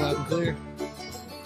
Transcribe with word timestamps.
loud 0.00 0.16
and 0.16 0.26
clear. 0.26 0.56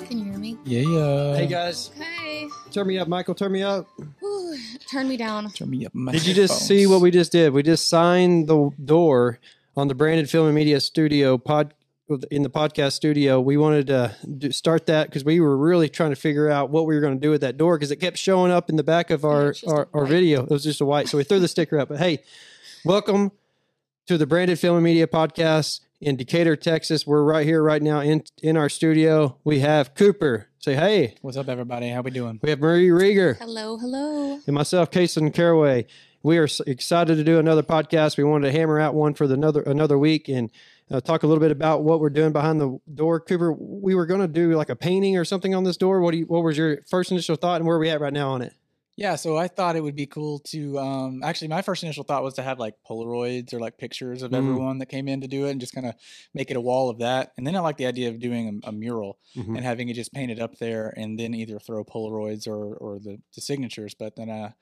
Can 0.06 0.18
you 0.18 0.24
hear 0.24 0.38
me? 0.38 0.56
Yeah. 0.64 0.80
yeah. 0.82 1.36
Hey 1.36 1.46
guys, 1.46 1.90
Okay. 1.98 2.46
turn 2.70 2.86
me 2.86 2.98
up, 2.98 3.08
Michael. 3.08 3.34
Turn 3.34 3.50
me 3.50 3.62
up. 3.62 3.86
Whew, 4.20 4.56
turn 4.90 5.08
me 5.08 5.16
down. 5.16 5.50
Turn 5.50 5.70
me 5.70 5.84
up 5.86 5.94
my 5.94 6.12
Did 6.12 6.26
you 6.26 6.34
just 6.34 6.66
see 6.66 6.86
what 6.86 7.00
we 7.00 7.10
just 7.10 7.32
did? 7.32 7.52
We 7.52 7.62
just 7.64 7.88
signed 7.88 8.46
the 8.46 8.70
door 8.84 9.40
on 9.76 9.88
the 9.88 9.94
Branded 9.94 10.30
Film 10.30 10.46
and 10.46 10.54
Media 10.54 10.78
Studio 10.80 11.36
pod 11.36 11.74
in 12.30 12.42
the 12.42 12.50
podcast 12.50 12.92
studio. 12.92 13.40
We 13.40 13.56
wanted 13.56 13.88
to 13.88 14.14
do, 14.38 14.52
start 14.52 14.86
that 14.86 15.08
because 15.08 15.24
we 15.24 15.40
were 15.40 15.56
really 15.56 15.88
trying 15.88 16.10
to 16.10 16.16
figure 16.16 16.48
out 16.50 16.70
what 16.70 16.86
we 16.86 16.94
were 16.94 17.00
going 17.00 17.14
to 17.14 17.20
do 17.20 17.30
with 17.30 17.40
that 17.40 17.56
door 17.56 17.76
because 17.76 17.90
it 17.90 17.96
kept 17.96 18.18
showing 18.18 18.52
up 18.52 18.68
in 18.70 18.76
the 18.76 18.84
back 18.84 19.10
of 19.10 19.24
our 19.24 19.50
it's 19.50 19.62
just 19.62 19.72
our, 19.72 19.82
a 19.82 19.88
our 19.94 20.02
white. 20.02 20.10
video. 20.10 20.42
It 20.44 20.50
was 20.50 20.62
just 20.62 20.80
a 20.80 20.84
white, 20.84 21.08
so 21.08 21.18
we 21.18 21.24
threw 21.24 21.40
the 21.40 21.48
sticker 21.48 21.78
up. 21.78 21.88
But 21.88 21.98
hey, 21.98 22.22
welcome 22.84 23.32
to 24.06 24.16
the 24.18 24.26
Branded 24.26 24.58
Film 24.60 24.76
and 24.76 24.84
Media 24.84 25.06
Podcast 25.08 25.80
in 26.00 26.16
Decatur, 26.16 26.56
Texas. 26.56 27.06
We're 27.06 27.22
right 27.22 27.46
here, 27.46 27.62
right 27.62 27.82
now 27.82 28.00
in 28.00 28.24
in 28.42 28.56
our 28.56 28.68
studio. 28.68 29.38
We 29.44 29.60
have 29.60 29.94
Cooper. 29.94 30.48
Say 30.58 30.74
hey. 30.74 31.16
What's 31.22 31.36
up, 31.36 31.48
everybody? 31.48 31.88
How 31.88 32.02
we 32.02 32.10
doing? 32.10 32.40
We 32.42 32.50
have 32.50 32.60
Marie 32.60 32.88
Rieger. 32.88 33.36
Hello, 33.38 33.76
hello. 33.76 34.40
and 34.46 34.54
myself, 34.54 34.90
Kason 34.90 35.32
Caraway. 35.32 35.86
We 36.22 36.38
are 36.38 36.48
excited 36.66 37.16
to 37.16 37.24
do 37.24 37.38
another 37.38 37.62
podcast. 37.62 38.16
We 38.16 38.24
wanted 38.24 38.50
to 38.50 38.58
hammer 38.58 38.80
out 38.80 38.94
one 38.94 39.14
for 39.14 39.26
the 39.26 39.34
another 39.34 39.62
another 39.62 39.98
week 39.98 40.28
and 40.28 40.50
uh, 40.90 41.00
talk 41.00 41.22
a 41.22 41.26
little 41.26 41.40
bit 41.40 41.50
about 41.50 41.82
what 41.82 42.00
we're 42.00 42.10
doing 42.10 42.32
behind 42.32 42.60
the 42.60 42.78
door. 42.92 43.20
Cooper, 43.20 43.52
we 43.52 43.94
were 43.94 44.06
going 44.06 44.20
to 44.20 44.28
do 44.28 44.54
like 44.54 44.70
a 44.70 44.76
painting 44.76 45.16
or 45.16 45.24
something 45.24 45.54
on 45.54 45.64
this 45.64 45.76
door. 45.76 46.00
What 46.00 46.12
do 46.12 46.18
you, 46.18 46.26
what 46.26 46.42
was 46.42 46.56
your 46.56 46.78
first 46.88 47.10
initial 47.10 47.36
thought, 47.36 47.56
and 47.56 47.66
where 47.66 47.76
are 47.76 47.80
we 47.80 47.90
at 47.90 48.00
right 48.00 48.12
now 48.12 48.30
on 48.30 48.42
it? 48.42 48.54
Yeah, 48.96 49.16
so 49.16 49.36
I 49.36 49.48
thought 49.48 49.74
it 49.74 49.82
would 49.82 49.96
be 49.96 50.06
cool 50.06 50.38
to 50.50 50.78
um 50.78 51.22
actually 51.24 51.48
my 51.48 51.62
first 51.62 51.82
initial 51.82 52.04
thought 52.04 52.22
was 52.22 52.34
to 52.34 52.42
have 52.42 52.60
like 52.60 52.74
Polaroids 52.88 53.52
or 53.52 53.58
like 53.58 53.76
pictures 53.76 54.22
of 54.22 54.30
Mm. 54.30 54.34
everyone 54.34 54.78
that 54.78 54.86
came 54.86 55.08
in 55.08 55.20
to 55.22 55.26
do 55.28 55.46
it 55.46 55.50
and 55.50 55.60
just 55.60 55.74
kind 55.74 55.86
of 55.86 55.94
make 56.32 56.50
it 56.50 56.56
a 56.56 56.60
wall 56.60 56.88
of 56.90 56.98
that. 56.98 57.32
And 57.36 57.44
then 57.46 57.56
I 57.56 57.60
like 57.60 57.76
the 57.76 57.86
idea 57.86 58.08
of 58.10 58.20
doing 58.20 58.60
a, 58.64 58.68
a 58.68 58.72
mural 58.72 59.18
Mhm. 59.36 59.56
and 59.56 59.64
having 59.64 59.88
it 59.88 59.94
just 59.94 60.12
painted 60.12 60.38
up 60.38 60.58
there 60.58 60.94
and 60.96 61.18
then 61.18 61.34
either 61.34 61.58
throw 61.58 61.84
Polaroids 61.84 62.46
or 62.46 62.76
or 62.76 63.00
the, 63.00 63.20
the 63.34 63.40
signatures. 63.40 63.94
But 63.94 64.14
then 64.16 64.30
uh 64.30 64.52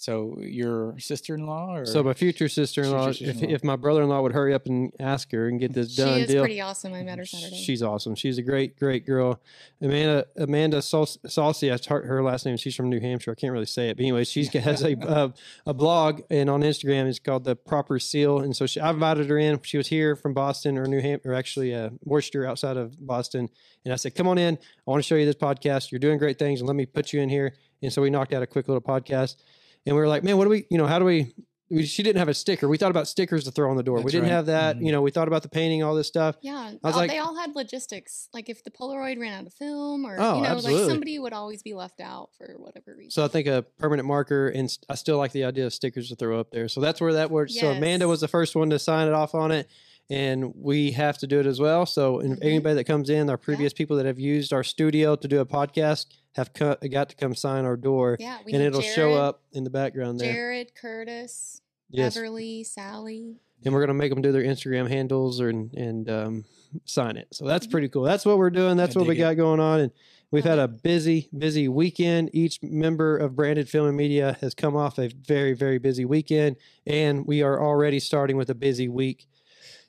so 0.00 0.38
your 0.40 0.98
sister 0.98 1.34
in 1.34 1.44
law 1.44 1.76
or 1.76 1.84
So 1.84 2.02
my 2.02 2.14
future 2.14 2.48
sister-in-law, 2.48 3.12
Future 3.12 3.24
if, 3.24 3.30
sister-in-law. 3.32 3.54
if 3.54 3.64
my 3.64 3.76
brother-in-law 3.76 4.22
would 4.22 4.32
hurry 4.32 4.54
up 4.54 4.64
and 4.64 4.90
ask 4.98 5.30
her 5.32 5.46
and 5.46 5.60
get 5.60 5.74
this 5.74 5.94
done, 5.96 6.14
She 6.16 6.20
is 6.22 6.28
deal. 6.30 6.40
pretty 6.42 6.58
awesome. 6.62 6.94
I 6.94 7.02
met 7.02 7.18
her 7.18 7.26
Saturday. 7.26 7.54
She's 7.56 7.82
awesome. 7.82 8.14
She's 8.14 8.38
a 8.38 8.42
great, 8.42 8.78
great 8.78 9.04
girl. 9.04 9.40
Amanda 9.82 10.24
Amanda 10.38 10.80
Sal- 10.80 11.04
Salsi, 11.04 11.68
that's 11.68 11.86
her, 11.88 12.02
her 12.06 12.22
last 12.22 12.46
name. 12.46 12.56
She's 12.56 12.74
from 12.74 12.88
New 12.88 12.98
Hampshire. 12.98 13.32
I 13.32 13.34
can't 13.34 13.52
really 13.52 13.66
say 13.66 13.90
it, 13.90 13.98
but 13.98 14.02
anyway, 14.04 14.24
she 14.24 14.44
has 14.58 14.82
a 14.82 14.96
uh, 15.06 15.28
a 15.66 15.74
blog 15.74 16.22
and 16.30 16.48
on 16.48 16.62
Instagram 16.62 17.06
it's 17.06 17.18
called 17.18 17.44
the 17.44 17.54
Proper 17.54 17.98
Seal. 17.98 18.38
And 18.38 18.56
so 18.56 18.64
she, 18.64 18.80
I 18.80 18.88
invited 18.90 19.28
her 19.28 19.36
in. 19.38 19.60
She 19.62 19.76
was 19.76 19.88
here 19.88 20.16
from 20.16 20.32
Boston 20.32 20.78
or 20.78 20.86
New 20.86 21.02
Hampshire, 21.02 21.32
or 21.32 21.34
actually 21.34 21.74
uh, 21.74 21.90
Worcester 22.04 22.46
outside 22.46 22.78
of 22.78 22.96
Boston. 23.06 23.50
And 23.84 23.92
I 23.92 23.96
said, 23.96 24.14
"Come 24.14 24.28
on 24.28 24.38
in. 24.38 24.54
I 24.56 24.90
want 24.90 25.02
to 25.02 25.06
show 25.06 25.16
you 25.16 25.26
this 25.26 25.34
podcast. 25.36 25.90
You're 25.90 25.98
doing 25.98 26.16
great 26.16 26.38
things, 26.38 26.60
and 26.60 26.66
let 26.68 26.74
me 26.76 26.86
put 26.86 27.12
you 27.12 27.20
in 27.20 27.28
here." 27.28 27.54
And 27.82 27.92
so 27.92 28.00
we 28.00 28.08
knocked 28.08 28.32
out 28.32 28.42
a 28.42 28.46
quick 28.46 28.66
little 28.66 28.80
podcast. 28.82 29.36
And 29.86 29.94
we 29.96 30.00
were 30.00 30.08
like, 30.08 30.22
"Man, 30.24 30.36
what 30.36 30.44
do 30.44 30.50
we? 30.50 30.66
You 30.70 30.78
know, 30.78 30.86
how 30.86 30.98
do 30.98 31.04
we?" 31.04 31.34
we 31.72 31.86
she 31.86 32.02
didn't 32.02 32.18
have 32.18 32.28
a 32.28 32.34
sticker. 32.34 32.68
We 32.68 32.76
thought 32.78 32.90
about 32.90 33.06
stickers 33.06 33.44
to 33.44 33.52
throw 33.52 33.70
on 33.70 33.76
the 33.76 33.84
door. 33.84 34.00
we 34.00 34.10
didn't 34.10 34.24
right. 34.24 34.32
have 34.32 34.46
that. 34.46 34.76
Mhm. 34.76 34.86
You 34.86 34.90
know, 34.92 35.02
we 35.02 35.12
thought 35.12 35.28
about 35.28 35.42
the 35.44 35.48
painting, 35.48 35.84
all 35.84 35.94
this 35.94 36.08
stuff. 36.08 36.36
yeah, 36.42 36.56
I 36.56 36.86
was 36.86 36.94
all- 36.94 37.00
like- 37.00 37.10
they 37.12 37.18
all 37.18 37.36
had 37.36 37.54
logistics. 37.54 38.28
Like 38.34 38.48
if 38.48 38.64
the 38.64 38.72
Polaroid 38.72 39.20
ran 39.20 39.32
out 39.32 39.46
of 39.46 39.54
film, 39.54 40.04
or 40.04 40.16
Oh, 40.18 40.34
you 40.38 40.42
know, 40.42 40.48
absolutely. 40.48 40.82
like 40.82 40.90
somebody 40.90 41.18
would 41.20 41.32
always 41.32 41.62
be 41.62 41.72
left 41.74 42.00
out 42.00 42.30
for 42.36 42.56
whatever 42.58 42.96
reason. 42.96 43.12
So 43.12 43.24
I 43.24 43.28
think 43.28 43.46
a 43.46 43.64
permanent 43.78 44.08
marker, 44.08 44.48
and 44.48 44.68
I 44.88 44.96
still 44.96 45.16
like 45.18 45.30
the 45.30 45.44
idea 45.44 45.64
of 45.66 45.72
stickers 45.72 46.08
to 46.08 46.16
throw 46.16 46.40
up 46.40 46.50
there. 46.50 46.66
So 46.68 46.80
that's 46.80 47.00
where 47.00 47.12
that 47.12 47.30
works. 47.30 47.54
So 47.56 47.70
Amanda 47.70 48.08
was 48.08 48.20
the 48.20 48.26
first 48.28 48.56
one 48.56 48.68
to 48.70 48.78
sign 48.80 49.06
it 49.06 49.14
off 49.14 49.36
on 49.36 49.52
it, 49.52 49.68
and 50.10 50.52
we 50.56 50.90
have 50.90 51.18
to 51.18 51.28
do 51.28 51.38
it 51.38 51.46
as 51.46 51.60
well. 51.60 51.86
So 51.86 52.18
and 52.18 52.36
Mhm. 52.36 52.44
anybody 52.44 52.74
that 52.74 52.84
comes 52.84 53.08
in, 53.10 53.30
our 53.30 53.38
previous 53.38 53.72
people 53.72 53.96
that 53.98 54.06
have 54.06 54.18
used 54.18 54.52
our 54.52 54.64
studio 54.64 55.14
to 55.14 55.28
do 55.28 55.38
a 55.38 55.46
podcast 55.46 56.06
have 56.36 56.52
co- 56.52 56.76
got 56.90 57.08
to 57.10 57.16
come 57.16 57.34
sign 57.34 57.64
our 57.64 57.76
door, 57.76 58.16
yeah, 58.20 58.38
we 58.44 58.52
and 58.52 58.62
it'll 58.62 58.80
show 58.80 59.14
up 59.14 59.42
in 59.52 59.64
the 59.64 59.70
background 59.70 60.20
there. 60.20 60.32
Jared, 60.32 60.74
Curtis, 60.74 61.60
yes, 61.90 62.16
Everly, 62.16 62.64
Sally. 62.64 63.36
and 63.64 63.74
we're 63.74 63.80
gonna 63.80 63.94
make 63.94 64.10
them 64.12 64.22
do 64.22 64.32
their 64.32 64.44
Instagram 64.44 64.88
handles 64.88 65.40
or 65.40 65.48
and 65.48 65.74
and 65.74 66.08
um, 66.10 66.44
sign 66.84 67.16
it. 67.16 67.28
So 67.32 67.46
that's 67.46 67.66
Mhm. 67.66 67.70
pretty 67.72 67.88
cool. 67.88 68.02
That's 68.04 68.24
what 68.24 68.38
we're 68.38 68.50
doing. 68.50 68.76
That's 68.76 68.94
I 68.96 69.00
what 69.00 69.08
we 69.08 69.14
dig 69.14 69.20
it. 69.20 69.24
got 69.24 69.36
going 69.36 69.58
on, 69.60 69.80
and 69.80 69.92
we've 70.30 70.44
had 70.44 70.60
a 70.60 70.68
busy, 70.68 71.28
busy 71.36 71.66
weekend. 71.66 72.30
Each 72.32 72.62
member 72.62 73.16
of 73.16 73.34
Branded 73.34 73.68
Film 73.68 73.88
and 73.88 73.96
Media 73.96 74.36
has 74.40 74.54
come 74.54 74.76
off 74.76 74.98
a 74.98 75.08
very, 75.08 75.52
very 75.52 75.78
busy 75.78 76.04
weekend, 76.04 76.56
and 76.86 77.26
we 77.26 77.42
are 77.42 77.60
already 77.60 77.98
starting 77.98 78.36
with 78.36 78.50
a 78.50 78.54
busy 78.54 78.88
week. 78.88 79.26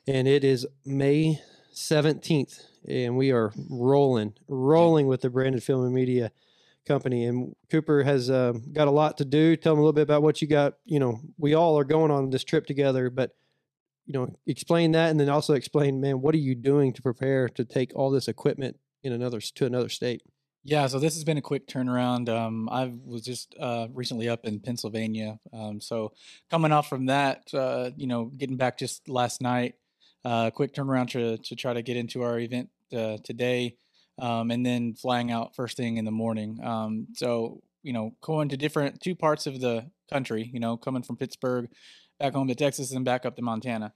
And 0.08 0.26
it 0.26 0.42
is 0.42 0.66
May 0.84 1.40
seventeenth, 1.70 2.60
and 2.88 3.16
we 3.16 3.30
are 3.30 3.52
rolling, 3.70 4.34
rolling 4.48 5.06
with 5.06 5.20
the 5.20 5.30
Branded 5.30 5.62
Film 5.62 5.84
and 5.84 5.94
Media 5.94 6.32
company. 6.86 7.26
And 7.26 7.54
Cooper 7.70 8.02
has 8.02 8.30
uh, 8.30 8.52
got 8.72 8.88
a 8.88 8.92
lot 8.92 9.18
to 9.18 9.24
do. 9.24 9.56
Tell 9.56 9.72
them 9.72 9.80
a 9.80 9.82
little 9.82 9.92
bit 9.92 10.02
about 10.02 10.22
what 10.22 10.42
you 10.42 10.48
got. 10.48 10.74
You 10.84 11.00
know, 11.00 11.20
we 11.38 11.54
all 11.54 11.78
are 11.78 11.84
going 11.84 12.10
on 12.10 12.30
this 12.30 12.44
trip 12.44 12.66
together, 12.66 13.10
but 13.10 13.32
you 14.06 14.12
know, 14.12 14.34
explain 14.46 14.92
that, 14.92 15.10
and 15.10 15.20
then 15.20 15.28
also 15.28 15.54
explain, 15.54 16.00
man, 16.00 16.20
what 16.20 16.34
are 16.34 16.38
you 16.38 16.54
doing 16.54 16.92
to 16.92 17.02
prepare 17.02 17.48
to 17.50 17.64
take 17.64 17.92
all 17.94 18.10
this 18.10 18.28
equipment 18.28 18.76
in 19.02 19.12
another 19.12 19.40
to 19.40 19.66
another 19.66 19.88
state? 19.88 20.22
Yeah, 20.64 20.86
so 20.86 20.98
this 20.98 21.14
has 21.14 21.24
been 21.24 21.38
a 21.38 21.42
quick 21.42 21.66
turnaround. 21.66 22.28
Um, 22.28 22.68
I 22.68 22.92
was 23.04 23.22
just 23.22 23.54
uh, 23.58 23.88
recently 23.92 24.28
up 24.28 24.44
in 24.44 24.60
Pennsylvania, 24.60 25.38
um, 25.52 25.80
so 25.80 26.12
coming 26.50 26.72
off 26.72 26.88
from 26.88 27.06
that, 27.06 27.52
uh, 27.54 27.90
you 27.96 28.06
know, 28.06 28.26
getting 28.26 28.56
back 28.56 28.78
just 28.78 29.08
last 29.08 29.40
night, 29.40 29.74
uh, 30.24 30.50
quick 30.50 30.74
turnaround 30.74 31.10
to 31.10 31.38
to 31.38 31.56
try 31.56 31.72
to 31.72 31.82
get 31.82 31.96
into 31.96 32.22
our 32.22 32.38
event 32.38 32.70
uh, 32.96 33.18
today, 33.24 33.76
um, 34.18 34.50
and 34.50 34.64
then 34.64 34.94
flying 34.94 35.30
out 35.30 35.54
first 35.54 35.76
thing 35.76 35.96
in 35.96 36.04
the 36.04 36.10
morning. 36.10 36.58
Um, 36.62 37.08
so 37.14 37.62
you 37.82 37.92
know, 37.92 38.12
going 38.20 38.48
to 38.50 38.56
different 38.56 39.00
two 39.00 39.14
parts 39.14 39.46
of 39.46 39.60
the 39.60 39.90
country. 40.10 40.50
You 40.52 40.60
know, 40.60 40.76
coming 40.76 41.02
from 41.02 41.16
Pittsburgh 41.16 41.68
back 42.20 42.34
home 42.34 42.48
to 42.48 42.54
Texas 42.54 42.92
and 42.92 43.04
back 43.04 43.26
up 43.26 43.36
to 43.36 43.42
Montana. 43.42 43.92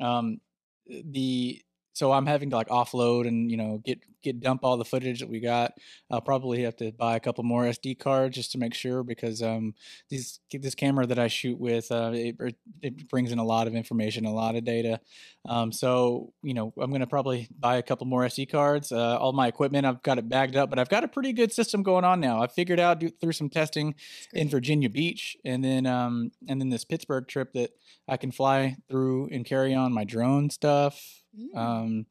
Um, 0.00 0.40
the 0.86 1.60
so 1.92 2.12
I'm 2.12 2.26
having 2.26 2.50
to 2.50 2.56
like 2.56 2.68
offload 2.68 3.28
and 3.28 3.50
you 3.50 3.56
know 3.56 3.82
get 3.84 4.00
get 4.22 4.40
dump 4.40 4.64
all 4.64 4.76
the 4.76 4.84
footage 4.84 5.20
that 5.20 5.28
we 5.28 5.40
got. 5.40 5.72
I'll 6.10 6.20
probably 6.20 6.62
have 6.62 6.76
to 6.76 6.92
buy 6.92 7.16
a 7.16 7.20
couple 7.20 7.44
more 7.44 7.64
SD 7.64 7.98
cards 7.98 8.36
just 8.36 8.52
to 8.52 8.58
make 8.58 8.74
sure 8.74 9.02
because 9.02 9.42
um 9.42 9.74
these 10.08 10.40
this 10.52 10.74
camera 10.74 11.06
that 11.06 11.18
I 11.18 11.28
shoot 11.28 11.58
with 11.58 11.90
uh, 11.90 12.12
it, 12.14 12.36
it- 12.82 13.08
brings 13.08 13.32
in 13.32 13.38
a 13.38 13.44
lot 13.44 13.66
of 13.66 13.74
information, 13.74 14.24
a 14.24 14.32
lot 14.32 14.54
of 14.54 14.64
data. 14.64 15.00
Um, 15.48 15.72
so 15.72 16.32
you 16.42 16.54
know 16.54 16.72
I'm 16.78 16.92
gonna 16.92 17.06
probably 17.06 17.48
buy 17.58 17.76
a 17.76 17.82
couple 17.82 18.06
more 18.06 18.22
SD 18.24 18.50
cards. 18.50 18.92
Uh, 18.92 19.16
all 19.18 19.32
my 19.32 19.48
equipment 19.48 19.86
I've 19.86 20.02
got 20.02 20.18
it 20.18 20.28
bagged 20.28 20.56
up, 20.56 20.70
but 20.70 20.78
I've 20.78 20.88
got 20.88 21.02
a 21.02 21.08
pretty 21.08 21.32
good 21.32 21.52
system 21.52 21.82
going 21.82 22.04
on 22.04 22.20
now. 22.20 22.42
I 22.42 22.46
figured 22.46 22.78
out 22.78 22.98
do, 23.00 23.08
through 23.08 23.32
some 23.32 23.48
testing 23.48 23.94
in. 24.34 24.50
Virginia 24.50 24.90
Beach, 24.90 25.36
and 25.44 25.64
then 25.64 25.86
um, 25.86 26.32
and 26.48 26.60
then 26.60 26.68
this 26.68 26.84
Pittsburgh 26.84 27.26
trip 27.26 27.52
that 27.54 27.70
I 28.08 28.16
can 28.16 28.32
fly 28.32 28.76
through 28.90 29.28
and 29.32 29.44
carry 29.44 29.74
on 29.74 29.92
my 29.92 30.04
drone 30.04 30.50
stuff. 30.50 31.22
Mm. 31.38 31.56
Um, 31.56 32.06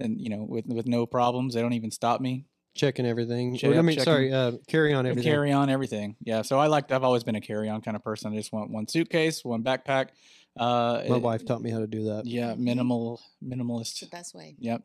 and 0.00 0.20
you 0.20 0.28
know, 0.30 0.44
with 0.48 0.66
with 0.66 0.86
no 0.86 1.06
problems, 1.06 1.54
they 1.54 1.60
don't 1.62 1.72
even 1.74 1.90
stop 1.90 2.20
me. 2.20 2.46
Checking 2.74 3.06
everything. 3.06 3.56
Check- 3.56 3.70
Or, 3.70 3.78
I 3.78 3.82
mean, 3.82 3.94
checking- 3.96 4.04
sorry, 4.04 4.32
uh, 4.32 4.52
carry 4.66 4.92
on 4.92 5.06
everything. 5.06 5.30
Carry 5.30 5.52
on 5.52 5.70
everything. 5.70 6.16
Yeah. 6.24 6.42
So 6.42 6.58
I 6.58 6.66
like. 6.66 6.90
I've 6.90 7.04
always 7.04 7.22
been 7.22 7.36
a 7.36 7.40
carry 7.40 7.68
on 7.68 7.80
kind 7.82 7.96
of 7.96 8.02
person. 8.02 8.32
I 8.32 8.36
just 8.36 8.52
want 8.52 8.70
one 8.70 8.88
suitcase, 8.88 9.44
one 9.44 9.62
backpack. 9.62 10.08
Uh, 10.58 11.02
My 11.08 11.16
it- 11.16 11.22
wife 11.22 11.44
taught 11.44 11.62
me 11.62 11.70
how 11.70 11.78
to 11.80 11.86
do 11.86 12.04
that. 12.04 12.26
Yeah, 12.26 12.54
minimal, 12.56 13.20
minimalist. 13.44 14.00
the 14.00 14.06
best 14.06 14.34
way. 14.34 14.56
Yep. 14.58 14.82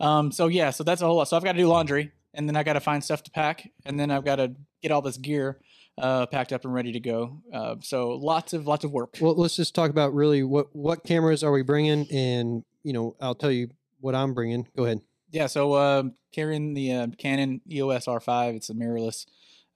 Um, 0.00 0.32
so 0.32 0.48
yeah, 0.48 0.70
so 0.70 0.84
that's 0.84 1.00
a 1.02 1.06
whole 1.06 1.16
lot. 1.16 1.28
So 1.28 1.36
I've 1.36 1.44
got 1.44 1.52
to 1.52 1.58
do 1.58 1.66
laundry, 1.66 2.12
and 2.34 2.48
then 2.48 2.56
I 2.56 2.62
got 2.62 2.74
to 2.74 2.80
find 2.80 3.02
stuff 3.02 3.22
to 3.24 3.30
pack, 3.30 3.68
and 3.86 3.98
then 3.98 4.10
I've 4.10 4.24
got 4.24 4.36
to 4.36 4.54
get 4.82 4.92
all 4.92 5.02
this 5.02 5.16
gear 5.18 5.60
uh, 5.98 6.24
packed 6.26 6.52
up 6.52 6.64
and 6.64 6.72
ready 6.72 6.92
to 6.92 7.00
go. 7.00 7.42
Uh, 7.52 7.76
so 7.80 8.10
lots 8.10 8.52
of 8.54 8.66
lots 8.66 8.84
of 8.84 8.92
work. 8.92 9.16
Well, 9.20 9.34
let's 9.34 9.56
just 9.56 9.74
talk 9.74 9.90
about 9.90 10.14
really 10.14 10.42
what 10.42 10.74
what 10.74 11.04
cameras 11.04 11.42
are 11.42 11.52
we 11.52 11.62
bringing, 11.62 12.06
and 12.10 12.64
you 12.82 12.92
know, 12.94 13.16
I'll 13.20 13.34
tell 13.34 13.50
you 13.50 13.68
what 14.00 14.14
I'm 14.14 14.34
bringing. 14.34 14.66
Go 14.76 14.84
ahead. 14.84 15.00
Yeah, 15.30 15.46
so 15.46 15.76
um, 15.76 16.14
carrying 16.32 16.74
the 16.74 16.92
uh, 16.92 17.06
Canon 17.18 17.60
EOS 17.70 18.06
R5, 18.06 18.56
it's 18.56 18.70
a 18.70 18.74
mirrorless, 18.74 19.26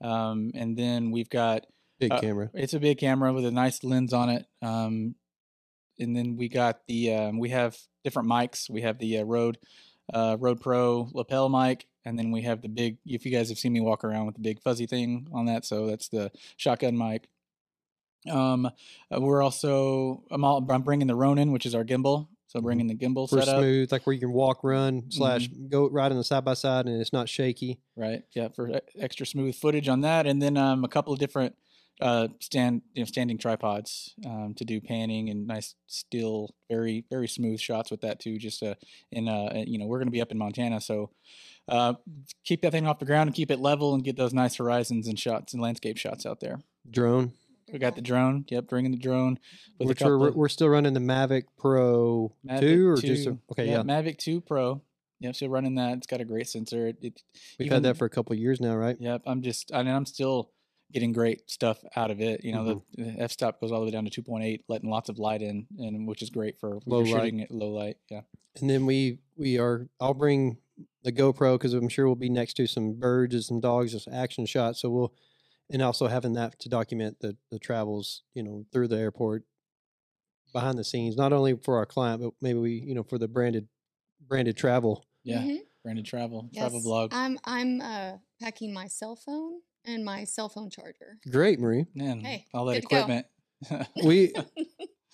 um, 0.00 0.50
and 0.54 0.76
then 0.76 1.10
we've 1.12 1.30
got 1.30 1.66
Big 2.00 2.10
Uh, 2.12 2.20
camera. 2.20 2.50
it's 2.54 2.74
a 2.74 2.80
big 2.80 2.98
camera 2.98 3.32
with 3.32 3.44
a 3.44 3.52
nice 3.52 3.84
lens 3.84 4.12
on 4.12 4.30
it, 4.30 4.46
um, 4.62 5.14
and 5.98 6.16
then 6.16 6.36
we 6.36 6.48
got 6.48 6.80
the 6.88 7.14
um, 7.14 7.38
we 7.38 7.50
have 7.50 7.78
different 8.02 8.28
mics. 8.28 8.68
We 8.68 8.82
have 8.82 8.98
the 8.98 9.18
uh, 9.18 9.22
Rode 9.24 9.58
uh, 10.12 10.36
Rode 10.40 10.60
Pro 10.60 11.08
lapel 11.14 11.48
mic, 11.48 11.86
and 12.04 12.18
then 12.18 12.32
we 12.32 12.42
have 12.42 12.60
the 12.62 12.68
big. 12.68 12.98
If 13.06 13.24
you 13.24 13.30
guys 13.30 13.48
have 13.48 13.58
seen 13.58 13.72
me 13.72 13.80
walk 13.80 14.02
around 14.02 14.26
with 14.26 14.34
the 14.34 14.40
big 14.42 14.60
fuzzy 14.60 14.86
thing 14.86 15.28
on 15.32 15.46
that, 15.46 15.64
so 15.64 15.86
that's 15.86 16.08
the 16.08 16.32
shotgun 16.56 16.98
mic. 16.98 17.28
Um, 18.28 18.66
uh, 18.66 19.20
we're 19.20 19.40
also 19.42 20.24
I'm 20.32 20.44
all, 20.44 20.66
I'm 20.68 20.82
bringing 20.82 21.06
the 21.06 21.14
Ronin, 21.14 21.52
which 21.52 21.64
is 21.64 21.76
our 21.76 21.84
gimbal. 21.84 22.26
So 22.54 22.60
bringing 22.60 22.86
the 22.86 22.94
gimbal 22.94 23.28
For 23.28 23.40
setup. 23.40 23.58
smooth, 23.58 23.90
like 23.90 24.06
where 24.06 24.14
you 24.14 24.20
can 24.20 24.32
walk, 24.32 24.62
run, 24.62 25.10
slash 25.10 25.48
go 25.48 25.88
right 25.88 26.10
on 26.10 26.16
the 26.16 26.22
side 26.22 26.44
by 26.44 26.54
side, 26.54 26.86
and 26.86 27.00
it's 27.00 27.12
not 27.12 27.28
shaky. 27.28 27.80
right? 27.96 28.22
Yeah, 28.32 28.48
for 28.48 28.80
extra 28.96 29.26
smooth 29.26 29.56
footage 29.56 29.88
on 29.88 30.02
that, 30.02 30.26
and 30.28 30.40
then 30.40 30.56
um, 30.56 30.84
a 30.84 30.88
couple 30.88 31.12
of 31.12 31.18
different 31.18 31.56
uh, 32.00 32.28
stand 32.40 32.82
you 32.92 33.02
know 33.02 33.06
standing 33.06 33.38
tripods 33.38 34.14
um, 34.24 34.54
to 34.56 34.64
do 34.64 34.80
panning 34.80 35.30
and 35.30 35.46
nice 35.46 35.74
still 35.86 36.54
very 36.68 37.04
very 37.10 37.28
smooth 37.28 37.58
shots 37.58 37.90
with 37.90 38.02
that 38.02 38.20
too. 38.20 38.38
Just 38.38 38.62
uh, 38.62 38.74
in 39.10 39.28
uh, 39.28 39.50
uh, 39.54 39.64
you 39.66 39.78
know 39.78 39.86
we're 39.86 39.98
going 39.98 40.06
to 40.06 40.12
be 40.12 40.22
up 40.22 40.30
in 40.30 40.38
Montana, 40.38 40.80
so 40.80 41.10
uh, 41.68 41.94
keep 42.44 42.62
that 42.62 42.70
thing 42.70 42.86
off 42.86 43.00
the 43.00 43.04
ground 43.04 43.26
and 43.28 43.34
keep 43.34 43.50
it 43.50 43.58
level 43.58 43.94
and 43.94 44.04
get 44.04 44.16
those 44.16 44.32
nice 44.32 44.54
horizons 44.54 45.08
and 45.08 45.18
shots 45.18 45.54
and 45.54 45.62
landscape 45.62 45.96
shots 45.96 46.24
out 46.24 46.38
there. 46.38 46.60
Drone, 46.88 47.32
We 47.74 47.80
got 47.80 47.96
the 47.96 48.02
drone. 48.02 48.44
Yep, 48.48 48.68
bringing 48.68 48.92
the 48.92 48.96
drone 48.98 49.38
with 49.78 49.88
which 49.88 50.00
we're 50.00 50.30
we're 50.30 50.48
still 50.48 50.68
running 50.68 50.94
the 50.94 51.00
Mavic 51.00 51.42
Pro 51.58 52.32
Mavic 52.48 52.60
two 52.60 52.88
or 52.88 52.96
just 52.96 53.26
a, 53.26 53.30
2, 53.32 53.38
okay, 53.50 53.68
yeah. 53.68 53.78
Mavic 53.82 54.16
Two 54.16 54.40
Pro. 54.40 54.80
Yep, 55.18 55.34
still 55.34 55.48
running 55.48 55.74
that. 55.74 55.98
It's 55.98 56.06
got 56.06 56.20
a 56.20 56.24
great 56.24 56.48
sensor. 56.48 56.86
It, 56.86 56.98
it 57.02 57.22
We've 57.58 57.66
even- 57.66 57.74
had 57.76 57.82
that 57.82 57.96
for 57.96 58.04
a 58.04 58.10
couple 58.10 58.34
years 58.36 58.60
now, 58.60 58.76
right? 58.76 58.96
Yep, 59.00 59.22
I'm 59.26 59.42
just, 59.42 59.72
I 59.74 59.82
mean, 59.82 59.92
I'm 59.94 60.06
still 60.06 60.50
getting 60.92 61.12
great 61.12 61.50
stuff 61.50 61.78
out 61.96 62.10
of 62.12 62.20
it. 62.20 62.44
You 62.44 62.52
know, 62.52 62.62
Mm-hmm. 62.62 63.02
the, 63.04 63.10
the 63.16 63.22
f 63.22 63.32
stop 63.32 63.60
goes 63.60 63.72
all 63.72 63.80
the 63.80 63.86
way 63.86 63.90
down 63.90 64.04
to 64.04 64.22
2.8, 64.22 64.60
letting 64.68 64.88
lots 64.90 65.08
of 65.08 65.18
light 65.18 65.42
in, 65.42 65.66
and 65.78 66.06
which 66.06 66.22
is 66.22 66.30
great 66.30 66.60
for 66.60 66.78
Low 66.86 66.98
low 66.98 67.00
light. 67.00 67.08
shooting 67.24 67.40
at 67.42 67.50
low 67.50 67.70
light. 67.70 67.96
Yeah, 68.08 68.20
And 68.60 68.70
then 68.70 68.86
we 68.86 69.18
we 69.36 69.58
are. 69.58 69.88
I'll 70.00 70.14
bring 70.14 70.58
the 71.02 71.10
GoPro 71.12 71.54
because 71.58 71.74
I'm 71.74 71.88
sure 71.88 72.06
we'll 72.06 72.14
be 72.14 72.28
next 72.28 72.54
to 72.54 72.68
some 72.68 72.92
birds 72.94 73.34
and 73.34 73.42
some 73.44 73.60
dogs, 73.60 73.90
just 73.92 74.06
action 74.08 74.46
shots. 74.46 74.80
So 74.80 74.90
we'll, 74.90 75.12
and 75.70 75.82
also 75.82 76.06
having 76.06 76.34
that 76.34 76.58
to 76.60 76.68
document 76.68 77.18
the 77.20 77.36
the 77.50 77.58
travels, 77.58 78.22
you 78.34 78.42
know, 78.42 78.64
through 78.72 78.88
the 78.88 78.98
airport, 78.98 79.44
behind 80.52 80.78
the 80.78 80.84
scenes, 80.84 81.16
not 81.16 81.32
only 81.32 81.56
for 81.56 81.76
our 81.76 81.86
client, 81.86 82.22
but 82.22 82.32
maybe 82.40 82.58
we, 82.58 82.72
you 82.72 82.94
know, 82.94 83.02
for 83.02 83.18
the 83.18 83.28
branded 83.28 83.68
branded 84.20 84.56
travel. 84.56 85.04
yeah. 85.22 85.42
Mhm. 85.42 85.58
Branded 85.82 86.06
travel, 86.06 86.48
travel 86.56 86.78
Yes. 86.78 86.86
vlog. 86.86 87.08
I'm 87.12 87.38
I'm 87.44 87.80
uh, 87.82 88.12
packing 88.40 88.72
my 88.72 88.86
cell 88.86 89.16
phone 89.16 89.60
and 89.84 90.02
my 90.04 90.24
cell 90.24 90.48
phone 90.48 90.70
charger. 90.70 91.18
Great, 91.30 91.60
Marie. 91.60 91.84
Hey, 91.94 92.02
Man, 92.02 92.20
Mm, 92.22 92.44
all 92.54 92.64
that 92.66 92.74
good 92.76 92.82
to 92.82 92.88
go. 92.88 92.96
equipment. 92.96 93.26
We 94.02 94.34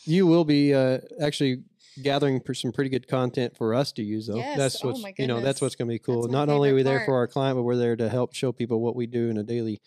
you 0.07 0.27
will 0.27 0.45
be 0.45 0.73
uh, 0.75 0.99
actually 1.21 1.65
gathering 2.03 2.41
per- 2.41 2.55
some 2.55 2.73
pretty 2.73 2.89
good 2.91 3.07
content 3.09 3.57
for 3.57 3.75
us 3.75 3.93
to 3.93 4.03
use 4.03 4.27
though. 4.29 4.37
Yes, 4.37 4.57
That's 4.57 4.85
oh 4.85 4.89
what's 4.89 5.03
my 5.03 5.15
you 5.19 5.27
know 5.27 5.41
that's 5.41 5.61
what's 5.61 5.75
going 5.75 5.89
to 5.89 5.95
be 5.95 5.99
cool. 5.99 6.29
Not 6.29 6.49
only 6.49 6.71
are 6.71 6.75
we 6.75 6.81
favorite 6.83 6.99
there 6.99 7.05
for 7.07 7.15
our 7.17 7.27
client, 7.27 7.57
but 7.57 7.63
we're 7.65 7.77
there 7.77 7.97
to 7.97 8.09
help 8.09 8.35
show 8.35 8.53
people 8.53 8.81
what 8.81 8.95
we 8.97 9.07
do 9.07 9.29
in 9.29 9.39
a 9.39 9.43
daily 9.43 9.81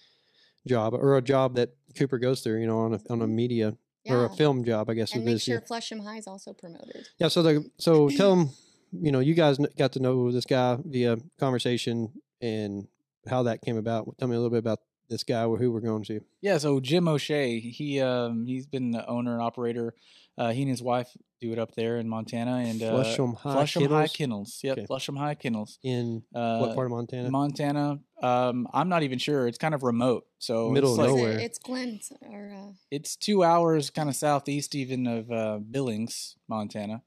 job 0.67 0.93
or 0.93 1.17
a 1.17 1.21
job 1.21 1.55
that 1.55 1.73
Cooper 1.97 2.17
goes 2.17 2.41
through. 2.41 2.61
You 2.61 2.67
know, 2.67 2.79
on 2.79 2.93
a 2.93 2.99
on 3.09 3.21
a 3.21 3.27
media 3.27 3.75
or 4.07 4.25
a 4.25 4.29
film 4.29 4.63
job, 4.63 4.89
I 4.89 4.93
guess 4.95 5.13
and 5.13 5.23
it 5.23 5.25
make 5.25 5.35
is. 5.35 5.43
sure 5.43 5.55
yeah. 5.55 5.77
Flusham 5.77 6.03
High 6.03 6.17
is 6.17 6.27
also 6.27 6.53
promoted. 6.53 7.07
yeah. 7.19 7.27
So 7.29 7.41
the 7.41 7.69
so 7.77 8.09
tell 8.09 8.35
them, 8.35 8.49
you 8.91 9.11
know, 9.11 9.19
you 9.19 9.33
guys 9.33 9.57
got 9.77 9.93
to 9.93 9.99
know 9.99 10.31
this 10.31 10.45
guy 10.45 10.77
via 10.83 11.17
conversation 11.39 12.11
and 12.41 12.87
how 13.27 13.43
that 13.43 13.61
came 13.61 13.77
about. 13.77 14.15
Tell 14.19 14.27
me 14.27 14.35
a 14.35 14.39
little 14.39 14.51
bit 14.51 14.59
about 14.59 14.79
this 15.09 15.23
guy 15.23 15.43
or 15.45 15.57
who 15.57 15.71
we're 15.71 15.79
going 15.79 16.03
to. 16.03 16.21
Yeah, 16.41 16.57
so 16.57 16.79
Jim 16.79 17.07
O'Shea, 17.07 17.59
he 17.59 18.01
um 18.01 18.45
he's 18.45 18.65
been 18.65 18.91
the 18.91 19.07
owner 19.07 19.33
and 19.33 19.41
operator. 19.41 19.93
Uh, 20.37 20.51
he 20.51 20.61
and 20.63 20.69
his 20.71 20.81
wife 20.81 21.09
do 21.43 21.51
it 21.51 21.59
up 21.59 21.75
there 21.75 21.97
in 21.97 22.07
Montana 22.07 22.57
and 22.65 22.81
uh, 22.81 22.91
Flusham 22.93 23.35
High 23.37 23.55
Flusham 23.63 23.87
High 23.89 24.07
Kennels? 24.07 24.11
Kennels. 24.13 24.59
Yep, 24.63 24.77
Okay. 24.77 24.85
Flusham 24.87 25.17
High 25.17 25.35
Kennels. 25.35 25.77
In 25.83 26.23
Uh, 26.33 26.59
what 26.59 26.73
part 26.75 26.87
of 26.87 26.91
Montana? 26.91 27.29
Montana. 27.29 27.99
Um, 28.21 28.67
I'm 28.73 28.87
not 28.87 29.03
even 29.03 29.19
sure. 29.19 29.47
It's 29.47 29.57
kind 29.57 29.75
of 29.75 29.83
remote. 29.83 30.25
So 30.39 30.69
Middle 30.69 30.91
it's 30.93 30.99
of 30.99 31.05
like, 31.05 31.15
nowhere. 31.15 31.39
It's 31.39 31.59
Glen 31.59 31.99
or 32.31 32.53
uh, 32.57 32.71
It's 32.91 33.15
two 33.17 33.43
hours 33.43 33.89
kind 33.89 34.07
of 34.09 34.15
southeast 34.15 34.73
even 34.75 35.05
of 35.07 35.29
uh, 35.31 35.57
Billings, 35.59 36.37
Montana. 36.47 37.01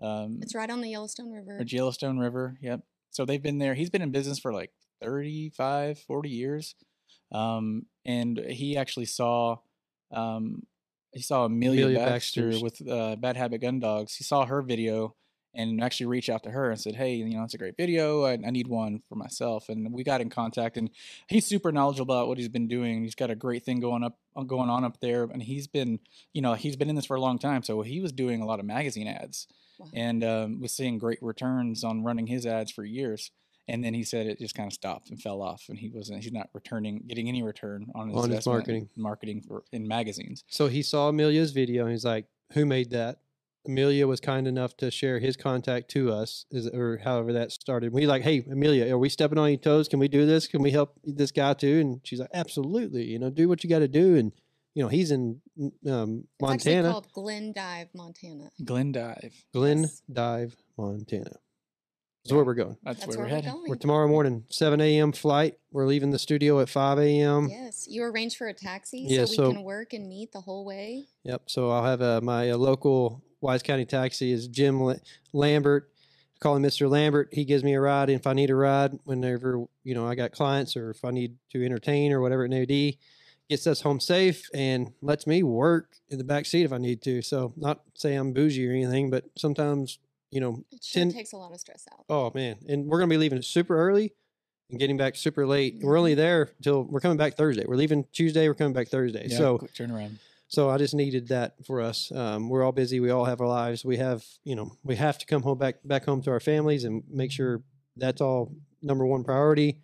Um, 0.00 0.38
it's 0.42 0.54
right 0.54 0.68
on 0.70 0.80
the 0.82 0.90
Yellowstone 0.90 1.32
River. 1.32 1.58
or 1.58 1.64
Yellowstone 1.64 2.18
River. 2.18 2.58
Yep. 2.60 2.80
So 3.10 3.24
they've 3.24 3.42
been 3.42 3.58
there. 3.58 3.74
He's 3.74 3.90
been 3.90 4.02
in 4.02 4.10
business 4.12 4.38
for 4.38 4.52
like 4.52 4.70
35, 5.02 5.98
40 6.00 6.28
years. 6.28 6.74
Um, 7.32 7.86
and 8.04 8.38
he 8.38 8.76
actually 8.76 9.06
saw, 9.06 9.56
um, 10.12 10.62
he 11.12 11.22
saw 11.22 11.44
Amelia, 11.44 11.86
Amelia 11.86 11.98
Baxter 12.06 12.50
Baxter's- 12.50 12.62
with 12.62 12.88
uh, 12.88 13.16
Bad 13.16 13.36
Habit 13.36 13.60
Gun 13.60 13.80
Dogs. 13.80 14.14
He 14.16 14.24
saw 14.24 14.44
her 14.46 14.62
video 14.62 15.14
and 15.54 15.82
actually 15.82 16.06
reached 16.06 16.28
out 16.28 16.42
to 16.44 16.50
her 16.50 16.70
and 16.70 16.78
said, 16.78 16.94
"Hey, 16.94 17.14
you 17.14 17.24
know, 17.36 17.42
it's 17.42 17.54
a 17.54 17.58
great 17.58 17.76
video. 17.76 18.24
I, 18.24 18.32
I 18.32 18.50
need 18.50 18.68
one 18.68 19.02
for 19.08 19.14
myself." 19.16 19.68
And 19.68 19.92
we 19.92 20.04
got 20.04 20.20
in 20.20 20.28
contact, 20.30 20.76
and 20.76 20.90
he's 21.28 21.46
super 21.46 21.72
knowledgeable 21.72 22.14
about 22.14 22.28
what 22.28 22.36
he's 22.38 22.50
been 22.50 22.68
doing. 22.68 23.02
He's 23.02 23.14
got 23.14 23.30
a 23.30 23.34
great 23.34 23.64
thing 23.64 23.80
going 23.80 24.04
up, 24.04 24.18
uh, 24.36 24.42
going 24.42 24.68
on 24.68 24.84
up 24.84 25.00
there, 25.00 25.24
and 25.24 25.42
he's 25.42 25.66
been, 25.66 26.00
you 26.34 26.42
know, 26.42 26.54
he's 26.54 26.76
been 26.76 26.90
in 26.90 26.96
this 26.96 27.06
for 27.06 27.16
a 27.16 27.20
long 27.20 27.38
time. 27.38 27.62
So 27.62 27.80
he 27.82 28.00
was 28.00 28.12
doing 28.12 28.42
a 28.42 28.46
lot 28.46 28.60
of 28.60 28.66
magazine 28.66 29.08
ads 29.08 29.48
Wow. 29.78 29.86
and 29.94 30.24
um, 30.24 30.60
was 30.60 30.72
seeing 30.72 30.98
great 30.98 31.18
returns 31.22 31.82
on 31.84 32.02
running 32.04 32.26
his 32.26 32.44
ads 32.44 32.70
for 32.70 32.84
years. 32.84 33.30
And 33.68 33.84
then 33.84 33.92
he 33.94 34.02
said 34.02 34.26
it 34.26 34.38
just 34.38 34.54
kind 34.54 34.66
of 34.66 34.72
stopped 34.72 35.10
and 35.10 35.20
fell 35.20 35.42
off, 35.42 35.64
and 35.68 35.78
he 35.78 35.90
wasn't. 35.90 36.22
He's 36.22 36.32
not 36.32 36.48
returning, 36.54 37.04
getting 37.06 37.28
any 37.28 37.42
return 37.42 37.86
on 37.94 38.08
his, 38.08 38.16
On 38.24 38.30
his 38.30 38.46
marketing. 38.46 38.88
marketing 38.96 39.42
for 39.46 39.64
in 39.72 39.86
magazines. 39.86 40.42
So 40.48 40.68
he 40.68 40.82
saw 40.82 41.08
Amelia's 41.08 41.52
video 41.52 41.82
and 41.84 41.92
he's 41.92 42.04
like, 42.04 42.26
"Who 42.54 42.64
made 42.64 42.90
that?" 42.90 43.20
Amelia 43.66 44.06
was 44.06 44.20
kind 44.20 44.48
enough 44.48 44.76
to 44.78 44.90
share 44.90 45.18
his 45.18 45.36
contact 45.36 45.90
to 45.90 46.10
us, 46.10 46.46
is 46.50 46.66
or 46.68 46.98
however 47.04 47.34
that 47.34 47.52
started. 47.52 47.92
We 47.92 48.06
like, 48.06 48.22
"Hey, 48.22 48.42
Amelia, 48.50 48.90
are 48.94 48.98
we 48.98 49.10
stepping 49.10 49.36
on 49.36 49.50
your 49.50 49.58
toes? 49.58 49.88
Can 49.88 49.98
we 49.98 50.08
do 50.08 50.24
this? 50.24 50.46
Can 50.46 50.62
we 50.62 50.70
help 50.70 50.98
this 51.04 51.30
guy 51.32 51.52
too?" 51.52 51.78
And 51.80 52.00
she's 52.04 52.20
like, 52.20 52.30
"Absolutely. 52.32 53.04
You 53.04 53.18
know, 53.18 53.28
do 53.28 53.48
what 53.48 53.62
you 53.62 53.68
got 53.68 53.80
to 53.80 53.88
do." 53.88 54.16
And 54.16 54.32
you 54.74 54.82
know, 54.84 54.88
he's 54.88 55.10
in 55.10 55.40
um, 55.58 55.70
It's 55.84 55.90
actually 55.90 56.76
Montana, 56.76 56.90
called 56.92 57.12
Glendive, 57.12 57.88
Montana. 57.94 58.50
Glendive. 58.64 59.44
Glen 59.52 59.80
Yes. 59.80 60.02
Dive, 60.10 60.56
Montana. 60.78 61.36
That's 62.24 62.34
where 62.34 62.44
we're 62.44 62.54
going. 62.54 62.76
That's, 62.82 63.00
That's 63.00 63.16
where, 63.16 63.24
we're 63.26 63.30
heading. 63.30 63.64
We're 63.66 63.76
tomorrow 63.76 64.06
morning, 64.06 64.44
7 64.50 64.80
a.m. 64.80 65.12
flight. 65.12 65.54
We're 65.70 65.86
leaving 65.86 66.10
the 66.10 66.18
studio 66.18 66.60
at 66.60 66.68
5 66.68 66.98
a.m. 66.98 67.48
Yes, 67.48 67.86
you 67.88 68.02
arrange 68.04 68.36
for 68.36 68.48
a 68.48 68.52
taxi 68.54 69.06
Yeah, 69.08 69.24
so 69.24 69.30
we 69.30 69.36
so- 69.36 69.52
can 69.52 69.62
work 69.62 69.92
and 69.94 70.08
meet 70.08 70.32
the 70.32 70.40
whole 70.40 70.64
way. 70.64 71.06
Yep. 71.24 71.42
So 71.46 71.70
I'll 71.70 71.84
have 71.84 72.02
uh, 72.02 72.20
my 72.22 72.50
uh, 72.50 72.56
local 72.58 73.22
Wise 73.40 73.62
County 73.62 73.86
taxi 73.86 74.32
is 74.32 74.46
Jim 74.48 74.80
La- 74.80 74.94
Lambert. 75.32 75.90
I 76.34 76.38
call 76.40 76.56
him 76.56 76.62
Mr. 76.62 76.90
Lambert. 76.90 77.30
He 77.32 77.44
gives 77.44 77.64
me 77.64 77.74
a 77.74 77.80
ride 77.80 78.10
And 78.10 78.18
if 78.20 78.26
I 78.26 78.32
need 78.32 78.50
a 78.50 78.54
ride 78.54 78.98
whenever 79.04 79.64
you 79.82 79.94
know 79.94 80.06
I 80.06 80.14
got 80.14 80.32
clients 80.32 80.76
or 80.76 80.90
if 80.90 81.04
I 81.04 81.10
need 81.10 81.36
to 81.52 81.64
entertain 81.64 82.12
or 82.12 82.20
whatever 82.20 82.44
it 82.44 82.50
may 82.50 82.64
be. 82.64 82.98
Gets 83.48 83.66
us 83.66 83.80
home 83.80 83.98
safe 84.00 84.46
and 84.52 84.92
lets 85.00 85.26
me 85.26 85.42
work 85.42 85.96
in 86.10 86.18
the 86.18 86.24
back 86.24 86.44
seat 86.44 86.64
if 86.64 86.72
I 86.72 86.76
need 86.78 87.00
to. 87.02 87.22
So 87.22 87.54
not 87.56 87.80
say 87.94 88.14
I'm 88.14 88.34
bougie 88.34 88.68
or 88.68 88.72
anything, 88.72 89.08
but 89.08 89.24
sometimes 89.38 89.98
you 90.30 90.40
know, 90.40 90.62
It 90.72 90.82
sure 90.84 91.02
Ten- 91.04 91.12
takes 91.12 91.32
a 91.32 91.36
lot 91.36 91.52
of 91.52 91.60
stress 91.60 91.86
out. 91.92 92.04
oh 92.08 92.30
man, 92.34 92.56
and 92.68 92.86
we're 92.86 92.98
gonna 92.98 93.10
be 93.10 93.16
leaving 93.16 93.42
super 93.42 93.76
early 93.78 94.12
and 94.70 94.78
getting 94.78 94.96
back 94.96 95.16
super 95.16 95.46
late. 95.46 95.78
We're 95.82 95.96
only 95.98 96.14
there 96.14 96.50
till 96.62 96.84
we're 96.84 97.00
coming 97.00 97.16
back 97.16 97.34
Thursday. 97.36 97.64
We're 97.66 97.76
leaving 97.76 98.04
Tuesday. 98.12 98.46
We're 98.48 98.54
coming 98.54 98.74
back 98.74 98.88
Thursday. 98.88 99.26
Yeah, 99.28 99.36
so 99.38 99.58
quick 99.58 99.72
turnaround. 99.74 100.18
so 100.48 100.68
I 100.68 100.76
just 100.76 100.94
needed 100.94 101.28
that 101.28 101.54
for 101.64 101.80
us. 101.80 102.12
Um, 102.12 102.48
we're 102.50 102.62
all 102.62 102.72
busy. 102.72 103.00
We 103.00 103.10
all 103.10 103.24
have 103.24 103.40
our 103.40 103.48
lives. 103.48 103.84
We 103.84 103.96
have, 103.96 104.24
you 104.44 104.54
know, 104.56 104.72
we 104.84 104.96
have 104.96 105.16
to 105.18 105.26
come 105.26 105.42
home 105.42 105.56
back 105.58 105.76
back 105.84 106.04
home 106.04 106.20
to 106.22 106.30
our 106.30 106.40
families 106.40 106.84
and 106.84 107.02
make 107.10 107.32
sure 107.32 107.62
that's 107.96 108.20
all 108.20 108.52
number 108.82 109.06
one 109.06 109.24
priority. 109.24 109.80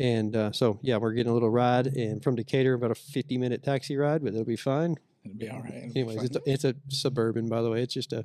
And 0.00 0.34
uh, 0.34 0.50
so 0.50 0.80
yeah, 0.82 0.96
we're 0.96 1.12
getting 1.12 1.30
a 1.30 1.34
little 1.34 1.50
ride 1.50 1.86
and 1.86 2.20
from 2.20 2.34
Decatur 2.34 2.74
about 2.74 2.90
a 2.90 2.96
fifty 2.96 3.38
minute 3.38 3.62
taxi 3.62 3.96
ride, 3.96 4.24
but 4.24 4.32
it'll 4.32 4.44
be 4.44 4.56
fine. 4.56 4.96
It'll 5.24 5.38
be 5.38 5.48
all 5.48 5.62
right. 5.62 5.72
It'll 5.94 6.10
Anyways, 6.10 6.22
it's 6.24 6.36
a, 6.36 6.40
it's 6.44 6.64
a 6.64 6.74
suburban, 6.88 7.48
by 7.48 7.62
the 7.62 7.70
way. 7.70 7.80
It's 7.82 7.94
just 7.94 8.12
a 8.12 8.24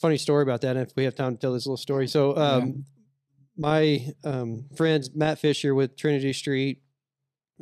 funny 0.00 0.16
story 0.18 0.42
about 0.42 0.60
that. 0.62 0.76
If 0.76 0.92
we 0.96 1.04
have 1.04 1.14
time 1.14 1.34
to 1.34 1.40
tell 1.40 1.52
this 1.52 1.66
little 1.66 1.76
story, 1.76 2.06
so 2.08 2.36
Yeah. 2.36 2.42
um, 2.56 2.84
my 3.56 4.12
um, 4.24 4.66
friends 4.76 5.10
Matt 5.14 5.38
Fisher 5.38 5.74
with 5.74 5.96
Trinity 5.96 6.32
Street 6.32 6.82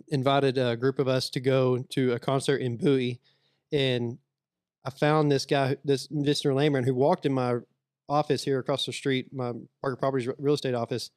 invited 0.09 0.59
a 0.59 0.77
group 0.77 0.99
of 0.99 1.09
us 1.09 1.31
to 1.31 1.41
go 1.41 1.79
to 1.91 2.13
a 2.13 2.19
concert 2.19 2.59
in 2.61 2.77
Bowie, 2.77 3.21
and 3.73 4.19
I 4.85 4.91
found 4.91 5.33
this 5.33 5.47
guy, 5.47 5.77
this 5.85 6.07
Mr. 6.09 6.55
Lambert, 6.55 6.85
who 6.85 6.95
walked 6.95 7.27
in 7.27 7.33
my 7.33 7.57
office 8.09 8.45
here 8.45 8.59
across 8.59 8.87
the 8.87 8.93
street, 8.93 9.33
my 9.33 9.53
Parker 9.81 9.97
Properties 9.97 10.29
real 10.39 10.55
estate 10.55 10.75
office, 10.75 11.11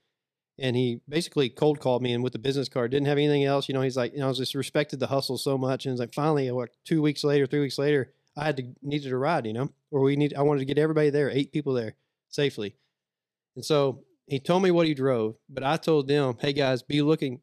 and 0.58 0.76
he 0.76 1.02
basically 1.08 1.50
cold 1.50 1.80
called 1.80 2.02
me 2.02 2.14
and 2.14 2.24
with 2.24 2.34
a 2.36 2.40
business 2.40 2.68
card, 2.70 2.92
didn't 2.92 3.06
have 3.08 3.18
anything 3.18 3.44
else. 3.44 3.68
You 3.68 3.74
know, 3.76 3.82
he's 3.82 3.96
like, 3.98 4.14
you 4.14 4.20
know, 4.20 4.26
I 4.26 4.30
was 4.30 4.38
just 4.40 4.56
respected 4.56 5.00
the 5.00 5.08
hustle 5.08 5.38
so 5.38 5.58
much, 5.58 5.86
and 5.86 5.92
it's 5.94 6.00
like 6.00 6.14
finally, 6.14 6.50
what 6.52 6.70
two 6.86 7.02
weeks 7.02 7.24
later, 7.24 7.46
three 7.46 7.60
weeks 7.60 7.78
later, 7.78 8.12
I 8.40 8.46
had 8.46 8.58
to 8.58 8.64
needed 8.82 9.12
a 9.12 9.18
ride, 9.18 9.46
you 9.46 9.54
know, 9.54 9.70
or 9.92 10.02
we 10.02 10.16
need, 10.16 10.34
I 10.34 10.42
wanted 10.42 10.60
to 10.60 10.66
get 10.66 10.78
everybody 10.78 11.10
there, 11.10 11.30
eight 11.30 11.52
people 11.52 11.74
there 11.74 11.96
safely, 12.30 12.76
and 13.56 13.66
so 13.66 14.04
he 14.28 14.40
told 14.40 14.64
me 14.64 14.72
what 14.72 14.88
he 14.88 14.94
drove, 14.94 15.36
but 15.50 15.64
I 15.64 15.78
told 15.78 16.08
them, 16.08 16.38
hey 16.40 16.54
guys, 16.54 16.84
be 16.84 17.02
looking. 17.02 17.42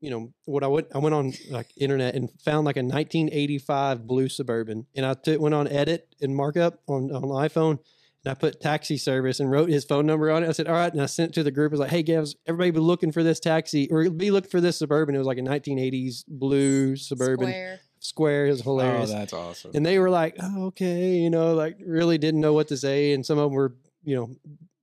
You 0.00 0.10
know 0.10 0.32
what 0.46 0.64
I 0.64 0.66
went. 0.66 0.88
I 0.92 0.98
went 0.98 1.14
on 1.14 1.32
like 1.48 1.68
internet 1.76 2.16
and 2.16 2.28
found 2.40 2.64
like 2.64 2.76
a 2.76 2.82
1985 2.82 4.04
blue 4.04 4.28
suburban, 4.28 4.86
and 4.96 5.06
I 5.06 5.14
went 5.36 5.54
on 5.54 5.68
edit 5.68 6.16
and 6.20 6.34
markup 6.34 6.80
on 6.88 7.12
on 7.12 7.22
iPhone, 7.22 7.78
and 8.24 8.32
I 8.32 8.34
put 8.34 8.60
taxi 8.60 8.96
service 8.96 9.38
and 9.38 9.48
wrote 9.48 9.68
his 9.68 9.84
phone 9.84 10.06
number 10.06 10.28
on 10.32 10.42
it. 10.42 10.48
I 10.48 10.52
said, 10.52 10.66
all 10.66 10.74
right, 10.74 10.92
and 10.92 11.00
I 11.00 11.06
sent 11.06 11.30
it 11.30 11.34
to 11.34 11.44
the 11.44 11.52
group. 11.52 11.70
I 11.70 11.74
was 11.74 11.80
like, 11.80 11.90
hey 11.90 12.02
guys, 12.02 12.34
everybody 12.48 12.72
be 12.72 12.80
looking 12.80 13.12
for 13.12 13.22
this 13.22 13.38
taxi 13.38 13.88
or 13.92 14.10
be 14.10 14.32
looking 14.32 14.50
for 14.50 14.60
this 14.60 14.76
suburban. 14.76 15.14
It 15.14 15.18
was 15.18 15.26
like 15.26 15.38
a 15.38 15.42
1980s 15.42 16.24
blue 16.26 16.96
suburban 16.96 17.48
Square. 17.48 17.80
Square. 18.02 18.46
It 18.46 18.50
was 18.50 18.62
hilarious. 18.62 19.10
Oh, 19.10 19.14
that's 19.14 19.32
awesome. 19.32 19.70
and 19.74 19.86
they 19.86 19.98
were 19.98 20.10
like, 20.10 20.36
oh, 20.40 20.66
okay, 20.66 21.16
you 21.16 21.30
know, 21.30 21.54
like 21.54 21.78
really 21.84 22.18
didn't 22.18 22.40
know 22.40 22.52
what 22.52 22.68
to 22.68 22.76
say. 22.76 23.12
And 23.12 23.24
some 23.24 23.38
of 23.38 23.44
them 23.44 23.54
were, 23.54 23.74
you 24.04 24.16
know, 24.16 24.36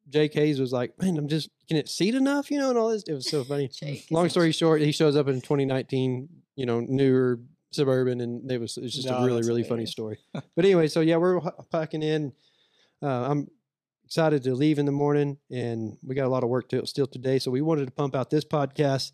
JK's 0.09 0.59
was 0.59 0.71
like, 0.71 0.99
man, 1.01 1.17
I'm 1.17 1.27
just, 1.27 1.49
can 1.67 1.77
it 1.77 1.87
seat 1.89 2.15
enough, 2.15 2.49
you 2.49 2.57
know, 2.57 2.69
and 2.69 2.77
all 2.77 2.89
this. 2.89 3.03
It 3.03 3.13
was 3.13 3.29
so 3.29 3.43
funny. 3.43 3.67
Jake 3.73 4.07
Long 4.09 4.29
story 4.29 4.51
short, 4.51 4.81
he 4.81 4.91
shows 4.91 5.15
up 5.15 5.27
in 5.27 5.35
2019, 5.35 6.29
you 6.55 6.65
know, 6.65 6.79
newer, 6.79 7.39
suburban, 7.71 8.19
and 8.21 8.49
it 8.51 8.59
was 8.59 8.77
it's 8.77 8.95
just 8.95 9.07
No, 9.07 9.17
a 9.17 9.25
really 9.25 9.37
that's 9.37 9.47
really 9.47 9.63
funny 9.63 9.85
story. 9.85 10.17
but 10.33 10.43
anyway, 10.57 10.87
so 10.87 11.01
yeah, 11.01 11.17
we're 11.17 11.39
packing 11.71 12.01
in. 12.01 12.33
Uh, 13.01 13.29
I'm 13.29 13.47
excited 14.05 14.43
to 14.43 14.55
leave 14.55 14.79
in 14.79 14.85
the 14.85 14.91
morning, 14.91 15.37
and 15.51 15.97
we 16.01 16.15
got 16.15 16.25
a 16.25 16.29
lot 16.29 16.43
of 16.43 16.49
work 16.49 16.67
to 16.69 16.85
still 16.87 17.05
today. 17.05 17.37
So 17.37 17.51
we 17.51 17.61
wanted 17.61 17.85
to 17.85 17.91
pump 17.91 18.15
out 18.15 18.31
this 18.31 18.43
podcast 18.43 19.11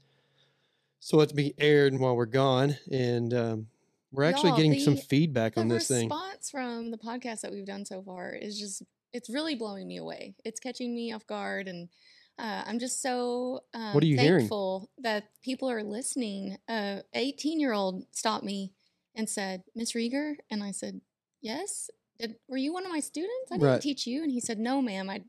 so 1.02 1.20
it's 1.20 1.34
be 1.34 1.54
aired 1.60 1.94
while 2.00 2.16
we're 2.16 2.26
gone, 2.26 2.78
and 2.92 3.34
um, 3.34 3.68
we're 4.16 4.24
actually 4.24 4.50
Y'all, 4.50 4.58
getting 4.58 4.80
some 4.80 4.98
feedback 4.98 5.56
The 5.56 5.62
on 5.62 5.68
this 5.68 5.88
thing. 5.88 6.10
The 6.10 6.16
response 6.16 6.50
from 6.50 6.92
the 6.92 6.98
podcast 6.98 7.42
that 7.42 7.52
we've 7.52 7.66
done 7.66 7.86
so 7.86 8.02
far 8.02 8.32
is 8.34 8.60
just 8.60 8.84
it's 9.14 9.30
really 9.30 9.56
blowing 9.56 9.88
me 9.88 9.98
away. 9.98 10.36
It's 10.44 10.60
catching 10.60 10.94
me 10.94 11.14
off 11.14 11.26
guard 11.28 11.68
and 11.68 11.90
uh, 12.38 12.64
I'm 12.66 12.80
just 12.80 13.02
so 13.02 13.62
um, 13.74 13.96
are 13.96 14.04
you 14.04 14.18
hearing? 14.18 14.40
thankful 14.42 14.90
that 14.98 15.26
people 15.42 15.70
are 15.70 15.84
listening. 15.84 16.58
A 16.70 17.02
18 17.14 17.60
year 17.60 17.72
old 17.72 18.04
stopped 18.12 18.44
me 18.44 18.74
and 19.16 19.30
said, 19.30 19.64
"Miss 19.74 19.94
Rieger," 19.94 20.36
and 20.50 20.64
I 20.64 20.72
said, 20.72 21.00
"Yes." 21.42 21.90
Did, 22.20 22.36
were 22.48 22.58
you 22.58 22.72
one 22.74 22.86
of 22.86 22.92
my 22.92 23.02
students? 23.02 23.52
I 23.52 23.56
didn't 23.56 23.70
Right. 23.70 23.82
teach 23.82 24.08
you. 24.08 24.24
And 24.24 24.32
he 24.32 24.40
said, 24.40 24.58
"No, 24.60 24.82
ma'am. 24.82 25.10
I, 25.10 25.24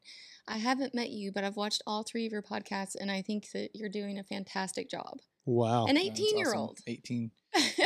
I 0.48 0.58
haven't 0.58 0.94
met 0.94 1.10
you, 1.10 1.32
but 1.32 1.44
I've 1.44 1.56
watched 1.56 1.82
all 1.86 2.02
three 2.02 2.26
of 2.26 2.32
your 2.32 2.42
podcasts, 2.42 2.96
and 2.98 3.10
I 3.10 3.22
think 3.22 3.50
that 3.52 3.70
you're 3.74 3.88
doing 3.88 4.18
a 4.18 4.24
fantastic 4.24 4.90
job." 4.90 5.18
Wow, 5.46 5.86
An 5.86 5.96
18 5.96 6.36
year 6.36 6.48
awesome. 6.48 6.58
old. 6.60 6.78
18. 6.86 7.30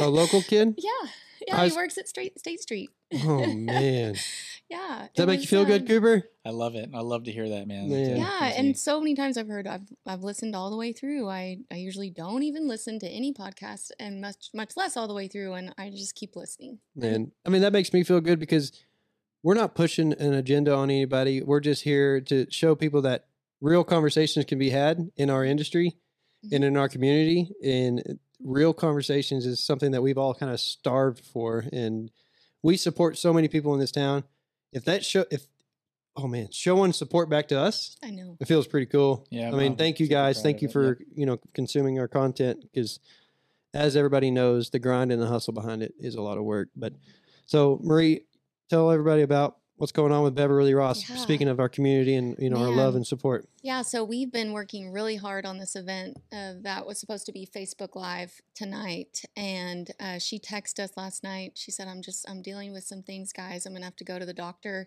a 0.00 0.08
local 0.08 0.42
kid. 0.42 0.74
Yeah, 0.78 1.08
yeah. 1.46 1.60
I 1.62 1.68
he 1.68 1.76
works 1.76 1.96
at 1.98 2.08
State 2.08 2.38
State 2.38 2.60
Street. 2.60 2.90
Oh 3.24 3.46
man, 3.54 4.12
does 4.14 4.26
Yeah. 4.68 5.06
that 5.16 5.22
it 5.22 5.26
make 5.26 5.36
you 5.38 5.40
was, 5.42 5.48
feel 5.50 5.64
good, 5.64 5.82
um, 5.82 5.86
Cooper? 5.86 6.22
I 6.44 6.50
love 6.50 6.74
it. 6.74 6.90
I 6.94 7.00
love 7.00 7.24
to 7.24 7.32
hear 7.32 7.48
that, 7.50 7.66
man. 7.68 7.88
Man. 7.90 8.16
Yeah, 8.18 8.48
easy. 8.48 8.56
and 8.58 8.78
so 8.78 9.00
many 9.00 9.14
times 9.14 9.36
I've 9.38 9.48
heard 9.48 9.66
I've 9.66 9.88
I've 10.06 10.22
listened 10.22 10.54
all 10.56 10.70
the 10.70 10.76
way 10.76 10.92
through. 10.92 11.28
I 11.28 11.58
I 11.70 11.76
usually 11.76 12.10
don't 12.10 12.42
even 12.42 12.66
listen 12.68 12.98
to 13.00 13.08
any 13.08 13.32
podcast, 13.32 13.90
and 13.98 14.20
much 14.20 14.50
much 14.54 14.76
less 14.76 14.96
all 14.96 15.06
the 15.08 15.14
way 15.14 15.28
through. 15.28 15.54
And 15.54 15.74
I 15.78 15.90
just 15.90 16.14
keep 16.14 16.36
listening. 16.36 16.78
And 17.00 17.30
I 17.46 17.48
mean, 17.50 17.62
that 17.62 17.72
makes 17.72 17.92
me 17.92 18.02
feel 18.04 18.20
good 18.20 18.38
because 18.38 18.72
we're 19.42 19.54
not 19.54 19.74
pushing 19.74 20.12
an 20.14 20.34
agenda 20.34 20.74
on 20.74 20.90
anybody. 20.90 21.42
We're 21.42 21.60
just 21.60 21.84
here 21.84 22.20
to 22.22 22.46
show 22.50 22.74
people 22.74 23.00
that 23.02 23.26
real 23.60 23.84
conversations 23.84 24.44
can 24.46 24.58
be 24.58 24.70
had 24.70 25.10
in 25.16 25.30
our 25.30 25.44
industry 25.44 25.96
and 26.42 26.52
mm-hmm. 26.52 26.62
in 26.64 26.76
our 26.76 26.88
community. 26.88 27.52
And 27.62 28.18
real 28.42 28.72
conversations 28.72 29.46
is 29.46 29.62
something 29.62 29.90
that 29.92 30.02
we've 30.02 30.18
all 30.18 30.34
kind 30.34 30.52
of 30.52 30.60
starved 30.60 31.24
for. 31.24 31.64
And 31.72 32.10
we 32.62 32.76
support 32.76 33.18
so 33.18 33.32
many 33.32 33.48
people 33.48 33.74
in 33.74 33.80
this 33.80 33.92
town. 33.92 34.24
If 34.72 34.84
that 34.84 35.04
show, 35.04 35.24
if, 35.30 35.46
oh 36.16 36.26
man, 36.26 36.48
showing 36.52 36.92
support 36.92 37.28
back 37.28 37.48
to 37.48 37.58
us, 37.58 37.96
I 38.02 38.10
know. 38.10 38.36
it 38.40 38.46
feels 38.46 38.66
pretty 38.66 38.86
cool. 38.86 39.26
Yeah, 39.30 39.48
I 39.48 39.52
mean, 39.52 39.72
I'm 39.72 39.76
thank 39.76 40.00
you 40.00 40.06
guys. 40.06 40.42
Thank 40.42 40.58
of 40.58 40.62
you 40.62 40.68
it, 40.68 40.72
for, 40.72 40.86
yep. 40.86 40.98
you 41.14 41.26
know, 41.26 41.38
consuming 41.54 41.98
our 41.98 42.08
content 42.08 42.62
because 42.62 43.00
as 43.74 43.96
everybody 43.96 44.30
knows, 44.30 44.70
the 44.70 44.78
grind 44.78 45.12
and 45.12 45.20
the 45.20 45.26
hustle 45.26 45.52
behind 45.52 45.82
it 45.82 45.94
is 45.98 46.14
a 46.14 46.22
lot 46.22 46.38
of 46.38 46.44
work. 46.44 46.68
But 46.76 46.94
so 47.46 47.80
Marie, 47.82 48.22
tell 48.68 48.90
everybody 48.90 49.22
about 49.22 49.56
what's 49.80 49.92
going 49.92 50.12
on 50.12 50.22
with 50.22 50.34
Beverly 50.34 50.74
Ross. 50.74 51.08
Yeah. 51.08 51.16
Speaking 51.16 51.48
of 51.48 51.58
our 51.58 51.68
community 51.70 52.14
and, 52.14 52.36
you 52.38 52.50
know, 52.50 52.58
our 52.58 52.68
love 52.68 52.96
and 52.96 53.06
support. 53.06 53.48
Yeah, 53.62 53.80
so 53.80 54.04
we've 54.04 54.30
been 54.30 54.52
working 54.52 54.92
really 54.92 55.16
hard 55.16 55.46
on 55.46 55.56
this 55.56 55.74
event 55.74 56.18
uh, 56.30 56.52
that 56.60 56.86
was 56.86 57.00
supposed 57.00 57.24
to 57.26 57.32
be 57.32 57.46
Facebook 57.46 57.96
Live 57.96 58.42
tonight, 58.54 59.22
and 59.36 59.90
uh, 59.98 60.18
she 60.18 60.38
texted 60.38 60.80
us 60.80 60.90
last 60.98 61.24
night. 61.24 61.52
She 61.54 61.70
said, 61.70 61.88
"I'm 61.88 62.02
just 62.02 62.28
I'm 62.28 62.42
dealing 62.42 62.74
with 62.74 62.84
some 62.84 63.02
things, 63.02 63.32
guys. 63.32 63.64
I'm 63.64 63.72
gonna 63.72 63.86
have 63.86 63.96
to 63.96 64.04
go 64.04 64.18
to 64.18 64.26
the 64.26 64.34
doctor 64.34 64.86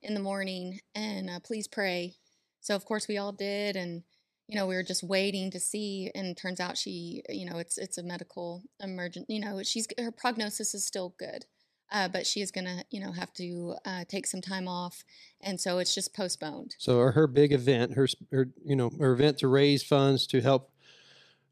in 0.00 0.14
the 0.14 0.20
morning, 0.20 0.80
and 0.94 1.28
uh, 1.28 1.40
please 1.40 1.68
pray." 1.68 2.14
So 2.60 2.74
of 2.74 2.86
course 2.86 3.08
we 3.08 3.18
all 3.18 3.32
did, 3.32 3.76
and 3.76 4.04
you 4.48 4.56
know 4.56 4.66
we 4.66 4.74
were 4.74 4.82
just 4.82 5.02
waiting 5.02 5.50
to 5.50 5.60
see, 5.60 6.10
and 6.14 6.34
turns 6.34 6.60
out 6.60 6.78
she, 6.78 7.22
you 7.28 7.44
know, 7.44 7.58
it's 7.58 7.76
it's 7.76 7.98
a 7.98 8.02
medical 8.02 8.62
emergent. 8.82 9.26
You 9.28 9.40
know, 9.40 9.62
she's 9.62 9.86
her 9.98 10.10
prognosis 10.10 10.72
is 10.72 10.86
still 10.86 11.14
good. 11.18 11.44
Uh, 11.92 12.08
but 12.08 12.26
she 12.26 12.40
is 12.40 12.50
gonna, 12.50 12.84
you 12.90 13.00
know, 13.00 13.12
have 13.12 13.32
to 13.34 13.74
uh, 13.84 14.04
take 14.08 14.26
some 14.26 14.40
time 14.40 14.68
off, 14.68 15.04
and 15.40 15.60
so 15.60 15.78
it's 15.78 15.94
just 15.94 16.14
postponed. 16.14 16.76
So 16.78 16.98
her, 17.00 17.26
big 17.26 17.52
event, 17.52 17.94
her, 17.94 18.06
her, 18.30 18.48
you 18.64 18.76
know, 18.76 18.90
her 18.98 19.12
event 19.12 19.38
to 19.38 19.48
raise 19.48 19.82
funds 19.82 20.26
to 20.28 20.40
help 20.40 20.70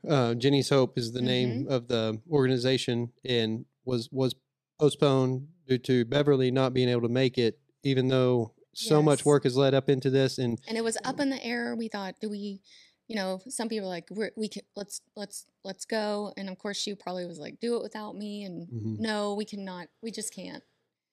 uh, 0.08 0.34
Jenny's 0.34 0.68
Hope 0.68 0.96
is 0.96 1.12
the 1.12 1.22
name 1.22 1.66
of 1.68 1.88
the 1.88 2.20
organization 2.30 3.10
and 3.24 3.64
was, 3.84 4.08
was 4.12 4.34
postponed 4.78 5.48
due 5.66 5.78
to 5.78 6.04
Beverly 6.04 6.50
not 6.50 6.72
being 6.72 6.88
able 6.88 7.02
to 7.02 7.08
make 7.08 7.36
it, 7.36 7.58
even 7.82 8.08
though 8.08 8.52
so 8.74 9.02
much 9.02 9.24
work 9.24 9.42
has 9.42 9.56
led 9.56 9.74
up 9.74 9.88
into 9.88 10.08
this. 10.08 10.38
And 10.38 10.60
and 10.68 10.78
it 10.78 10.84
was 10.84 10.96
up 11.04 11.18
in 11.18 11.30
the 11.30 11.44
air. 11.44 11.74
We 11.74 11.88
thought, 11.88 12.14
do 12.20 12.30
we, 12.30 12.60
you 13.08 13.16
know, 13.16 13.40
some 13.48 13.68
people 13.68 13.88
like, 13.88 14.06
We're, 14.10 14.30
we 14.36 14.48
can 14.48 14.62
let's 14.76 15.00
let's 15.16 15.46
let's 15.64 15.84
go, 15.84 16.32
and 16.36 16.48
of 16.48 16.58
course 16.58 16.76
she 16.76 16.94
probably 16.94 17.26
was 17.26 17.38
like, 17.38 17.58
do 17.60 17.76
it 17.76 17.82
without 17.82 18.14
me, 18.16 18.44
and 18.44 18.68
Mhm. 18.68 19.00
no, 19.00 19.34
we 19.34 19.44
cannot, 19.44 19.88
we 20.02 20.10
just 20.10 20.32
can't. 20.34 20.62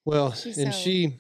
Well, 0.04 0.34
She's 0.34 0.58
and 0.58 0.74
so- 0.74 0.80
she 0.80 1.20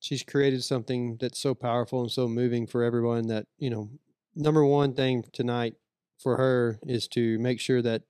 she's 0.00 0.22
created 0.22 0.64
something 0.64 1.16
that's 1.20 1.38
so 1.38 1.54
powerful 1.54 2.00
and 2.00 2.10
so 2.10 2.26
moving 2.26 2.66
for 2.66 2.82
everyone 2.82 3.26
that, 3.28 3.46
you 3.58 3.68
know, 3.70 3.90
number 4.34 4.64
one 4.64 4.94
thing 4.94 5.22
tonight 5.32 5.74
for 6.18 6.36
her 6.38 6.78
is 6.86 7.06
to 7.08 7.38
make 7.38 7.60
sure 7.60 7.82
that 7.82 8.02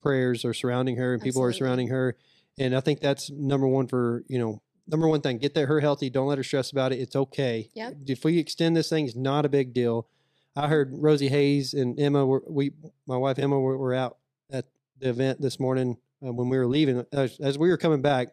prayers 0.00 0.44
are 0.44 0.54
surrounding 0.54 0.96
her 0.96 1.14
and 1.14 1.22
people 1.22 1.42
are 1.42 1.52
surrounding 1.52 1.88
her. 1.88 2.16
And 2.58 2.74
I 2.76 2.80
think 2.80 3.00
that's 3.00 3.30
number 3.30 3.66
one 3.66 3.86
for, 3.88 4.22
you 4.28 4.38
know, 4.38 4.62
number 4.86 5.08
one 5.08 5.20
thing, 5.22 5.38
get 5.38 5.54
that 5.54 5.66
her 5.66 5.80
healthy. 5.80 6.08
Don't 6.10 6.26
let 6.28 6.38
her 6.38 6.44
stress 6.44 6.70
about 6.70 6.92
it. 6.92 7.00
It's 7.00 7.16
okay. 7.16 7.68
Yep. 7.74 7.96
If 8.06 8.24
we 8.24 8.38
extend 8.38 8.76
this 8.76 8.88
thing, 8.88 9.06
it's 9.06 9.16
not 9.16 9.44
a 9.44 9.48
big 9.48 9.72
deal. 9.72 10.06
I 10.54 10.68
heard 10.68 10.90
Rosie 10.94 11.28
Hayes 11.28 11.72
and 11.74 11.98
Emma 11.98 12.26
were 12.26 12.42
we 12.48 12.72
my 13.06 13.16
wife 13.16 13.38
Emma 13.38 13.58
were, 13.58 13.76
were 13.78 13.94
out 13.94 14.18
at 14.50 14.66
the 14.98 15.08
event 15.08 15.40
this 15.40 15.58
morning 15.58 15.96
uh, 16.24 16.32
when 16.32 16.48
we 16.48 16.58
were 16.58 16.66
leaving. 16.66 17.04
As, 17.12 17.38
as 17.40 17.58
we 17.58 17.68
were 17.70 17.78
coming 17.78 18.02
back, 18.02 18.28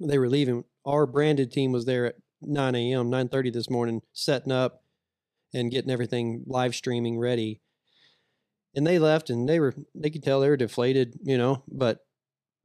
they 0.00 0.18
were 0.18 0.28
leaving. 0.28 0.64
Our 0.84 1.06
branded 1.06 1.52
team 1.52 1.72
was 1.72 1.84
there 1.84 2.06
at 2.06 2.16
9 2.40 2.74
a.m., 2.74 3.10
9:30 3.10 3.52
this 3.52 3.68
morning, 3.68 4.02
setting 4.12 4.52
up 4.52 4.82
and 5.52 5.70
getting 5.70 5.90
everything 5.90 6.44
live 6.46 6.74
streaming 6.74 7.18
ready. 7.18 7.60
And 8.74 8.86
they 8.86 8.98
left, 8.98 9.30
and 9.30 9.48
they 9.48 9.60
were 9.60 9.74
they 9.94 10.10
could 10.10 10.22
tell 10.22 10.40
they 10.40 10.48
were 10.48 10.56
deflated, 10.56 11.18
you 11.22 11.36
know, 11.38 11.62
but 11.68 12.00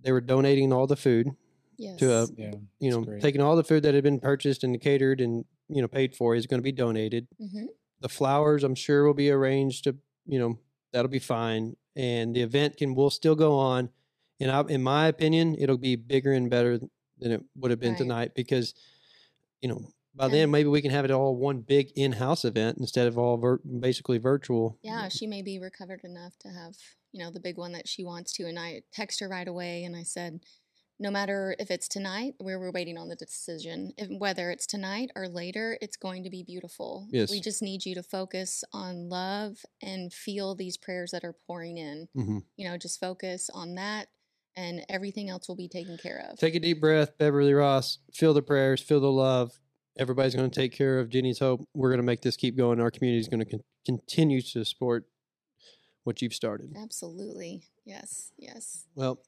they 0.01 0.11
were 0.11 0.21
donating 0.21 0.71
all 0.73 0.87
the 0.87 0.95
food 0.95 1.27
Yes. 1.77 1.99
to 1.99 2.11
a 2.13 2.27
Yeah. 2.37 2.53
you 2.79 2.89
know 2.91 3.01
great. 3.01 3.21
taking 3.21 3.41
all 3.41 3.55
the 3.55 3.63
food 3.63 3.83
that 3.83 3.93
had 3.95 4.03
been 4.03 4.19
purchased 4.19 4.63
and 4.63 4.79
catered 4.79 5.19
and 5.19 5.45
you 5.67 5.81
know 5.81 5.87
paid 5.87 6.15
for 6.15 6.35
is 6.35 6.45
going 6.47 6.59
to 6.59 6.63
be 6.63 6.71
donated 6.71 7.27
hmm 7.39 7.65
the 8.01 8.09
flowers 8.09 8.63
i'm 8.63 8.75
sure 8.75 9.05
will 9.05 9.13
be 9.13 9.29
arranged 9.31 9.83
to 9.85 9.95
you 10.25 10.39
know 10.39 10.59
that'll 10.91 11.09
be 11.09 11.19
fine 11.19 11.75
and 11.95 12.35
the 12.35 12.41
event 12.41 12.77
can 12.77 12.93
will 12.95 13.09
still 13.09 13.35
go 13.35 13.57
on 13.57 13.89
and 14.39 14.49
I, 14.51 14.61
in 14.67 14.81
my 14.83 15.07
opinion 15.07 15.55
it'll 15.57 15.77
be 15.77 15.95
bigger 15.95 16.33
and 16.33 16.49
better 16.49 16.79
than 17.19 17.31
it 17.31 17.41
would 17.55 17.71
have 17.71 17.79
been 17.79 17.91
Right. 17.91 17.97
tonight 17.97 18.31
because 18.35 18.73
you 19.61 19.69
know 19.69 19.81
by 20.13 20.27
then 20.27 20.51
maybe 20.51 20.67
we 20.67 20.81
can 20.81 20.91
have 20.91 21.05
it 21.05 21.11
all 21.11 21.37
one 21.37 21.59
big 21.61 21.91
in-house 21.95 22.43
event 22.43 22.77
instead 22.79 23.07
of 23.07 23.17
all 23.17 23.37
vir- 23.37 23.61
basically 23.79 24.17
virtual 24.17 24.77
Yeah, 24.83 25.07
she 25.07 25.25
may 25.25 25.41
be 25.41 25.57
recovered 25.57 26.01
enough 26.03 26.37
to 26.39 26.49
have, 26.49 26.75
you 27.13 27.23
know, 27.23 27.31
the 27.31 27.39
big 27.39 27.57
one 27.57 27.71
that 27.71 27.87
she 27.87 28.03
wants 28.03 28.33
to. 28.33 28.43
And 28.43 28.59
I 28.59 28.81
text 28.91 29.21
her 29.21 29.29
right 29.29 29.47
away 29.47 29.85
and 29.85 29.95
I 29.95 30.03
said, 30.03 30.41
no 31.01 31.09
matter 31.09 31.55
if 31.57 31.71
it's 31.71 31.87
tonight, 31.87 32.35
we 32.39 32.55
we're 32.55 32.71
waiting 32.71 32.95
on 32.95 33.09
the 33.09 33.15
decision. 33.15 33.91
If, 33.97 34.07
whether 34.19 34.51
it's 34.51 34.67
tonight 34.67 35.09
or 35.15 35.27
later, 35.27 35.77
it's 35.81 35.97
going 35.97 36.23
to 36.23 36.29
be 36.29 36.43
beautiful. 36.43 37.07
Yes. 37.09 37.31
We 37.31 37.41
just 37.41 37.63
need 37.63 37.83
you 37.85 37.95
to 37.95 38.03
focus 38.03 38.63
on 38.71 39.09
love 39.09 39.57
and 39.81 40.13
feel 40.13 40.53
these 40.53 40.77
prayers 40.77 41.09
that 41.11 41.23
are 41.23 41.35
pouring 41.47 41.77
in. 41.77 42.07
hmm 42.13 42.37
You 42.55 42.69
know, 42.69 42.77
just 42.77 42.99
focus 42.99 43.49
on 43.51 43.75
that 43.75 44.09
and 44.55 44.85
everything 44.89 45.29
else 45.29 45.47
will 45.47 45.55
be 45.55 45.67
taken 45.69 45.97
care 45.97 46.23
of. 46.29 46.37
take 46.37 46.55
a 46.55 46.59
deep 46.59 46.81
breath 46.81 47.17
beverly 47.17 47.53
ross 47.53 47.99
feel 48.13 48.33
the 48.33 48.41
prayers 48.41 48.81
feel 48.81 48.99
the 48.99 49.09
love 49.09 49.57
everybody's 49.97 50.35
going 50.35 50.49
to 50.49 50.53
take 50.53 50.73
care 50.73 50.99
of 50.99 51.07
jenny's 51.07 51.39
hope 51.39 51.61
we're 51.73 51.87
going 51.87 51.99
to 51.99 52.03
make 52.03 52.21
this 52.21 52.35
keep 52.35 52.57
going 52.57 52.81
our 52.81 52.91
community 52.91 53.17
is 53.17 53.29
going 53.29 53.39
to 53.39 53.45
con- 53.45 53.63
continue 53.85 54.41
to 54.41 54.65
support 54.65 55.05
what 56.03 56.21
you've 56.21 56.33
started 56.33 56.75
Absolutely. 56.77 57.63
Yes. 57.85 58.33
Yes. 58.37 58.85
well 58.93 59.19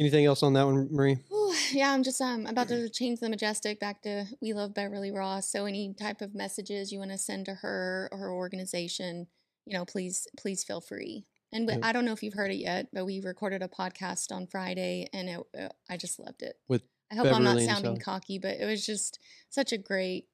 anything 0.00 0.24
else 0.24 0.42
on 0.42 0.54
that 0.54 0.66
one 0.66 0.88
marie 0.90 1.18
Ooh, 1.50 1.54
yeah, 1.72 1.92
I'm 1.92 2.02
just 2.02 2.20
um 2.20 2.46
about 2.46 2.68
to 2.68 2.88
change 2.88 3.20
the 3.20 3.28
majestic 3.28 3.80
back 3.80 4.02
to 4.02 4.26
we 4.40 4.52
love 4.52 4.74
Beverly 4.74 5.10
Ross. 5.10 5.50
So 5.50 5.66
any 5.66 5.94
type 5.94 6.20
of 6.20 6.34
messages 6.34 6.92
you 6.92 6.98
want 6.98 7.10
to 7.10 7.18
send 7.18 7.46
to 7.46 7.54
her 7.54 8.08
or 8.12 8.18
her 8.18 8.32
organization, 8.32 9.26
you 9.66 9.76
know, 9.76 9.84
please 9.84 10.26
please 10.36 10.64
feel 10.64 10.80
free. 10.80 11.26
And 11.52 11.66
we. 11.66 11.74
I 11.82 11.92
don't 11.92 12.04
know 12.04 12.12
if 12.12 12.22
you've 12.22 12.34
heard 12.34 12.52
it 12.52 12.58
yet, 12.58 12.88
but 12.92 13.04
we 13.04 13.20
recorded 13.20 13.62
a 13.62 13.68
podcast 13.68 14.32
on 14.32 14.46
Friday, 14.46 15.08
and 15.12 15.28
it, 15.28 15.40
uh, 15.58 15.68
I 15.88 15.96
just 15.96 16.18
loved 16.18 16.42
it. 16.42 16.54
With 16.68 16.82
I 17.10 17.16
hope 17.16 17.26
I'm 17.26 17.42
not 17.42 17.60
sounding 17.60 17.96
cocky, 17.96 18.38
but 18.38 18.56
it 18.60 18.66
was 18.66 18.86
just 18.86 19.18
such 19.48 19.72
a 19.72 19.78
great 19.78 20.26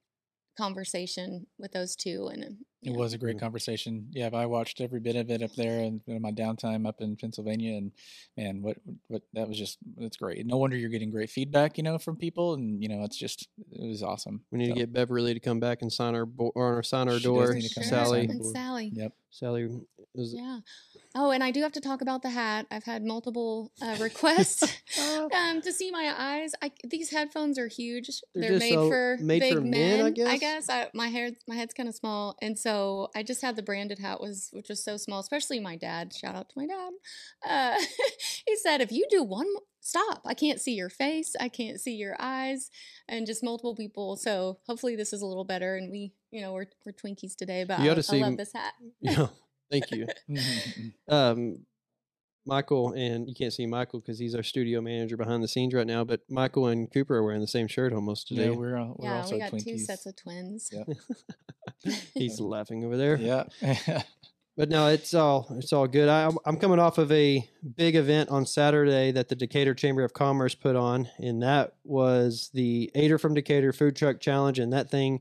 conversation 0.59 1.47
with 1.59 1.73
those 1.73 1.97
two, 1.97 2.29
and 2.31 2.45
um, 2.45 2.59
It 2.87 2.93
was 2.97 3.13
a 3.13 3.19
great 3.19 3.37
Mhm. 3.37 3.41
conversation. 3.41 4.09
Yeah, 4.13 4.31
I 4.33 4.47
watched 4.47 4.81
every 4.81 5.01
bit 5.01 5.17
of 5.17 5.29
it 5.31 5.43
up 5.43 5.53
there 5.55 5.81
and 5.81 6.01
in 6.07 6.23
my 6.23 6.31
downtime 6.31 6.87
up 6.87 7.01
in 7.01 7.17
Pennsylvania. 7.17 7.77
And 7.77 7.93
man, 8.37 8.63
what 8.63 8.79
what 9.09 9.23
that 9.33 9.49
was 9.49 9.59
just 9.59 9.79
that's 9.97 10.17
great. 10.17 10.47
No 10.47 10.57
wonder 10.57 10.77
you're 10.77 10.89
getting 10.91 11.11
great 11.11 11.31
feedback, 11.31 11.77
you 11.79 11.83
know, 11.85 11.99
from 11.99 12.17
people. 12.17 12.55
And 12.55 12.81
you 12.83 12.89
know, 12.89 13.03
it's 13.03 13.17
just 13.17 13.49
it 13.73 13.87
was 13.89 14.03
awesome. 14.03 14.43
we 14.53 14.59
need 14.59 14.69
So, 14.69 14.75
to 14.75 14.81
get 14.81 14.93
beverly 14.93 15.35
to 15.35 15.41
come 15.41 15.59
back 15.61 15.83
and 15.83 15.93
sign 15.93 16.15
our 16.15 16.27
bo- 16.27 16.53
or 16.55 16.83
sign 16.85 17.09
our 17.09 17.15
She 17.19 17.25
does 17.25 17.49
door 17.49 17.55
need 17.55 17.63
to 17.63 17.75
come 17.75 17.83
For 17.85 17.91
back 17.91 17.99
and 17.99 18.07
sure. 18.07 18.07
sally 18.07 18.21
and. 18.21 18.47
Sally. 18.47 18.91
Yep. 18.95 19.13
Sally 19.39 19.69
is 20.15 20.33
Yeah. 20.35 20.61
Oh, 21.19 21.31
and 21.31 21.43
I 21.43 21.51
do 21.51 21.63
have 21.63 21.73
to 21.73 21.81
talk 21.81 22.03
about 22.03 22.21
the 22.23 22.29
hat. 22.31 22.67
I've 22.71 22.85
had 22.85 23.03
multiple 23.03 23.73
uh, 23.81 23.97
requests 24.01 24.63
Uh, 24.99 25.29
um, 25.35 25.63
to 25.63 25.73
see 25.73 25.91
my 25.91 26.13
eyes. 26.17 26.53
I, 26.63 26.73
these 26.85 27.11
headphones 27.11 27.59
are 27.59 27.69
huge. 27.69 28.09
They're 28.35 28.51
They're, 28.51 28.59
made 28.59 28.75
so- 28.75 28.89
for 28.89 29.17
made 29.21 29.41
big 29.41 29.55
for 29.55 29.61
men, 29.63 30.01
I 30.03 30.07
I 30.07 30.11
guess? 30.11 30.41
guess 30.41 30.71
I, 30.71 30.89
my 30.95 31.09
hair, 31.09 31.31
my 31.49 31.55
head's 31.55 31.75
kind 31.75 31.89
of 31.89 31.95
small, 31.95 32.37
and 32.43 32.59
so 32.59 33.09
I 33.17 33.23
just 33.23 33.41
had 33.43 33.57
the 33.57 33.63
branded 33.63 33.99
hat 33.99 34.21
was 34.21 34.49
which 34.53 34.69
was 34.69 34.85
so 34.85 34.97
small. 34.97 35.21
Especially 35.21 35.59
my 35.61 35.77
dad. 35.77 36.13
Shout 36.15 36.35
out 36.35 36.49
to 36.51 36.55
my 36.59 36.67
dad. 36.67 36.93
Uh, 37.49 37.83
he 38.47 38.57
said, 38.57 38.81
"If 38.81 38.93
you 38.93 39.07
do 39.11 39.23
one, 39.23 39.47
stop. 39.87 40.23
I 40.25 40.35
can't 40.35 40.61
see 40.61 40.73
your 40.73 40.89
face. 40.91 41.35
I 41.39 41.49
can't 41.49 41.81
see 41.81 41.95
your 41.95 42.17
eyes, 42.19 42.71
and 43.09 43.27
just 43.27 43.43
multiple 43.43 43.77
people. 43.77 44.17
So 44.17 44.59
hopefully 44.67 44.97
this 44.97 45.13
is 45.13 45.23
a 45.23 45.27
little 45.27 45.45
better. 45.45 45.77
And 45.77 45.91
we, 45.91 46.13
you 46.31 46.41
know, 46.41 46.53
we're 46.53 46.67
we're 46.85 46.93
Twinkies 46.93 47.37
today, 47.37 47.65
but 47.65 47.81
You 47.81 47.91
I, 47.91 47.93
oughta 47.93 48.05
I 48.13 48.17
love 48.19 48.37
this 48.37 48.53
hat. 48.53 48.75
yeah, 49.01 49.27
thank 49.71 49.91
you. 49.91 50.07
um, 51.09 51.67
Michael 52.47 52.93
and 52.93 53.29
you 53.29 53.35
can't 53.35 53.53
see 53.53 53.67
Michael 53.67 54.01
because 54.01 54.19
he's 54.19 54.35
our 54.35 54.43
studio 54.43 54.81
manager 54.81 55.17
behind 55.17 55.43
the 55.43 55.49
scenes 55.49 55.75
right 55.75 55.87
now. 55.87 56.05
But 56.05 56.21
Michael 56.31 56.69
and 56.69 56.93
Cooper 56.93 57.17
are 57.17 57.25
wearing 57.25 57.41
the 57.41 57.47
same 57.47 57.67
shirt 57.67 57.93
almost 57.93 58.29
today. 58.29 58.51
yeah, 58.51 58.57
we're, 58.57 58.79
uh, 58.79 58.87
we're 58.97 59.09
yeah, 59.09 59.17
also 59.17 59.35
we 59.35 59.41
got 59.41 59.51
Twinkies. 59.51 59.65
two 59.65 59.79
sets 59.79 60.07
of 60.07 60.17
twins. 60.17 60.71
Yeah. 60.73 61.95
he's 62.15 62.41
laughing 62.41 62.85
over 62.85 62.97
there. 62.97 63.17
Yeah. 63.17 63.45
But 64.57 64.71
no, 64.71 64.89
it's 64.89 65.13
all 65.13 65.49
it's 65.59 65.73
all 65.73 65.87
good. 65.87 66.09
I, 66.09 66.31
I'm- 66.45 66.57
coming 66.57 66.79
off 66.79 66.97
of 66.99 67.13
a 67.13 67.47
big 67.77 67.95
event 67.95 68.31
on 68.31 68.47
Saturday 68.47 69.13
that 69.13 69.29
the 69.29 69.37
Decatur 69.37 69.75
Chamber 69.75 70.03
of 70.03 70.15
Commerce 70.15 70.55
put 70.55 70.77
on, 70.77 71.09
and 71.19 71.43
that 71.43 71.75
was 71.85 72.51
the 72.55 72.91
Ader 72.95 73.19
from 73.19 73.35
Decatur 73.35 73.73
Food 73.75 73.97
Truck 73.97 74.19
Challenge, 74.19 74.59
and 74.59 74.73
that 74.73 74.91
thing 74.91 75.21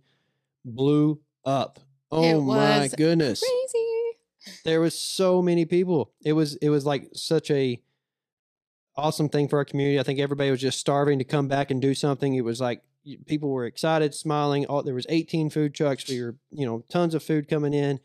blew 0.63 1.19
up. 1.43 1.79
Oh 2.11 2.39
my 2.39 2.81
was 2.83 2.93
goodness! 2.95 3.41
Crazy. 3.41 4.53
there 4.63 4.79
was 4.79 4.97
so 4.97 5.41
many 5.41 5.65
people 5.65 6.11
it 6.23 6.33
was 6.33 6.55
it 6.57 6.69
was 6.69 6.85
like 6.85 7.09
such 7.13 7.51
a 7.51 7.81
awesome 8.95 9.27
thing 9.27 9.47
for 9.49 9.57
our 9.57 9.65
community 9.65 9.99
i 9.99 10.03
think 10.03 10.19
everybody 10.19 10.49
was 10.51 10.61
just 10.61 10.79
starving 10.79 11.17
to 11.19 11.25
come 11.25 11.47
back 11.47 11.71
and 11.71 11.81
do 11.81 11.93
something 11.93 12.35
it 12.35 12.45
was 12.45 12.61
like 12.61 12.81
people 13.25 13.49
were 13.49 13.65
excited 13.65 14.13
smiling 14.13 14.65
all 14.67 14.81
there 14.83 14.93
was 14.93 15.07
18 15.09 15.49
food 15.49 15.73
trucks 15.73 16.07
we 16.07 16.21
were 16.21 16.35
you 16.51 16.65
know 16.65 16.83
tons 16.89 17.13
of 17.15 17.23
food 17.23 17.49
coming 17.49 17.73
in 17.73 17.99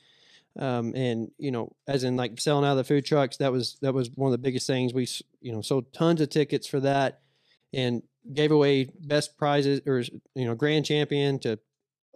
um, 0.59 0.95
and 0.95 1.30
you 1.38 1.50
know 1.50 1.73
as 1.87 2.04
in 2.04 2.16
like 2.16 2.40
selling 2.40 2.64
out 2.64 2.73
of 2.73 2.76
the 2.78 2.85
food 2.85 3.04
trucks 3.04 3.37
that 3.37 3.52
was 3.52 3.76
that 3.83 3.95
was 3.95 4.11
one 4.14 4.28
of 4.28 4.33
the 4.33 4.38
biggest 4.42 4.66
things 4.66 4.92
we 4.92 5.07
you 5.40 5.52
know 5.52 5.61
sold 5.61 5.92
tons 5.92 6.21
of 6.21 6.28
tickets 6.28 6.66
for 6.66 6.80
that 6.80 7.21
and 7.73 8.02
gave 8.35 8.50
away 8.50 8.90
best 9.00 9.38
prizes 9.38 9.80
or 9.87 10.02
you 10.35 10.45
know 10.45 10.54
grand 10.54 10.85
champion 10.85 11.38
to 11.38 11.59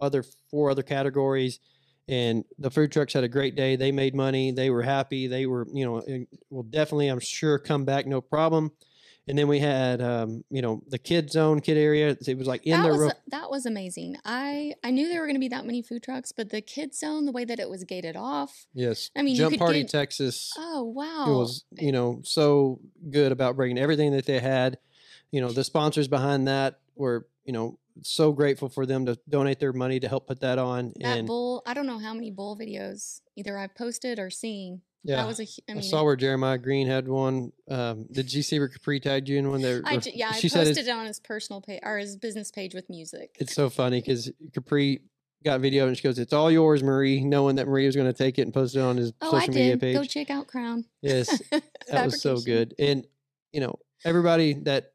other 0.01 0.23
four 0.49 0.69
other 0.69 0.83
categories 0.83 1.59
and 2.07 2.45
the 2.59 2.69
food 2.69 2.91
trucks 2.91 3.13
had 3.13 3.23
a 3.23 3.27
great 3.27 3.55
day. 3.55 3.75
They 3.75 3.91
made 3.91 4.13
money. 4.13 4.51
They 4.51 4.69
were 4.69 4.83
happy. 4.83 5.27
They 5.27 5.45
were, 5.47 5.67
you 5.73 5.85
know, 5.85 6.25
will 6.49 6.63
definitely, 6.63 7.07
I'm 7.07 7.19
sure, 7.19 7.57
come 7.57 7.83
back 7.83 8.05
no 8.05 8.21
problem. 8.21 8.71
And 9.27 9.37
then 9.37 9.47
we 9.47 9.59
had, 9.59 10.01
um, 10.01 10.43
you 10.51 10.61
know, 10.61 10.83
the 10.87 10.99
kid 10.99 11.31
zone, 11.31 11.59
kid 11.59 11.77
area. 11.77 12.15
It 12.27 12.37
was 12.37 12.47
like 12.47 12.63
in 12.65 12.73
that 12.73 12.83
the 12.83 12.89
was 12.89 12.99
ro- 13.01 13.11
that 13.29 13.49
was 13.49 13.65
amazing. 13.65 14.17
I 14.23 14.73
I 14.83 14.91
knew 14.91 15.07
there 15.09 15.19
were 15.21 15.25
going 15.25 15.35
to 15.35 15.39
be 15.39 15.47
that 15.47 15.65
many 15.65 15.81
food 15.81 16.03
trucks, 16.03 16.31
but 16.31 16.49
the 16.51 16.61
kids 16.61 16.99
zone, 16.99 17.25
the 17.25 17.31
way 17.31 17.43
that 17.45 17.59
it 17.59 17.69
was 17.69 17.83
gated 17.83 18.15
off. 18.15 18.67
yes, 18.73 19.09
I 19.15 19.23
mean, 19.23 19.33
you 19.35 19.39
Jump 19.41 19.53
could 19.53 19.59
Party 19.59 19.81
get- 19.81 19.89
Texas. 19.89 20.53
Oh 20.57 20.83
wow! 20.83 21.25
It 21.27 21.37
was, 21.37 21.65
you 21.71 21.91
know, 21.91 22.21
so 22.23 22.79
good 23.09 23.31
about 23.31 23.55
bringing 23.55 23.79
everything 23.79 24.11
that 24.11 24.25
they 24.25 24.39
had. 24.39 24.77
You 25.31 25.41
know, 25.41 25.49
the 25.51 25.63
sponsors 25.63 26.07
behind 26.07 26.47
that 26.47 26.79
were, 26.95 27.27
you 27.45 27.51
know, 27.51 27.79
so 28.03 28.31
grateful 28.31 28.69
for 28.69 28.85
them 28.85 29.07
to 29.07 29.17
donate 29.27 29.59
their 29.59 29.73
money 29.73 29.99
to 29.99 30.07
help 30.07 30.27
put 30.27 30.41
that 30.41 30.59
on. 30.59 30.93
that 30.99 31.17
and 31.17 31.27
bull. 31.27 31.63
I 31.65 31.73
don't 31.73 31.87
know 31.87 31.97
how 31.99 32.13
many 32.13 32.29
bull 32.29 32.55
videos 32.57 33.21
either 33.35 33.57
I've 33.57 33.73
posted 33.75 34.19
or 34.19 34.29
seen. 34.29 34.81
Yeah, 35.05 35.17
That 35.17 35.27
was 35.27 35.39
a. 35.39 35.47
I 35.69 35.77
I, 35.77 35.81
saw 35.81 36.03
where 36.03 36.15
Jeremiah 36.15 36.57
Green 36.57 36.87
had 36.87 37.07
one. 37.07 37.51
Um, 37.69 38.07
did 38.11 38.33
you 38.33 38.41
see 38.41 38.57
where 38.57 38.67
Capri 38.67 38.99
tagged 38.99 39.29
you 39.29 39.37
in 39.37 39.51
one 39.51 39.61
there? 39.61 39.83
I 39.85 40.01
yeah, 40.03 40.31
I 40.31 40.39
she 40.39 40.49
said 40.49 40.65
posted 40.65 40.87
it 40.87 40.91
on 40.91 41.05
his 41.05 41.19
personal 41.19 41.61
page 41.61 41.79
or 41.83 41.99
his 41.99 42.17
business 42.17 42.49
page 42.49 42.73
with 42.73 42.89
music. 42.89 43.35
it's 43.39 43.53
so 43.53 43.69
funny 43.69 44.01
because 44.01 44.31
Capri 44.55 45.01
got 45.43 45.61
video 45.61 45.87
and 45.87 45.95
she 45.95 46.01
goes, 46.01 46.17
"It's 46.17 46.33
all 46.33 46.51
yours, 46.51 46.81
Marie," 46.81 47.23
knowing 47.23 47.57
that 47.57 47.67
Marie 47.67 47.85
was 47.85 47.95
going 47.95 48.11
to 48.11 48.17
take 48.17 48.39
it 48.39 48.41
and 48.41 48.53
post 48.53 48.75
it 48.75 48.79
on 48.79 48.97
his 48.97 49.13
oh, 49.21 49.35
I 49.35 49.41
social 49.41 49.53
media 49.53 49.73
did. 49.73 49.81
page. 49.81 49.95
Go 49.95 50.03
check 50.03 50.31
out 50.31 50.47
Crown. 50.47 50.85
yes, 51.01 51.39
that 51.51 52.05
was 52.05 52.19
so 52.19 52.39
good. 52.39 52.73
And 52.79 53.05
you 53.53 53.61
know, 53.61 53.75
everybody 54.03 54.53
that 54.63 54.93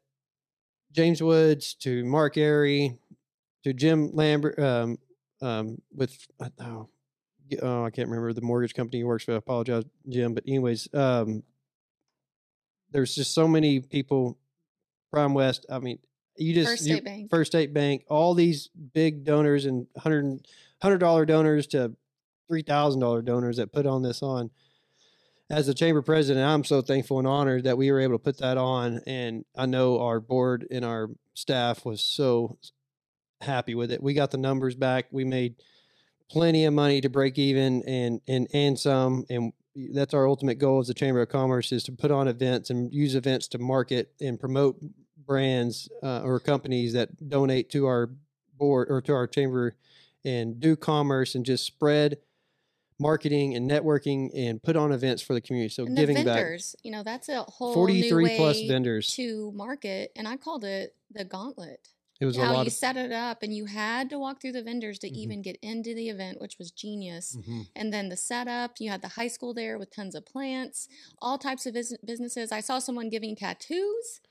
James 0.91 1.23
Woods 1.23 1.73
to 1.75 2.03
Mark 2.03 2.35
Airy 2.35 2.99
to 3.63 3.71
Jim 3.71 4.11
Lambert 4.13 4.59
um, 4.59 4.97
um, 5.41 5.81
with 5.95 6.27
oh, 6.59 6.89
oh, 7.61 7.85
I 7.85 7.89
can't 7.89 8.09
remember 8.09 8.33
the 8.33 8.41
mortgage 8.41 8.73
company 8.73 8.99
he 8.99 9.03
works 9.03 9.23
for. 9.23 9.33
I 9.33 9.37
apologize, 9.37 9.83
Jim. 10.07 10.33
But 10.33 10.43
anyways, 10.47 10.87
um, 10.93 11.43
there's 12.91 13.15
just 13.15 13.33
so 13.33 13.47
many 13.47 13.79
people. 13.79 14.37
Prime 15.11 15.33
West. 15.33 15.65
I 15.69 15.79
mean, 15.79 15.99
you 16.37 16.53
just 16.53 16.69
First 16.69 16.85
you- 16.85 16.95
State 16.95 17.05
Bank. 17.05 17.29
First 17.29 17.51
State 17.51 17.73
Bank, 17.73 18.05
all 18.07 18.33
these 18.33 18.69
big 18.93 19.23
donors 19.23 19.65
and 19.65 19.87
hundred 19.97 20.47
hundred 20.81 20.99
dollar 20.99 21.25
donors 21.25 21.67
to 21.67 21.95
three 22.47 22.61
thousand 22.61 23.01
dollar 23.01 23.21
donors 23.21 23.57
that 23.57 23.73
put 23.73 23.85
on 23.85 24.03
this 24.03 24.23
on. 24.23 24.51
As 25.49 25.67
the 25.67 25.73
chamber 25.73 26.01
president, 26.01 26.45
I'm 26.45 26.63
so 26.63 26.81
thankful 26.81 27.19
and 27.19 27.27
honored 27.27 27.65
that 27.65 27.77
we 27.77 27.91
were 27.91 27.99
able 27.99 28.15
to 28.15 28.23
put 28.23 28.37
that 28.37 28.57
on, 28.57 29.01
and 29.05 29.43
I 29.53 29.65
know 29.65 29.99
our 29.99 30.21
board 30.21 30.65
and 30.71 30.85
our 30.85 31.09
staff 31.33 31.83
was 31.83 31.99
so 32.01 32.57
happy 33.41 33.75
with 33.75 33.91
it. 33.91 34.01
We 34.01 34.13
got 34.13 34.31
the 34.31 34.37
numbers 34.37 34.75
back. 34.75 35.07
We 35.11 35.25
made 35.25 35.55
plenty 36.31 36.65
of 36.65 36.73
money 36.73 37.01
to 37.01 37.09
break 37.09 37.37
even 37.37 37.83
and 37.83 38.21
and 38.27 38.47
and 38.53 38.79
some 38.79 39.25
and 39.29 39.51
that's 39.93 40.13
our 40.13 40.27
ultimate 40.27 40.55
goal 40.55 40.79
as 40.79 40.87
the 40.87 40.93
chamber 40.93 41.21
of 41.21 41.29
commerce 41.29 41.71
is 41.71 41.83
to 41.83 41.91
put 41.91 42.11
on 42.11 42.27
events 42.27 42.69
and 42.69 42.93
use 42.93 43.15
events 43.15 43.47
to 43.49 43.57
market 43.57 44.13
and 44.21 44.39
promote 44.39 44.77
brands 45.25 45.89
uh, 46.03 46.21
or 46.21 46.39
companies 46.39 46.93
that 46.93 47.29
donate 47.29 47.69
to 47.69 47.85
our 47.85 48.09
board 48.57 48.87
or 48.89 49.01
to 49.01 49.13
our 49.13 49.27
chamber 49.27 49.75
and 50.23 50.59
do 50.59 50.75
commerce 50.75 51.35
and 51.35 51.45
just 51.45 51.65
spread 51.65 52.17
marketing 52.99 53.55
and 53.55 53.69
networking 53.69 54.29
and 54.35 54.61
put 54.61 54.75
on 54.75 54.91
events 54.91 55.21
for 55.21 55.33
the 55.33 55.41
community 55.41 55.73
so 55.73 55.85
and 55.85 55.97
giving 55.97 56.15
the 56.15 56.23
back 56.23 56.35
vendors, 56.35 56.75
you 56.83 56.91
know, 56.91 57.03
that's 57.03 57.27
a 57.29 57.41
whole 57.43 57.73
43 57.73 58.23
new 58.23 58.37
plus 58.37 58.61
vendors 58.67 59.07
to 59.15 59.51
market, 59.53 60.11
and 60.15 60.27
I 60.27 60.37
called 60.37 60.63
it 60.63 60.95
the 61.11 61.25
gauntlet. 61.25 61.87
It 62.21 62.25
was 62.25 62.37
a 62.37 62.45
How 62.45 62.53
you 62.61 62.67
of 62.67 62.71
set 62.73 62.95
it 62.95 63.11
up, 63.11 63.41
and 63.43 63.53
you 63.53 63.65
had 63.65 64.09
to 64.11 64.19
walk 64.19 64.39
through 64.41 64.51
the 64.53 64.63
vendors 64.63 64.99
to 64.99 65.09
Mhm. 65.09 65.15
even 65.15 65.41
get 65.41 65.57
into 65.61 65.93
the 65.95 66.07
event, 66.07 66.39
which 66.39 66.57
was 66.59 66.71
genius. 66.71 67.35
Mhm. 67.35 67.67
And 67.75 67.91
then 67.93 68.09
the 68.09 68.15
setup, 68.15 68.79
you 68.79 68.89
had 68.89 69.01
the 69.01 69.09
high 69.09 69.27
school 69.27 69.53
there 69.53 69.77
with 69.79 69.91
tons 69.91 70.15
of 70.15 70.25
plants, 70.25 70.87
all 71.21 71.37
types 71.37 71.65
of 71.65 71.73
bus- 71.73 71.97
businesses. 72.05 72.51
I 72.51 72.61
saw 72.61 72.79
someone 72.79 73.09
giving 73.09 73.35
tattoos. 73.35 74.21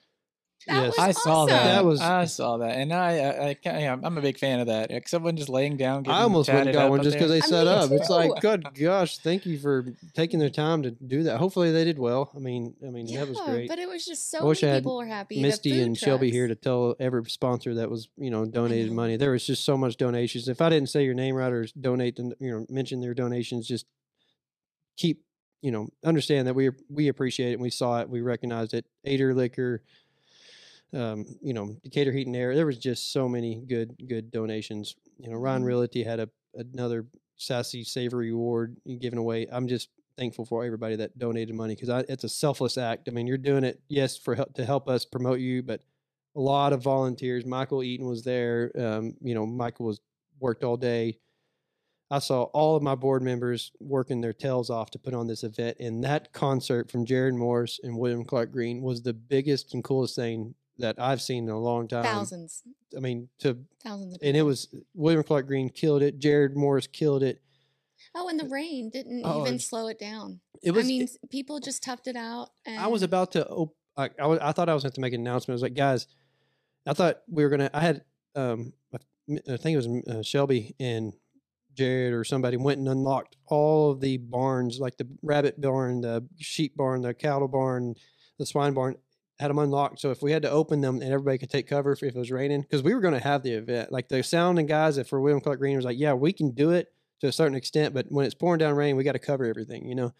That 0.66 0.74
Yes. 0.74 0.86
was 0.88 0.98
I 0.98 1.10
saw 1.12 1.46
that. 1.46 1.64
That 1.64 1.84
was- 1.86 2.00
I 2.02 2.24
saw 2.26 2.58
that, 2.58 2.76
and 2.76 2.92
I, 2.92 3.16
I, 3.18 3.48
I 3.48 3.54
can't, 3.54 3.80
yeah, 3.80 3.96
I'm 4.02 4.18
a 4.18 4.20
big 4.20 4.38
fan 4.38 4.60
of 4.60 4.66
that. 4.66 4.90
Like 4.90 5.08
someone 5.08 5.34
just 5.36 5.48
laying 5.48 5.78
down. 5.78 6.06
I 6.06 6.20
almost 6.22 6.48
went 6.50 6.60
and 6.60 6.66
tatted 6.68 6.78
got 6.78 6.90
one 6.90 7.02
just 7.02 7.16
because 7.16 7.30
there. 7.30 7.40
they 7.40 7.46
I 7.46 7.48
set 7.48 7.64
mean, 7.64 7.74
up. 7.74 7.90
It's 7.92 8.10
like, 8.10 8.40
good 8.42 8.66
gosh, 8.74 9.18
thank 9.18 9.46
you 9.46 9.58
for 9.58 9.86
taking 10.14 10.38
their 10.38 10.50
time 10.50 10.82
to 10.82 10.90
do 10.90 11.22
that. 11.22 11.38
Hopefully 11.38 11.72
they 11.72 11.84
did 11.84 11.98
well. 11.98 12.30
I 12.36 12.40
mean, 12.40 12.74
I 12.86 12.90
mean 12.90 13.06
Yeah, 13.08 13.20
that 13.20 13.28
was 13.30 13.40
great. 13.40 13.68
but 13.68 13.78
it 13.78 13.88
was 13.88 14.04
just 14.04 14.34
I 14.34 14.38
so 14.40 14.46
wish 14.46 14.62
I 14.62 14.66
many 14.66 14.74
had 14.74 14.82
people 14.82 14.98
were 14.98 15.06
happy. 15.06 15.40
Misty 15.40 15.70
food 15.72 15.80
and 15.86 15.96
Shelby 15.96 16.30
here 16.30 16.46
to 16.46 16.54
tell 16.54 16.94
every 17.00 17.24
sponsor 17.30 17.74
that 17.76 17.88
was 17.88 18.08
you 18.18 18.30
know 18.30 18.44
donated 18.44 18.88
know. 18.88 18.96
money. 18.96 19.16
There 19.16 19.30
was 19.30 19.46
just 19.46 19.64
so 19.64 19.78
much 19.78 19.96
donations. 19.96 20.46
If 20.46 20.60
I 20.60 20.68
didn't 20.68 20.90
say 20.90 21.04
your 21.04 21.14
name 21.14 21.36
right 21.36 21.52
or 21.52 21.66
donate, 21.80 22.16
the, 22.16 22.34
you 22.38 22.50
know, 22.50 22.66
mention 22.68 23.00
their 23.00 23.14
donations, 23.14 23.66
just 23.66 23.86
keep 24.96 25.22
you 25.62 25.70
know 25.70 25.88
understand 26.04 26.46
that 26.48 26.54
we 26.54 26.70
we 26.88 27.08
appreciate 27.08 27.50
it. 27.50 27.54
and 27.54 27.62
We 27.62 27.70
saw 27.70 28.00
it. 28.00 28.08
We 28.08 28.20
recognized 28.20 28.74
it. 28.74 28.86
Ader 29.04 29.34
Liquor, 29.34 29.82
um, 30.92 31.26
you 31.42 31.52
know, 31.54 31.76
Decatur 31.84 32.12
Heat 32.12 32.26
and 32.26 32.36
Air. 32.36 32.54
There 32.54 32.66
was 32.66 32.78
just 32.78 33.12
so 33.12 33.28
many 33.28 33.62
good 33.66 33.94
good 34.08 34.30
donations. 34.30 34.96
You 35.18 35.30
know, 35.30 35.36
Ryan 35.36 35.62
Mhm. 35.62 35.66
Realty 35.66 36.02
had 36.02 36.20
a 36.20 36.28
another 36.54 37.06
sassy 37.36 37.84
savory 37.84 38.30
award 38.30 38.76
given 38.98 39.18
away. 39.18 39.46
I'm 39.50 39.68
just 39.68 39.88
thankful 40.16 40.44
for 40.44 40.64
everybody 40.64 40.96
that 40.96 41.16
donated 41.18 41.54
money 41.54 41.74
because 41.74 42.04
it's 42.08 42.24
a 42.24 42.28
selfless 42.28 42.76
act. 42.76 43.08
I 43.08 43.12
mean, 43.12 43.26
you're 43.26 43.38
doing 43.38 43.64
it 43.64 43.80
yes 43.88 44.16
for 44.16 44.34
help 44.34 44.54
to 44.54 44.64
help 44.64 44.88
us 44.88 45.04
promote 45.04 45.40
you, 45.40 45.62
but 45.62 45.82
a 46.36 46.40
lot 46.40 46.72
of 46.72 46.82
volunteers. 46.82 47.46
Michael 47.46 47.82
Eaton 47.82 48.06
was 48.06 48.22
there. 48.24 48.72
Um, 48.78 49.16
you 49.20 49.34
know, 49.34 49.46
Michael 49.46 49.86
was 49.86 50.00
worked 50.38 50.64
all 50.64 50.76
day. 50.76 51.18
I 52.10 52.18
saw 52.18 52.44
all 52.44 52.74
of 52.76 52.82
my 52.82 52.96
board 52.96 53.22
members 53.22 53.70
working 53.78 54.20
their 54.20 54.32
tails 54.32 54.68
off 54.68 54.90
to 54.92 54.98
put 54.98 55.14
on 55.14 55.28
this 55.28 55.44
event, 55.44 55.76
and 55.78 56.02
that 56.02 56.32
concert 56.32 56.90
from 56.90 57.04
Jared 57.06 57.34
Morris 57.34 57.78
and 57.82 57.96
William 57.98 58.24
Clark 58.24 58.50
Green 58.50 58.82
was 58.82 59.02
the 59.02 59.12
biggest 59.14 59.74
and 59.74 59.84
coolest 59.84 60.16
thing 60.16 60.54
that 60.80 60.96
I've 60.98 61.22
seen 61.22 61.44
in 61.44 61.50
a 61.50 61.58
long 61.58 61.88
time. 61.88 62.02
thousands, 62.04 62.62
I 62.96 63.00
mean, 63.00 63.28
to 63.40 63.58
thousands 63.82 64.14
of 64.14 64.20
and 64.22 64.36
it 64.36 64.42
was 64.42 64.68
William 64.94 65.22
Clark 65.22 65.46
Green 65.46 65.68
killed 65.70 66.02
it. 66.02 66.18
Jared 66.18 66.56
Morris 66.56 66.86
killed 66.86 67.22
it. 67.22 67.40
Oh, 68.14 68.28
and 68.28 68.40
the 68.40 68.48
rain 68.48 68.90
didn't 68.90 69.22
Oh, 69.24 69.42
even 69.42 69.58
slow 69.58 69.86
it 69.88 69.98
down. 69.98 70.40
It 70.62 70.72
was. 70.72 70.84
I 70.84 70.88
mean, 70.88 71.02
it- 71.02 71.30
people 71.30 71.60
just 71.60 71.84
toughed 71.84 72.06
it 72.06 72.16
out. 72.16 72.48
And 72.66 72.78
I 72.80 72.86
was 72.88 73.02
about 73.02 73.32
to. 73.32 73.46
Op- 73.48 73.76
I, 73.96 74.10
I, 74.18 74.26
was, 74.26 74.38
I 74.40 74.52
thought 74.52 74.68
I 74.68 74.74
was 74.74 74.82
going 74.82 74.92
to 74.92 75.00
make 75.00 75.12
an 75.12 75.20
announcement. 75.20 75.52
I 75.54 75.56
was 75.56 75.62
like, 75.62 75.74
guys, 75.74 76.06
I 76.86 76.92
thought 76.94 77.18
we 77.28 77.42
were 77.44 77.50
gonna. 77.50 77.70
I 77.74 77.80
had. 77.80 78.04
Um, 78.34 78.72
I 78.94 78.98
I 79.52 79.56
think 79.56 79.74
it 79.74 79.76
was 79.76 80.02
uh, 80.08 80.22
Shelby 80.22 80.74
and 80.80 81.12
Jared 81.74 82.12
or 82.12 82.24
somebody 82.24 82.56
went 82.56 82.78
and 82.78 82.88
unlocked 82.88 83.36
all 83.46 83.92
of 83.92 84.00
the 84.00 84.16
barns, 84.16 84.78
like 84.80 84.96
the 84.96 85.06
rabbit 85.22 85.60
barn, 85.60 86.00
the 86.00 86.26
sheep 86.38 86.76
barn, 86.76 87.02
the 87.02 87.14
cattle 87.14 87.46
barn, 87.48 87.94
the 88.38 88.46
swine 88.46 88.74
barn, 88.74 88.96
had 89.40 89.50
them 89.50 89.58
unlocked. 89.58 89.98
So 90.00 90.10
if 90.10 90.22
we 90.22 90.32
had 90.32 90.42
to 90.42 90.50
open 90.50 90.80
them 90.80 90.96
and 91.02 91.12
everybody 91.12 91.38
could 91.38 91.50
take 91.50 91.66
cover 91.66 91.92
if, 91.92 92.02
if 92.02 92.14
it 92.14 92.18
was 92.18 92.30
raining, 92.30 92.60
because 92.62 92.82
we 92.82 92.94
were 92.94 93.00
going 93.00 93.14
to 93.14 93.20
have 93.20 93.42
the 93.42 93.52
event, 93.52 93.90
like 93.90 94.08
the 94.08 94.22
sound 94.22 94.58
and 94.58 94.68
guys 94.68 94.96
that 94.96 95.08
for 95.08 95.20
William 95.20 95.40
Clark 95.40 95.58
Green 95.58 95.76
was 95.76 95.84
like, 95.84 95.98
yeah, 95.98 96.12
we 96.12 96.32
can 96.32 96.50
do 96.52 96.70
it 96.70 96.92
to 97.20 97.26
a 97.28 97.32
certain 97.32 97.56
extent, 97.56 97.92
but 97.94 98.06
when 98.10 98.24
it's 98.26 98.34
pouring 98.34 98.58
down 98.58 98.74
rain, 98.76 98.96
we 98.96 99.04
got 99.04 99.12
to 99.12 99.18
cover 99.18 99.44
everything, 99.44 99.86
you 99.88 99.94
know. 99.94 100.12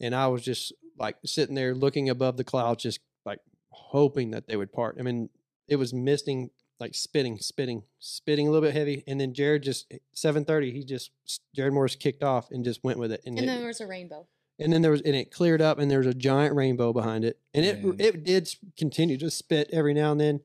And 0.00 0.14
I 0.14 0.28
was 0.28 0.42
just 0.42 0.72
like 0.98 1.16
sitting 1.24 1.54
there 1.54 1.74
looking 1.74 2.08
above 2.08 2.36
the 2.36 2.44
clouds, 2.44 2.82
just 2.82 3.00
like 3.24 3.40
hoping 3.70 4.30
that 4.30 4.46
they 4.46 4.56
would 4.56 4.72
part. 4.72 4.96
I 4.98 5.02
mean, 5.02 5.28
it 5.66 5.76
was 5.76 5.92
misting, 5.92 6.50
like 6.80 6.94
spitting, 6.94 7.38
spitting, 7.38 7.82
spitting 7.98 8.46
a 8.46 8.50
little 8.50 8.66
bit 8.66 8.74
heavy, 8.74 9.04
and 9.06 9.20
then 9.20 9.34
Jared 9.34 9.62
just 9.64 9.86
eh, 9.92 9.98
seven 10.14 10.44
thirty, 10.44 10.70
he 10.70 10.84
just 10.84 11.10
Jared 11.54 11.72
Morris 11.74 11.96
kicked 11.96 12.22
off 12.22 12.50
and 12.50 12.64
just 12.64 12.82
went 12.84 12.98
with 12.98 13.12
it, 13.12 13.20
and, 13.26 13.36
And 13.38 13.44
it- 13.44 13.48
then 13.50 13.58
there 13.58 13.68
was 13.68 13.80
a 13.80 13.86
rainbow. 13.86 14.26
And 14.58 14.72
then 14.72 14.82
there 14.82 14.90
was 14.90 15.00
and 15.02 15.14
it 15.14 15.30
cleared 15.30 15.60
up 15.62 15.78
and 15.78 15.90
there 15.90 15.98
was 15.98 16.06
a 16.06 16.14
giant 16.14 16.54
rainbow 16.54 16.92
behind 16.92 17.24
it 17.24 17.38
and 17.54 17.64
it 17.64 17.82
Man. 17.84 17.96
it 17.98 18.24
did 18.24 18.48
continue 18.76 19.16
to 19.18 19.30
spit 19.30 19.68
every 19.72 19.94
now 19.94 20.12
and 20.12 20.20
then 20.20 20.40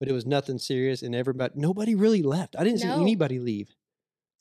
but 0.00 0.08
it 0.08 0.12
was 0.12 0.24
nothing 0.26 0.58
serious 0.58 1.02
and 1.02 1.14
everybody 1.14 1.52
nobody 1.56 1.94
really 1.94 2.22
left 2.22 2.54
i 2.58 2.64
didn't 2.64 2.80
see 2.80 2.88
anybody 2.88 3.38
leave 3.38 3.74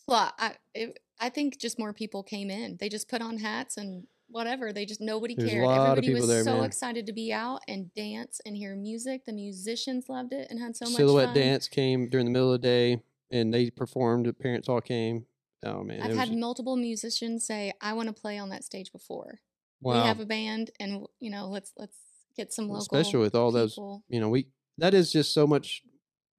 Well, 0.07 0.31
I 0.37 0.55
it, 0.73 0.99
I 1.19 1.29
think 1.29 1.57
just 1.59 1.79
more 1.79 1.93
people 1.93 2.21
came 2.23 2.51
in. 2.51 2.77
They 2.79 2.89
just 2.89 3.09
put 3.09 3.21
on 3.23 3.39
hats 3.39 3.75
and 3.77 4.05
whatever. 4.29 4.71
They 4.71 4.85
just 4.85 5.01
nobody 5.01 5.33
There's 5.33 5.49
a 5.49 5.51
cared. 5.53 5.65
lot 5.65 5.75
of 5.79 5.97
Everybody 5.97 6.07
people 6.07 6.21
was 6.21 6.29
there, 6.29 6.43
so 6.43 6.57
man. 6.57 6.63
excited 6.65 7.07
to 7.07 7.13
be 7.13 7.33
out 7.33 7.61
and 7.67 7.91
dance 7.95 8.39
and 8.45 8.55
hear 8.55 8.75
music. 8.75 9.25
The 9.25 9.33
musicians 9.33 10.09
loved 10.09 10.31
it 10.31 10.47
and 10.51 10.59
had 10.59 10.75
so 10.77 10.85
much 10.85 10.93
silhouette 10.93 11.33
dance 11.33 11.67
came 11.67 12.07
during 12.07 12.25
the 12.27 12.31
middle 12.31 12.53
of 12.53 12.61
the 12.61 12.67
day 12.67 13.01
and 13.31 13.51
they 13.51 13.71
performed 13.71 14.27
the 14.27 14.33
parents 14.33 14.69
all 14.69 14.79
came 14.79 15.25
oh 15.63 15.83
man 15.83 16.01
I've 16.01 16.09
was, 16.09 16.17
had 16.17 16.33
multiple 16.33 16.75
musicians 16.75 17.45
say, 17.45 17.73
"I 17.81 17.93
want 17.93 18.07
to 18.07 18.13
play 18.13 18.37
on 18.37 18.49
that 18.49 18.63
stage 18.63 18.91
before." 18.91 19.39
wow 19.81 20.01
We 20.01 20.07
have 20.07 20.19
a 20.19 20.25
band, 20.25 20.71
and 20.79 21.05
you 21.19 21.29
know, 21.31 21.47
let's 21.47 21.71
let's 21.77 21.97
get 22.35 22.53
some 22.53 22.67
Well, 22.67 22.79
local. 22.79 22.97
especially 22.97 23.19
with 23.19 23.35
all 23.35 23.51
those 23.51 23.77
you 24.07 24.19
know 24.19 24.29
we 24.29 24.47
that 24.77 24.93
is 24.93 25.11
just 25.11 25.33
so 25.33 25.47
much 25.47 25.81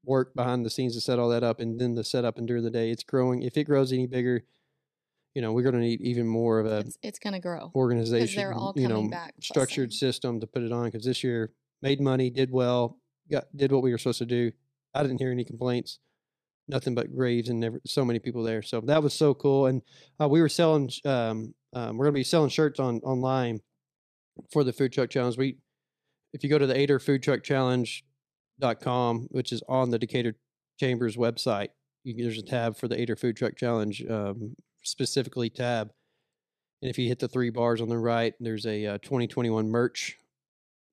work 0.05 0.35
behind 0.35 0.65
the 0.65 0.71
scenes 0.71 0.95
to 0.95 1.01
set 1.01 1.19
all 1.19 1.29
that 1.29 1.43
up 1.43 1.61
and 1.61 1.81
then 1.81 1.95
the 1.95 2.05
setup 2.05 2.39
and 2.39 2.47
during 2.47 2.63
the 2.63 2.71
day 2.71 2.91
it's 2.91 3.03
growing 3.03 3.43
if 3.43 3.57
it 3.57 3.65
grows 3.65 3.93
any 3.93 4.07
bigger 4.07 4.45
you 5.35 5.43
know 5.43 5.53
we're 5.53 5.63
going 5.63 5.75
to 5.75 5.81
need 5.81 6.01
even 6.01 6.27
more 6.27 6.61
of 6.61 6.67
a 6.67 6.79
It's 6.79 6.99
it's 7.03 7.19
gonna 7.19 7.41
grow. 7.41 7.71
organization, 7.75 8.41
They're 8.41 8.55
all 8.55 8.73
you 8.77 8.89
know, 8.89 9.09
back 9.09 9.35
structured 9.43 9.93
system 9.93 10.41
to 10.41 10.47
put 10.47 10.63
it 10.63 10.73
on. 10.73 10.87
Because 10.87 11.05
this 11.05 11.23
year 11.23 11.53
made 11.83 12.01
money, 12.01 12.31
did 12.31 12.51
well, 12.51 12.99
got 13.31 13.45
did 13.55 13.71
what 13.71 13.83
we 13.83 13.91
were 13.93 13.99
supposed 13.99 14.19
to 14.19 14.27
do. 14.27 14.53
I 14.95 15.03
didn't 15.03 15.19
hear 15.19 15.31
any 15.31 15.45
complaints, 15.45 15.99
nothing 16.69 16.95
but 16.95 17.15
graves 17.15 17.49
and 17.49 17.61
never 17.61 17.81
so 17.87 18.05
many 18.05 18.19
people 18.19 18.43
there. 18.43 18.63
So 18.63 18.81
that 18.83 19.03
was 19.03 19.15
so 19.15 19.35
cool. 19.35 19.67
And 19.67 19.83
uh, 20.21 20.29
we 20.29 20.41
were 20.41 20.49
selling. 20.49 20.91
Um, 21.05 21.55
um, 21.75 21.97
we're 21.97 22.07
gonna 22.07 22.15
be 22.15 22.25
selling 22.25 22.51
shirts 22.51 22.81
on 22.81 23.01
online 23.01 23.61
for 24.53 24.65
the 24.65 24.73
food 24.73 24.93
truck 24.93 25.11
challenge. 25.11 25.37
We, 25.37 25.59
if 26.33 26.43
you 26.43 26.51
go 26.51 26.59
to 26.59 26.67
the 26.67 26.77
Ader 26.77 26.99
Food 26.99 27.23
Truck 27.23 27.43
challenge.com, 27.43 28.77
com, 28.83 29.29
which 29.31 29.53
is 29.53 29.63
on 29.69 29.91
the 29.91 29.99
Decatur 29.99 30.35
Chambers 30.79 31.17
website, 31.17 31.69
you, 32.05 32.23
there's 32.23 32.39
a 32.39 32.43
tab 32.43 32.77
for 32.77 32.89
the 32.89 33.01
Ader 33.01 33.17
Food 33.17 33.37
Truck 33.37 33.57
Challenge, 33.57 34.05
um, 34.09 34.55
specifically 34.83 35.51
tab. 35.51 35.91
And 36.81 36.91
if 36.91 36.99
you 36.99 37.09
hit 37.09 37.19
the 37.19 37.29
three 37.29 37.51
bars 37.51 37.81
on 37.81 37.89
the 37.89 37.99
right, 37.99 38.35
there's 38.39 38.67
a 38.67 38.87
uh, 38.87 38.99
2021 38.99 39.69
merch 39.69 40.17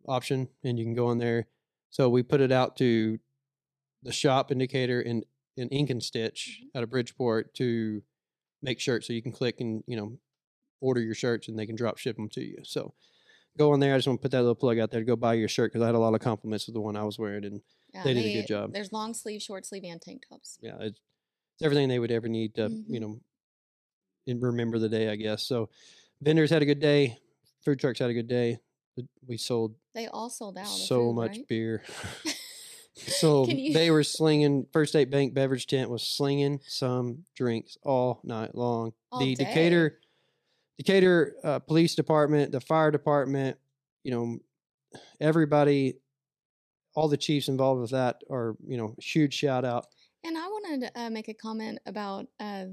option, 0.08 0.48
and 0.64 0.80
you 0.80 0.86
can 0.86 0.96
go 0.96 1.08
on 1.08 1.20
there. 1.20 1.48
So 1.92 2.10
we 2.10 2.24
put 2.24 2.42
it 2.42 2.52
out 2.52 2.76
to 2.78 3.20
the 4.04 4.12
shop 4.12 4.52
in 4.52 4.58
Decatur 4.58 5.02
in 5.02 5.24
in 5.58 5.70
Ink 5.70 5.90
and 5.90 6.04
Stitch 6.04 6.62
out 6.76 6.84
of 6.84 6.90
Bridgeport 6.90 7.54
to 7.56 8.02
make 8.62 8.80
shirts. 8.80 9.08
So 9.08 9.14
you 9.14 9.22
can 9.22 9.32
click 9.32 9.62
and 9.62 9.84
you 9.88 9.96
know 9.98 10.18
order 10.82 11.02
your 11.02 11.16
shirts, 11.16 11.48
and 11.48 11.58
they 11.58 11.66
can 11.66 11.76
drop 11.76 11.98
ship 11.98 12.16
them 12.18 12.30
to 12.30 12.42
you. 12.42 12.58
So 12.64 12.94
go 13.58 13.72
on 13.74 13.80
there. 13.80 13.94
I 13.94 13.98
just 13.98 14.08
want 14.08 14.20
to 14.20 14.22
put 14.22 14.32
that 14.32 14.42
little 14.42 14.56
plug 14.56 14.80
out 14.80 14.92
there 14.92 15.00
to 15.02 15.06
go 15.06 15.16
buy 15.16 15.34
your 15.36 15.48
shirt 15.48 15.72
because 15.72 15.84
I 15.84 15.88
had 15.88 15.96
a 15.96 16.00
lot 16.00 16.14
of 16.14 16.20
compliments 16.20 16.68
with 16.68 16.74
the 16.76 16.82
one 16.82 16.96
I 16.98 17.04
was 17.04 17.18
wearing, 17.18 17.46
and 17.46 17.62
Yeah, 17.94 18.04
they 18.04 18.14
did 18.14 18.26
a 18.26 18.34
good 18.34 18.48
job. 18.48 18.74
There's 18.74 18.92
long 18.92 19.14
sleeve, 19.14 19.42
short 19.42 19.66
sleeve, 19.66 19.84
and 19.86 20.02
tank 20.02 20.24
tops. 20.30 20.58
yeah, 20.62 20.76
it's, 20.80 21.00
it's 21.56 21.64
everything 21.64 21.88
they 21.90 22.00
would 22.00 22.12
ever 22.12 22.28
need 22.28 22.54
to, 22.56 22.64
you 22.88 23.00
Mhm. 23.00 23.02
know, 23.02 23.20
and 24.28 24.42
remember 24.42 24.80
the 24.80 24.90
day, 24.90 25.10
I 25.10 25.16
guess. 25.16 25.44
So 25.44 25.70
vendors 26.22 26.50
had 26.50 26.62
a 26.62 26.66
good 26.66 26.80
day, 26.80 27.18
food 27.64 27.80
trucks 27.80 28.00
had 28.00 28.10
a 28.10 28.14
good 28.14 28.28
day. 28.28 28.60
We 29.28 29.38
sold 29.38 29.76
They 29.94 30.08
all 30.08 30.30
sold 30.30 30.58
out. 30.58 30.68
so 30.68 31.08
food, 31.10 31.14
much 31.16 31.38
right? 31.38 31.48
beer. 31.48 31.84
so 32.96 33.46
you- 33.48 33.74
they 33.74 33.92
were 33.92 34.04
slinging. 34.04 34.66
First 34.72 34.92
State 34.94 35.10
Bank 35.10 35.34
beverage 35.34 35.68
tent 35.68 35.90
was 35.90 36.04
slinging 36.04 36.60
some 36.66 37.26
drinks 37.36 37.78
all 37.84 38.20
night 38.24 38.56
long. 38.56 38.94
All 39.12 39.20
the 39.20 39.36
day. 39.36 39.44
Decatur, 39.46 40.00
Decatur 40.78 41.36
uh, 41.44 41.60
Police 41.60 41.96
Department, 41.96 42.52
the 42.52 42.62
fire 42.62 42.92
department, 42.92 43.58
you 44.04 44.12
know, 44.12 44.38
everybody, 45.20 45.96
all 46.96 47.08
the 47.08 47.18
chiefs 47.18 47.48
involved 47.48 47.82
with 47.82 47.92
that 47.92 48.22
are, 48.30 48.56
you 48.66 48.78
know, 48.78 48.96
huge 49.02 49.34
shout 49.34 49.66
out. 49.66 49.88
And 50.24 50.38
I 50.38 50.48
wanted 50.48 50.82
to 50.94 51.00
uh, 51.02 51.10
make 51.10 51.28
a 51.28 51.34
comment 51.34 51.80
about 51.86 52.28
uh, 52.40 52.66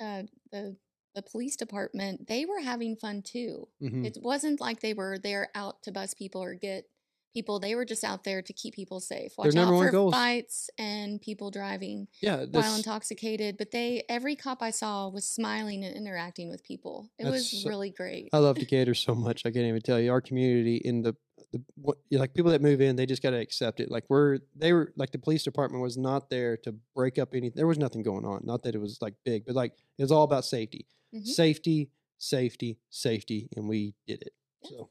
uh, 0.00 0.22
the 0.50 0.76
the 1.14 1.20
police 1.22 1.56
department. 1.56 2.26
They 2.26 2.46
were 2.46 2.60
having 2.60 2.96
fun 2.96 3.20
too. 3.20 3.68
Mhm. 3.82 4.06
It 4.06 4.16
wasn't 4.22 4.62
like 4.62 4.80
they 4.80 4.94
were 4.94 5.18
there 5.18 5.50
out 5.54 5.82
to 5.82 5.92
bust 5.92 6.16
people 6.16 6.42
or 6.42 6.54
get 6.54 6.86
people. 7.32 7.58
They 7.58 7.74
were 7.74 7.84
just 7.84 8.04
out 8.04 8.24
there 8.24 8.42
to 8.42 8.52
keep 8.52 8.74
people 8.74 9.00
safe. 9.00 9.32
Watch 9.36 9.54
out 9.56 9.68
for 9.68 9.90
goals. 9.90 10.14
fights 10.14 10.70
and 10.78 11.20
people 11.20 11.50
driving 11.50 12.08
Yeah, 12.20 12.44
while 12.50 12.74
intoxicated. 12.76 13.56
But 13.58 13.70
they, 13.70 14.04
every 14.08 14.36
cop 14.36 14.62
I 14.62 14.70
saw 14.70 15.08
was 15.08 15.26
smiling 15.28 15.84
and 15.84 15.96
interacting 15.96 16.48
with 16.48 16.62
people. 16.64 17.10
It 17.18 17.26
was 17.26 17.62
so- 17.62 17.68
really 17.68 17.90
great. 17.90 18.28
I 18.32 18.38
love 18.38 18.56
Decatur 18.58 18.94
so 18.94 19.14
much. 19.14 19.46
I 19.46 19.50
can't 19.50 19.66
even 19.66 19.80
tell 19.82 19.98
you. 20.00 20.10
Our 20.10 20.20
community 20.20 20.76
in 20.76 21.02
the 21.02 21.14
the 21.52 21.62
what 21.74 21.98
like 22.10 22.32
people 22.32 22.50
that 22.50 22.62
move 22.62 22.80
in, 22.80 22.96
they 22.96 23.04
just 23.04 23.22
got 23.22 23.30
to 23.30 23.36
accept 23.38 23.78
it. 23.80 23.90
Like 23.90 24.04
we're 24.08 24.38
they 24.56 24.72
were 24.72 24.92
like 24.96 25.10
the 25.12 25.18
police 25.18 25.42
department 25.42 25.82
was 25.82 25.98
not 25.98 26.30
there 26.30 26.56
to 26.58 26.74
break 26.94 27.18
up 27.18 27.34
any. 27.34 27.50
There 27.50 27.66
was 27.66 27.76
nothing 27.78 28.02
going 28.02 28.24
on. 28.24 28.40
Not 28.44 28.62
that 28.62 28.74
it 28.74 28.78
was 28.78 28.98
like 29.02 29.14
big, 29.24 29.44
but 29.44 29.54
like 29.54 29.72
it 29.98 30.02
was 30.02 30.10
all 30.12 30.22
about 30.24 30.46
safety, 30.46 30.86
Mhm. 31.14 31.26
safety, 31.26 31.90
safety, 32.16 32.78
safety, 32.88 33.48
and 33.54 33.68
we 33.68 33.94
did 34.06 34.22
it. 34.22 34.32
Yeah. 34.62 34.70
So 34.78 34.90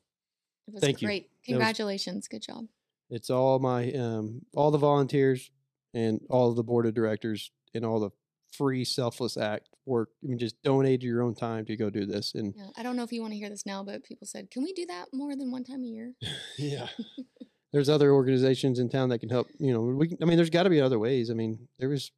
It 0.68 0.74
was 0.74 0.82
thank 0.82 1.02
you. 1.02 1.08
great. 1.08 1.24
Was- 1.24 1.46
Congratulations. 1.48 2.28
Good 2.28 2.42
job. 2.42 2.68
it's 3.10 3.30
all 3.30 3.60
my 3.60 3.92
um 3.94 4.42
all 4.54 4.72
the 4.72 4.78
volunteers 4.78 5.52
and 5.94 6.22
all 6.30 6.50
of 6.50 6.56
the 6.56 6.64
board 6.64 6.86
of 6.86 6.94
directors 6.94 7.52
and 7.74 7.86
all 7.86 8.00
the 8.00 8.12
free 8.54 8.84
selfless 8.86 9.38
act 9.38 9.70
work. 9.86 10.10
I 10.24 10.28
mean, 10.28 10.38
just 10.40 10.62
donate 10.62 11.02
your 11.04 11.22
own 11.22 11.36
time 11.36 11.66
to 11.66 11.76
go 11.76 11.90
do 11.90 12.06
this 12.06 12.34
and. 12.36 12.54
Yeah, 12.56 12.70
I 12.78 12.84
don't 12.84 12.96
know 12.96 13.04
if 13.04 13.12
you 13.12 13.22
want 13.22 13.34
to 13.34 13.40
hear 13.40 13.50
this 13.50 13.66
now, 13.66 13.84
but 13.84 14.04
people 14.04 14.28
said, 14.28 14.52
"Can 14.52 14.64
we 14.64 14.74
do 14.74 14.86
that 14.88 15.08
more 15.14 15.36
than 15.36 15.52
one 15.52 15.64
time 15.64 15.84
a 15.84 15.88
year?" 15.88 16.14
yeah 16.58 16.88
there's 17.74 17.90
other 17.90 18.12
organizations 18.12 18.80
in 18.80 18.90
town 18.90 19.10
that 19.10 19.20
can 19.20 19.30
help 19.30 19.48
you 19.58 19.74
know 19.74 19.82
we 19.82 20.16
i 20.22 20.26
mean 20.26 20.36
there's 20.36 20.50
got 20.50 20.64
to 20.64 20.70
be 20.70 20.82
other 20.82 21.00
ways 21.00 21.32
i 21.32 21.34
mean 21.34 21.70
there 21.80 21.88
was 21.88 22.12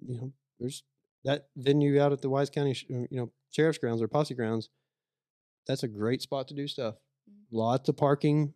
you 0.00 0.16
know 0.16 0.32
there's 0.58 0.82
that 1.24 1.48
venue 1.56 2.00
out 2.00 2.10
at 2.10 2.22
the 2.22 2.30
wise 2.30 2.48
county 2.48 2.72
uh, 2.90 3.04
you 3.10 3.18
know 3.20 3.30
sheriff's 3.50 3.76
grounds 3.76 4.00
or 4.00 4.08
posse 4.08 4.34
grounds 4.34 4.70
that's 5.66 5.82
a 5.82 5.88
great 5.88 6.20
spot 6.22 6.48
to 6.48 6.54
do 6.54 6.68
stuff. 6.68 6.96
Lots 7.50 7.88
of 7.88 7.96
parking 7.96 8.52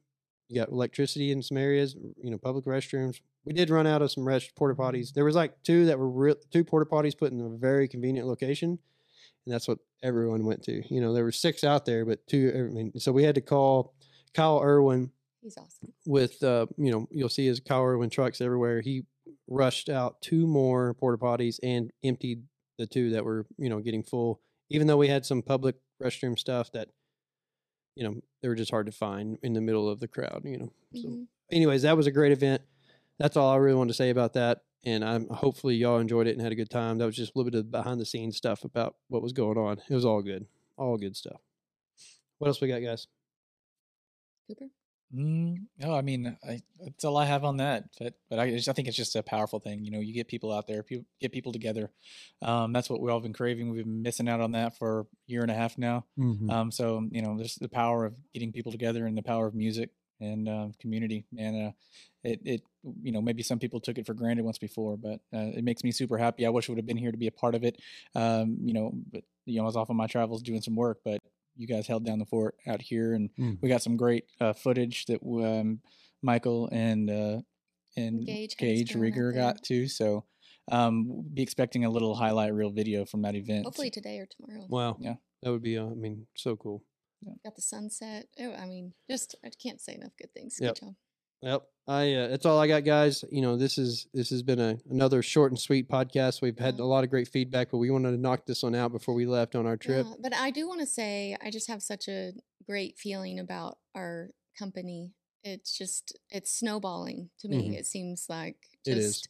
you 0.49 0.59
got 0.59 0.71
electricity 0.71 1.31
in 1.31 1.43
some 1.43 1.57
areas 1.57 1.95
you 2.23 2.31
know 2.31 2.39
public 2.39 2.65
restrooms 2.65 3.21
we 3.45 3.53
did 3.53 3.71
run 3.71 3.87
out 3.87 4.03
of 4.03 4.11
some 4.11 4.27
rest 4.27 4.55
porta 4.57 4.75
potties 4.75 5.13
there 5.13 5.25
was 5.25 5.37
like 5.37 5.63
two 5.63 5.87
that 5.87 5.99
were 5.99 6.09
real 6.09 6.37
two 6.53 6.65
porta 6.65 6.89
potties 6.89 7.17
put 7.17 7.33
in 7.33 7.41
a 7.41 7.59
very 7.59 7.89
convenient 7.89 8.27
location 8.27 8.79
and 9.47 9.55
that's 9.55 9.69
what 9.69 9.79
everyone 10.03 10.45
went 10.45 10.63
to 10.63 10.83
you 10.93 11.01
know 11.01 11.13
there 11.13 11.25
were 11.25 11.33
six 11.33 11.65
out 11.65 11.85
there 11.85 12.05
but 12.05 12.27
two 12.27 12.53
i 12.55 12.75
mean 12.75 12.93
so 12.99 13.13
we 13.13 13.25
had 13.25 13.35
to 13.35 13.41
call 13.41 13.95
kyle 14.35 14.61
irwin 14.63 15.11
He's 15.43 15.57
awesome. 15.57 15.93
with 16.05 16.43
uh, 16.43 16.67
you 16.77 16.91
know 16.91 17.09
you'll 17.11 17.29
see 17.29 17.47
his 17.47 17.61
Kyle 17.61 17.85
Irwin 17.85 18.11
trucks 18.11 18.41
everywhere. 18.41 18.81
He 18.81 19.05
rushed 19.47 19.89
out 19.89 20.21
two 20.21 20.47
more 20.47 20.95
porta 20.95 21.19
potties 21.19 21.59
and 21.63 21.91
emptied 22.03 22.43
the 22.79 22.87
two 22.87 23.11
that 23.11 23.25
were 23.25 23.47
you 23.57 23.69
know 23.69 23.81
getting 23.81 24.03
full. 24.03 24.41
Even 24.71 24.87
though 24.87 24.97
we 24.97 25.09
had 25.09 25.25
some 25.25 25.43
public 25.43 25.77
restroom 26.03 26.39
stuff 26.39 26.73
that 26.73 26.89
you 27.99 28.05
know 28.05 28.15
they 28.41 28.49
were 28.49 28.55
just 28.55 28.71
hard 28.71 28.87
to 28.87 28.93
find 28.93 29.39
in 29.43 29.53
the 29.53 29.61
middle 29.61 29.89
of 29.89 30.01
the 30.01 30.09
crowd. 30.09 30.43
You 30.45 30.59
know. 30.59 30.73
So, 30.95 31.09
Mhm. 31.09 31.27
anyways, 31.51 31.83
that 31.83 31.97
was 31.97 32.07
a 32.07 32.13
great 32.13 32.33
event. 32.33 32.63
That's 33.19 33.37
all 33.37 33.51
I 33.51 33.57
really 33.57 33.77
wanted 33.77 33.89
to 33.89 33.95
say 33.95 34.11
about 34.11 34.33
that. 34.35 34.63
And 34.85 35.05
I'm 35.05 35.27
hopefully 35.29 35.75
y'all 35.75 35.99
enjoyed 35.99 36.29
it 36.29 36.33
and 36.33 36.41
had 36.41 36.53
a 36.53 36.55
good 36.55 36.71
time. 36.71 36.99
That 36.99 37.07
was 37.07 37.17
just 37.17 37.35
a 37.35 37.39
little 37.39 37.51
bit 37.51 37.59
of 37.59 37.71
behind 37.73 38.01
the 38.01 38.07
scenes 38.07 38.37
stuff 38.37 38.65
about 38.65 38.97
what 39.09 39.23
was 39.23 39.33
going 39.33 39.59
on. 39.59 39.83
It 39.91 39.95
was 39.95 40.05
all 40.05 40.23
good, 40.23 40.47
all 40.77 40.97
good 40.97 41.17
stuff. 41.17 41.41
What 42.39 42.47
else 42.47 42.61
we 42.61 42.69
got, 42.69 42.81
guys? 42.83 43.09
Cooper. 44.47 44.69
Mm, 45.15 45.67
no, 45.79 45.95
I 45.95 46.03
mean, 46.03 46.37
I, 46.47 46.61
that's 46.79 47.05
all 47.05 47.17
I 47.17 47.25
have 47.25 47.45
on 47.45 47.57
that. 47.59 47.85
But, 47.99 48.15
but 48.29 48.39
I, 48.39 48.51
just, 48.51 48.69
I 48.69 48.73
think 48.73 48.89
it's 48.89 48.97
just 48.97 49.17
a 49.17 49.23
powerful 49.23 49.59
thing. 49.59 49.85
You 49.85 49.91
know, 49.91 50.01
you 50.01 50.13
get 50.13 50.29
people 50.29 50.53
out 50.53 50.67
there, 50.67 50.83
people, 50.83 51.07
get 51.21 51.33
people 51.33 51.53
together. 51.53 51.91
Um, 52.43 52.73
that's 52.73 52.91
what 52.91 53.01
we've 53.01 53.13
all 53.13 53.21
been 53.21 53.33
craving. 53.33 53.71
We've 53.71 53.85
been 53.85 54.03
missing 54.03 54.29
out 54.29 54.41
on 54.41 54.53
that 54.53 54.77
for 54.77 55.01
a 55.01 55.05
year 55.27 55.43
and 55.43 55.51
a 55.51 55.55
half 55.55 55.79
now. 55.79 56.05
Mm-hmm. 56.19 56.51
Um, 56.51 56.71
so 56.71 57.09
you 57.11 57.23
know, 57.23 57.37
there's 57.37 57.55
the 57.55 57.69
power 57.69 58.05
of 58.05 58.15
getting 58.35 58.53
people 58.53 58.71
together 58.73 59.07
and 59.07 59.17
the 59.17 59.23
power 59.23 59.47
of 59.47 59.55
music. 59.55 59.91
and 60.21 60.49
uh, 60.49 60.69
community. 60.81 61.25
Man, 61.33 61.55
uh, 61.55 61.73
it 62.25 62.41
it 62.45 62.63
you 63.03 63.13
know 63.13 63.21
maybe 63.23 63.43
some 63.43 63.59
people 63.59 63.81
took 63.81 63.99
it 63.99 64.07
for 64.07 64.15
granted 64.15 64.45
once 64.45 64.59
before, 64.59 64.97
but 64.97 65.21
uh, 65.33 65.53
it 65.57 65.65
makes 65.65 65.85
me 65.85 65.93
super 65.93 66.19
happy. 66.19 66.45
I 66.47 66.51
wish 66.51 66.69
I 66.69 66.73
would 66.73 66.79
have 66.79 66.87
been 66.87 66.97
here 66.97 67.13
to 67.13 67.17
be 67.17 67.29
a 67.29 67.33
part 67.33 67.55
of 67.55 67.65
it. 67.65 67.81
Um, 68.15 68.59
you 68.63 68.73
know, 68.73 68.93
but 69.13 69.23
you 69.47 69.57
know 69.57 69.63
I 69.63 69.67
was 69.67 69.77
off 69.77 69.91
on 69.91 69.97
my 69.97 70.07
travels 70.07 70.43
doing 70.43 70.61
some 70.61 70.75
work, 70.75 70.99
but 71.05 71.21
you 71.59 71.67
guys 71.67 71.87
held 71.87 72.05
down 72.07 72.19
the 72.19 72.25
fort 72.25 72.55
out 72.67 72.81
here, 72.81 73.13
and 73.13 73.29
Mm. 73.39 73.59
we 73.61 73.69
got 73.69 73.83
some 73.83 73.97
great 73.97 74.25
uh, 74.41 74.53
footage 74.55 75.05
that 75.07 75.21
um, 75.23 75.81
Michael 76.23 76.69
and 76.73 77.11
uh, 77.11 77.41
and 77.97 78.25
Gage 78.25 78.57
Gage 78.57 78.95
Rieger 78.95 79.35
got 79.35 79.63
too. 79.63 79.89
So 79.89 80.25
um, 80.71 81.25
be 81.35 81.43
expecting 81.43 81.85
a 81.85 81.91
little 81.91 82.15
highlight 82.15 82.55
reel 82.55 82.71
video 82.71 83.05
from 83.05 83.23
that 83.23 83.35
event. 83.35 83.65
Hopefully 83.65 83.91
today 83.91 84.19
or 84.19 84.27
tomorrow. 84.27 84.67
Wow. 84.69 84.97
Yeah. 85.01 85.15
That 85.43 85.53
would 85.53 85.63
be, 85.63 85.79
uh, 85.79 85.87
I 85.87 85.95
mean, 85.95 86.27
so 86.37 86.57
cool. 86.57 86.83
Got 87.45 87.57
the 87.57 87.63
sunset. 87.63 88.27
Oh, 88.41 88.53
I 88.55 88.67
mean, 88.67 88.93
just 89.11 89.35
I 89.45 89.51
can't 89.61 89.81
say 89.81 89.95
enough 89.95 90.13
good 90.21 90.33
things. 90.33 90.59
Yep. 90.61 90.75
Good 90.75 90.81
job. 90.87 90.95
Yep. 91.43 91.63
I 91.89 92.13
uh, 92.13 92.29
that's 92.29 92.45
all 92.45 92.59
I 92.61 92.69
got, 92.69 92.85
guys. 92.85 93.25
You 93.31 93.41
know, 93.41 93.57
this 93.57 93.79
is 93.79 94.07
this 94.13 94.29
has 94.29 94.43
been 94.43 94.61
a 94.61 94.77
another 94.91 95.23
short 95.23 95.51
and 95.53 95.59
sweet 95.59 95.89
podcast. 95.89 96.43
We've 96.43 96.59
had 96.59 96.77
Yeah. 96.77 96.85
a 96.85 96.87
lot 96.87 97.03
of 97.03 97.09
great 97.11 97.29
feedback, 97.29 97.71
but 97.71 97.79
we 97.79 97.91
wanted 97.91 98.11
to 98.11 98.19
knock 98.19 98.45
this 98.45 98.63
one 98.63 98.75
out 98.75 98.93
before 98.93 99.15
we 99.15 99.25
left 99.25 99.55
on 99.55 99.67
our 99.67 99.77
trip. 99.79 100.07
Yeah, 100.07 100.15
but 100.21 100.35
I 100.35 100.51
do 100.51 100.69
want 100.69 100.81
to 100.81 100.87
say 100.87 101.37
I 101.43 101.51
just 101.51 101.67
have 101.69 101.83
such 101.83 102.07
a 102.09 102.33
great 102.67 102.99
feeling 102.99 103.39
about 103.39 103.79
our 103.95 104.31
company. 104.59 105.15
It's 105.43 105.77
just 105.77 106.19
it's 106.29 106.53
snowballing 106.53 107.31
to 107.41 107.49
me. 107.49 107.71
Mhm. 107.71 107.79
It 107.79 107.87
seems 107.87 108.27
like 108.29 108.57
It 108.85 108.99
is. 108.99 109.23
just 109.23 109.29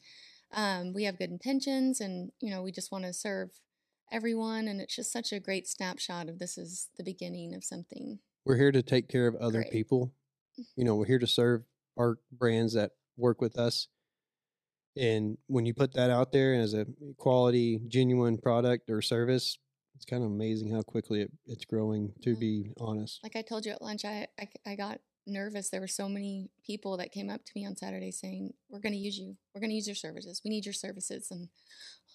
um, 0.50 0.92
we 0.94 1.04
have 1.04 1.18
good 1.18 1.30
intentions, 1.30 2.00
and 2.00 2.32
you 2.40 2.50
know 2.50 2.62
we 2.62 2.72
just 2.72 2.90
want 2.90 3.04
to 3.04 3.12
serve 3.12 3.50
everyone, 4.10 4.66
and 4.66 4.80
it's 4.80 4.96
just 4.96 5.12
such 5.12 5.32
a 5.32 5.38
great 5.38 5.68
snapshot 5.68 6.28
of 6.28 6.40
this 6.40 6.58
is 6.58 6.88
the 6.96 7.04
beginning 7.04 7.54
of 7.54 7.62
something. 7.62 8.18
We're 8.44 8.56
here 8.56 8.72
to 8.72 8.82
take 8.82 9.08
care 9.08 9.28
of 9.28 9.36
other 9.36 9.60
Great. 9.60 9.70
people. 9.72 10.12
You 10.74 10.82
know, 10.84 10.96
we're 10.96 11.04
here 11.06 11.18
to 11.20 11.26
serve 11.26 11.62
our 11.98 12.18
brands 12.32 12.74
that 12.74 12.92
work 13.16 13.40
with 13.40 13.58
us. 13.58 13.88
And 14.96 15.38
when 15.46 15.66
you 15.66 15.74
put 15.74 15.92
that 15.94 16.10
out 16.10 16.32
there 16.32 16.54
as 16.54 16.74
a 16.74 16.86
quality, 17.18 17.80
genuine 17.88 18.38
product 18.38 18.90
or 18.90 19.00
service, 19.02 19.58
it's 19.94 20.04
kind 20.04 20.22
of 20.24 20.30
amazing 20.30 20.72
how 20.72 20.82
quickly 20.82 21.22
it, 21.22 21.32
it's 21.46 21.64
growing. 21.64 22.12
To 22.22 22.30
Yeah. 22.30 22.36
be 22.38 22.70
honest, 22.80 23.20
Like 23.22 23.36
I 23.36 23.42
told 23.42 23.64
you 23.66 23.72
at 23.72 23.82
lunch, 23.82 24.04
I 24.04 24.26
I 24.66 24.74
got 24.76 25.00
nervous. 25.26 25.68
There 25.70 25.80
were 25.80 25.86
so 25.88 26.08
many 26.08 26.50
people 26.64 26.96
that 26.96 27.12
came 27.12 27.28
up 27.30 27.44
to 27.44 27.52
me 27.54 27.66
on 27.66 27.76
Saturday 27.76 28.10
saying, 28.10 28.54
"We're 28.70 28.80
going 28.80 28.92
to 28.94 28.98
use 28.98 29.18
you. 29.18 29.36
We're 29.54 29.60
going 29.60 29.70
to 29.70 29.76
use 29.76 29.86
your 29.86 29.94
services. 29.96 30.40
We 30.44 30.50
need 30.50 30.64
your 30.64 30.72
services." 30.72 31.30
And 31.30 31.48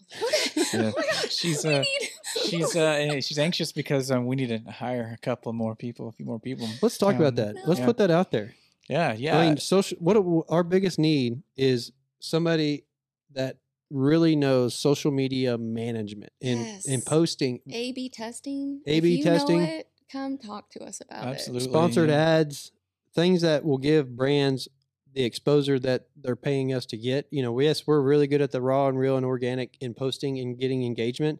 like, 0.21 0.57
okay, 0.57 0.77
Yeah. 0.77 0.91
oh 0.95 0.99
my 0.99 1.03
gosh, 1.05 1.33
She's, 1.35 1.63
uh, 1.65 1.81
need- 1.81 2.09
she's 2.49 2.75
uh, 2.75 3.21
she's 3.21 3.39
anxious 3.39 3.71
because 3.71 4.11
um, 4.11 4.25
we 4.25 4.35
need 4.35 4.47
to 4.49 4.71
hire 4.71 5.15
a 5.17 5.17
couple 5.23 5.53
more 5.53 5.75
people, 5.75 6.07
a 6.09 6.11
few 6.11 6.25
more 6.25 6.39
people. 6.39 6.67
let's 6.81 6.97
talk 6.97 7.15
about 7.15 7.27
Um, 7.39 7.53
that. 7.53 7.55
Let's 7.67 7.79
yeah. 7.79 7.85
put 7.85 7.97
that 7.97 8.11
out 8.11 8.31
there. 8.31 8.55
Yeah, 8.89 9.13
yeah. 9.13 9.37
I 9.37 9.45
mean, 9.47 9.57
social. 9.57 9.97
What 9.99 10.17
it- 10.17 10.45
our 10.49 10.63
biggest 10.63 10.99
need 10.99 11.41
is 11.55 11.91
somebody 12.19 12.85
that 13.31 13.57
really 13.89 14.35
knows 14.35 14.73
social 14.75 15.11
media 15.11 15.57
management 15.57 16.33
and 16.41 16.81
and 16.87 17.05
posting 17.05 17.59
A/B 17.69 18.09
testing. 18.09 18.81
A/B 18.85 19.21
testing. 19.23 19.59
Know 19.59 19.65
it, 19.69 19.87
come 20.11 20.37
talk 20.37 20.69
to 20.71 20.83
us 20.83 20.99
about 21.01 21.25
Absolutely. 21.25 21.67
sponsored 21.69 22.09
ads, 22.09 22.71
things 23.13 23.41
that 23.41 23.63
will 23.63 23.77
give 23.77 24.15
brands 24.15 24.67
the 25.13 25.23
exposure 25.23 25.77
that 25.79 26.07
they're 26.15 26.35
paying 26.35 26.73
us 26.73 26.85
to 26.87 26.97
get. 26.97 27.27
You 27.29 27.43
know, 27.43 27.59
yes, 27.59 27.85
we're 27.85 28.01
really 28.01 28.25
good 28.27 28.41
at 28.41 28.51
the 28.51 28.61
raw 28.61 28.87
and 28.87 28.97
real 28.97 29.15
and 29.15 29.25
organic 29.25 29.77
in 29.79 29.93
posting 29.93 30.39
and 30.39 30.57
getting 30.59 30.83
engagement, 30.83 31.39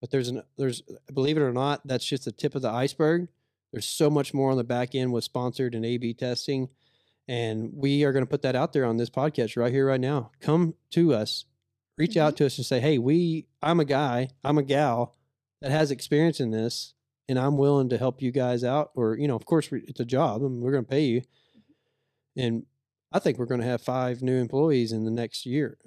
but 0.00 0.10
there's 0.10 0.28
an 0.28 0.42
there's 0.56 0.82
believe 1.12 1.36
it 1.36 1.40
or 1.42 1.52
not, 1.52 1.86
that's 1.86 2.04
just 2.04 2.24
the 2.24 2.32
tip 2.32 2.54
of 2.54 2.62
the 2.62 2.70
iceberg. 2.70 3.28
There's 3.74 3.86
so 3.86 4.10
much 4.10 4.32
more 4.32 4.50
on 4.50 4.56
the 4.56 4.64
back 4.64 4.94
end 4.94 5.12
with 5.12 5.24
sponsored 5.24 5.74
and 5.74 5.84
A/B 5.84 6.14
testing, 6.14 6.68
and 7.28 7.70
we 7.74 8.04
are 8.04 8.12
going 8.12 8.24
to 8.24 8.30
put 8.30 8.42
that 8.42 8.56
out 8.56 8.72
there 8.72 8.84
on 8.84 8.96
this 8.96 9.10
podcast 9.10 9.56
right 9.56 9.72
here, 9.72 9.86
right 9.86 10.00
now. 10.00 10.30
Come 10.40 10.74
to 10.92 11.12
us, 11.12 11.44
reach 11.98 12.16
out 12.16 12.34
mm-hmm. 12.34 12.38
to 12.38 12.46
us, 12.46 12.58
and 12.58 12.66
say, 12.66 12.80
"Hey, 12.80 12.98
we, 12.98 13.46
I'm 13.62 13.80
a 13.80 13.84
guy, 13.84 14.28
I'm 14.42 14.58
a 14.58 14.62
gal 14.62 15.16
that 15.60 15.70
has 15.70 15.90
experience 15.90 16.40
in 16.40 16.50
this, 16.50 16.94
and 17.28 17.38
I'm 17.38 17.56
willing 17.56 17.88
to 17.88 17.98
help 17.98 18.20
you 18.20 18.30
guys 18.30 18.64
out. 18.64 18.90
Or, 18.94 19.16
you 19.16 19.26
know, 19.28 19.36
of 19.36 19.46
course, 19.46 19.70
it's 19.72 20.00
a 20.00 20.04
job 20.04 20.42
and 20.42 20.60
we're 20.60 20.72
going 20.72 20.84
to 20.84 20.90
pay 20.90 21.04
you. 21.04 21.20
Mm-hmm. 21.20 22.40
And 22.40 22.66
I 23.12 23.18
think 23.18 23.38
we're 23.38 23.46
going 23.46 23.60
to 23.60 23.66
have 23.66 23.80
five 23.80 24.22
new 24.22 24.36
employees 24.36 24.92
in 24.92 25.04
the 25.04 25.10
next 25.10 25.46
year, 25.46 25.78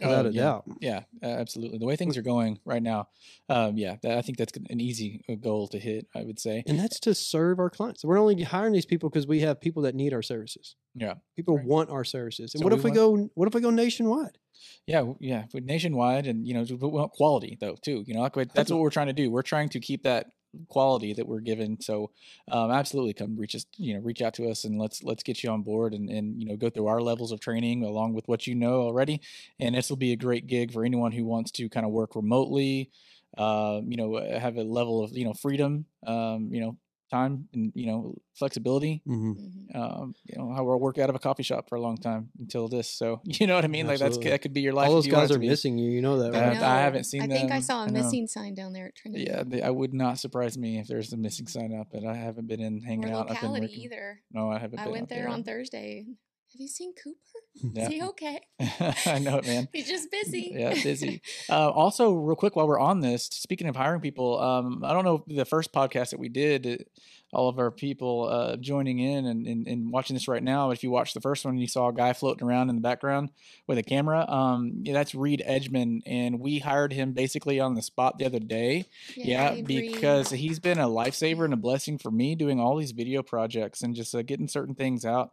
without 0.00 0.26
Oh, 0.26 0.28
a 0.28 0.32
yeah. 0.32 0.42
doubt. 0.42 0.64
Yeah, 0.80 1.00
absolutely. 1.22 1.78
The 1.78 1.86
way 1.86 1.96
things 1.96 2.16
are 2.16 2.22
going 2.22 2.58
right 2.64 2.82
now, 2.82 3.08
um, 3.48 3.76
yeah, 3.76 3.96
that, 4.02 4.16
I 4.18 4.22
think 4.22 4.38
that's 4.38 4.52
an 4.70 4.80
easy 4.80 5.22
uh, 5.28 5.34
goal 5.34 5.68
to 5.68 5.78
hit. 5.78 6.06
I 6.14 6.22
would 6.22 6.38
say. 6.38 6.62
And 6.66 6.78
that's 6.78 7.00
to 7.00 7.14
serve 7.14 7.58
our 7.58 7.70
clients. 7.70 8.04
We're 8.04 8.18
only 8.18 8.42
hiring 8.42 8.72
these 8.72 8.86
people 8.86 9.08
because 9.10 9.26
we 9.26 9.40
have 9.40 9.60
people 9.60 9.82
that 9.82 9.94
need 9.94 10.12
our 10.12 10.22
services. 10.22 10.76
Yeah, 10.94 11.14
People 11.36 11.56
Right. 11.56 11.66
want 11.66 11.90
our 11.90 12.04
services. 12.04 12.54
And 12.54 12.60
So 12.60 12.64
what 12.64 12.72
we 12.72 12.78
if 12.78 12.84
we 12.84 12.90
go? 12.90 13.28
What 13.34 13.48
if 13.48 13.54
we 13.54 13.60
go 13.60 13.70
nationwide? 13.70 14.38
yeah, 14.86 15.04
yeah. 15.20 15.44
Nationwide, 15.54 16.26
and 16.26 16.46
you 16.46 16.54
know, 16.54 17.08
quality 17.08 17.56
though 17.60 17.76
too. 17.80 18.02
You 18.06 18.14
know, 18.14 18.28
that's 18.54 18.70
what 18.70 18.80
we're 18.80 18.90
trying 18.90 19.06
to 19.06 19.12
do. 19.12 19.30
We're 19.30 19.42
trying 19.42 19.68
to 19.70 19.80
keep 19.80 20.02
that 20.04 20.26
quality 20.68 21.12
that 21.14 21.26
we're 21.26 21.40
given. 21.40 21.80
So, 21.80 22.10
um, 22.50 22.70
absolutely, 22.70 23.14
come 23.14 23.36
reach 23.36 23.54
us. 23.54 23.66
You 23.76 23.94
know, 23.94 24.00
reach 24.00 24.22
out 24.22 24.34
to 24.34 24.48
us 24.48 24.64
and 24.64 24.78
let's 24.78 25.02
let's 25.02 25.22
get 25.22 25.42
you 25.42 25.50
on 25.50 25.62
board 25.62 25.94
and 25.94 26.08
and 26.10 26.40
you 26.40 26.46
know 26.48 26.56
go 26.56 26.70
through 26.70 26.86
our 26.86 27.00
levels 27.00 27.32
of 27.32 27.40
training 27.40 27.84
along 27.84 28.14
with 28.14 28.26
what 28.28 28.46
you 28.46 28.54
know 28.54 28.82
already. 28.82 29.20
And 29.60 29.74
this 29.74 29.90
will 29.90 29.96
be 29.96 30.12
a 30.12 30.16
great 30.16 30.46
gig 30.46 30.72
for 30.72 30.84
anyone 30.84 31.12
who 31.12 31.24
wants 31.24 31.50
to 31.52 31.68
kind 31.68 31.86
of 31.86 31.92
work 31.92 32.16
remotely. 32.16 32.90
Um, 33.36 33.90
you 33.90 33.96
know, 33.96 34.16
uh, 34.16 34.38
have 34.38 34.56
a 34.56 34.62
level 34.64 35.02
of 35.04 35.16
you 35.16 35.24
know 35.24 35.34
freedom. 35.34 35.84
Um, 36.06 36.48
you 36.52 36.60
know, 36.60 36.76
time 37.08 37.48
and 37.54 37.72
you 37.74 37.86
know 37.86 38.14
flexibility. 38.34 39.02
Mm-hmm. 39.06 39.32
Mhm. 39.32 39.76
um, 39.76 40.14
you 40.24 40.38
know, 40.38 40.52
how 40.54 40.64
we'll 40.64 40.78
work 40.78 40.98
out 40.98 41.10
of 41.10 41.16
a 41.16 41.18
coffee 41.18 41.42
shop 41.42 41.68
for 41.68 41.74
a 41.76 41.80
long 41.80 41.96
time 41.96 42.30
until 42.38 42.68
this. 42.68 42.88
So 42.90 43.20
you 43.24 43.46
know 43.46 43.54
what 43.54 43.64
I 43.64 43.68
mean? 43.68 43.86
Like 43.86 43.98
that's 43.98 44.18
that 44.18 44.42
could 44.42 44.52
be 44.52 44.60
your 44.60 44.72
life. 44.72 44.88
All 44.88 44.94
those 44.94 45.06
you 45.06 45.12
guys 45.12 45.30
are 45.30 45.38
missing 45.38 45.78
you. 45.78 45.90
You 45.90 46.02
know 46.02 46.18
that, 46.20 46.32
right? 46.32 46.56
I 46.56 46.80
haven't 46.80 47.04
seen 47.04 47.22
I 47.22 47.26
think 47.26 47.50
I 47.50 47.60
saw 47.60 47.84
a 47.84 47.86
I 47.86 47.90
missing 47.90 48.26
sign 48.26 48.54
down 48.54 48.72
there 48.72 48.86
at 48.86 48.94
Trinity. 48.96 49.24
Yeah, 49.28 49.42
they, 49.46 49.62
I 49.62 49.70
would 49.70 49.94
not 49.94 50.18
surprise 50.18 50.56
me 50.56 50.78
if 50.78 50.86
there's 50.86 51.12
a 51.12 51.16
missing 51.16 51.46
sign 51.46 51.74
up, 51.78 51.88
but 51.92 52.04
I 52.04 52.14
haven't 52.14 52.46
been 52.46 52.60
in 52.60 52.80
hanging 52.82 53.10
or 53.10 53.14
out. 53.16 53.30
I've 53.30 53.40
been 53.40 53.50
locality 53.50 53.66
working. 53.66 53.80
either. 53.84 54.20
No, 54.32 54.50
I 54.50 54.58
haven't. 54.58 54.78
I 54.78 54.84
been 54.84 54.92
went 54.92 55.02
out 55.04 55.08
there 55.08 55.28
on 55.28 55.44
Thursday. 55.44 56.06
Have 56.52 56.60
you 56.60 56.68
seen 56.68 56.92
Cooper? 56.94 57.16
Yeah. 57.60 57.86
Is 57.86 57.88
he 57.88 58.02
okay? 58.02 58.40
I 59.06 59.18
know 59.18 59.38
it, 59.38 59.46
man. 59.46 59.68
He's 59.72 59.88
just 59.88 60.12
busy. 60.12 60.52
Yeah, 60.56 60.74
busy. 60.74 61.20
Uh, 61.50 61.68
also, 61.70 62.12
real 62.12 62.36
quick, 62.36 62.54
while 62.54 62.68
we're 62.68 62.78
on 62.78 63.00
this, 63.00 63.24
speaking 63.24 63.66
of 63.68 63.74
hiring 63.74 64.00
people, 64.00 64.38
um, 64.40 64.84
I 64.84 64.92
don't 64.92 65.04
know 65.04 65.24
the 65.26 65.44
first 65.44 65.72
podcast 65.72 66.10
that 66.10 66.20
we 66.20 66.28
did, 66.28 66.86
all 67.32 67.48
of 67.48 67.58
our 67.58 67.72
people 67.72 68.28
uh, 68.30 68.56
joining 68.56 69.00
in 69.00 69.26
and, 69.26 69.44
and, 69.46 69.66
and 69.66 69.90
watching 69.90 70.14
this 70.14 70.28
right 70.28 70.42
now. 70.42 70.70
If 70.70 70.84
you 70.84 70.92
watched 70.92 71.14
the 71.14 71.20
first 71.20 71.44
one, 71.44 71.54
and 71.54 71.60
you 71.60 71.66
saw 71.66 71.88
a 71.88 71.92
guy 71.92 72.12
floating 72.12 72.46
around 72.46 72.70
in 72.70 72.76
the 72.76 72.80
background 72.80 73.30
with 73.66 73.76
a 73.78 73.82
camera. 73.82 74.24
Um, 74.28 74.82
yeah, 74.84 74.92
that's 74.92 75.16
Reed 75.16 75.42
Edgman, 75.46 76.02
and 76.06 76.38
we 76.38 76.60
hired 76.60 76.92
him 76.92 77.12
basically 77.12 77.58
on 77.58 77.74
the 77.74 77.82
spot 77.82 78.18
the 78.18 78.24
other 78.24 78.38
day. 78.38 78.86
Yeah, 79.16 79.50
agree. 79.50 79.90
because 79.90 80.30
he's 80.30 80.60
been 80.60 80.78
a 80.78 80.86
lifesaver 80.86 81.44
and 81.44 81.54
a 81.54 81.58
blessing 81.58 81.98
for 81.98 82.12
me 82.12 82.36
doing 82.36 82.60
all 82.60 82.76
these 82.76 82.92
video 82.92 83.24
projects 83.24 83.82
and 83.82 83.96
just 83.96 84.14
uh, 84.14 84.22
getting 84.22 84.46
certain 84.46 84.76
things 84.76 85.04
out. 85.04 85.32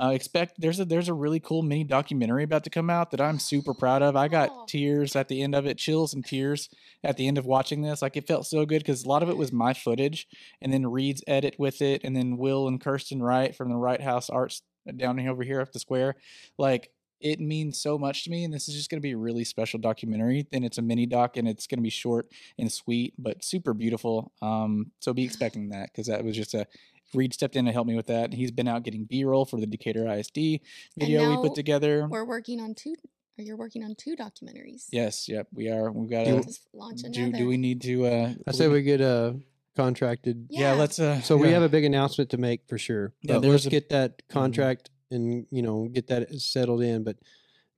Uh, 0.00 0.10
expect 0.10 0.60
there's 0.60 0.78
a 0.78 0.84
there's 0.84 1.08
a 1.08 1.14
really 1.14 1.40
cool 1.40 1.62
mini 1.62 1.84
documentary 1.84 2.44
about 2.44 2.64
to 2.64 2.70
come 2.70 2.90
out 2.90 3.10
that 3.10 3.20
I'm 3.20 3.38
super 3.38 3.74
proud 3.74 4.02
of. 4.02 4.16
I 4.16 4.28
got 4.28 4.50
Oh. 4.52 4.64
tears 4.68 5.16
at 5.16 5.28
the 5.28 5.42
end 5.42 5.54
of 5.54 5.66
it, 5.66 5.78
chills 5.78 6.12
and 6.12 6.24
tears 6.24 6.68
at 7.02 7.16
the 7.16 7.26
end 7.26 7.38
of 7.38 7.46
watching 7.46 7.82
this. 7.82 8.02
Like 8.02 8.16
it 8.16 8.26
felt 8.26 8.46
so 8.46 8.66
good 8.66 8.80
because 8.80 9.04
a 9.04 9.08
lot 9.08 9.22
of 9.22 9.28
it 9.28 9.36
was 9.36 9.52
my 9.52 9.72
footage, 9.72 10.28
and 10.60 10.72
then 10.72 10.86
Reed's 10.86 11.22
edit 11.26 11.56
with 11.58 11.80
it, 11.80 12.02
and 12.04 12.14
then 12.14 12.36
Will 12.36 12.68
and 12.68 12.80
Kirsten 12.80 13.22
Wright 13.22 13.54
from 13.54 13.70
the 13.70 13.76
Wright 13.76 14.00
House 14.00 14.28
Arts 14.28 14.62
down 14.96 15.18
over 15.26 15.42
here 15.42 15.60
up 15.60 15.72
the 15.72 15.78
square. 15.78 16.14
Like 16.58 16.90
it 17.18 17.40
means 17.40 17.80
so 17.80 17.96
much 17.98 18.24
to 18.24 18.30
me, 18.30 18.44
and 18.44 18.52
this 18.52 18.68
is 18.68 18.74
just 18.74 18.90
going 18.90 19.00
to 19.00 19.02
be 19.06 19.12
a 19.12 19.16
really 19.16 19.44
special 19.44 19.78
documentary. 19.78 20.46
And 20.52 20.64
it's 20.64 20.76
a 20.78 20.82
mini 20.82 21.06
doc, 21.06 21.38
and 21.38 21.48
it's 21.48 21.66
going 21.66 21.78
to 21.78 21.82
be 21.82 21.88
short 21.90 22.28
and 22.58 22.70
sweet, 22.70 23.14
but 23.18 23.42
super 23.42 23.72
beautiful. 23.72 24.32
Um, 24.42 24.92
so 25.00 25.14
be 25.14 25.24
expecting 25.24 25.70
that 25.70 25.90
because 25.90 26.08
that 26.08 26.22
was 26.24 26.36
just 26.36 26.52
a 26.52 26.66
Reed 27.14 27.32
stepped 27.32 27.56
in 27.56 27.64
to 27.66 27.72
help 27.72 27.86
me 27.86 27.94
with 27.94 28.06
that. 28.06 28.32
He's 28.32 28.50
been 28.50 28.68
out 28.68 28.82
getting 28.82 29.04
B 29.04 29.24
roll 29.24 29.44
for 29.44 29.58
the 29.60 29.66
Decatur 29.66 30.06
ISD 30.08 30.60
video 30.98 31.30
we 31.30 31.36
put 31.48 31.54
together. 31.54 32.06
We're 32.08 32.24
working 32.24 32.60
on 32.60 32.74
two, 32.74 32.94
or 33.38 33.44
you're 33.44 33.56
working 33.56 33.84
on 33.84 33.94
two 33.94 34.16
documentaries. 34.16 34.86
Yes, 34.90 35.28
yep, 35.28 35.46
we 35.52 35.68
are. 35.70 35.90
We've 35.92 36.10
got 36.10 36.24
to. 36.24 36.44
Launch 36.72 37.02
Do, 37.02 37.22
another. 37.22 37.38
do 37.38 37.46
we 37.46 37.56
need 37.56 37.80
to? 37.82 38.06
Uh, 38.06 38.34
I 38.46 38.52
say 38.52 38.68
we 38.68 38.82
get 38.82 39.00
uh, 39.00 39.34
contracted. 39.76 40.46
Yeah, 40.50 40.72
let's. 40.72 40.98
Uh, 40.98 41.20
So 41.20 41.36
we 41.36 41.50
have 41.50 41.62
a 41.62 41.68
big 41.68 41.84
announcement 41.84 42.30
to 42.30 42.38
make 42.38 42.66
for 42.68 42.78
sure. 42.78 43.12
Yeah, 43.22 43.34
But 43.34 43.40
there's 43.42 43.52
let's 43.52 43.66
a- 43.66 43.70
get 43.70 43.88
that 43.90 44.22
contract 44.28 44.90
and 45.10 45.46
you 45.50 45.62
know 45.62 45.88
get 45.92 46.08
that 46.08 46.32
settled 46.40 46.82
in. 46.82 47.04
But 47.04 47.16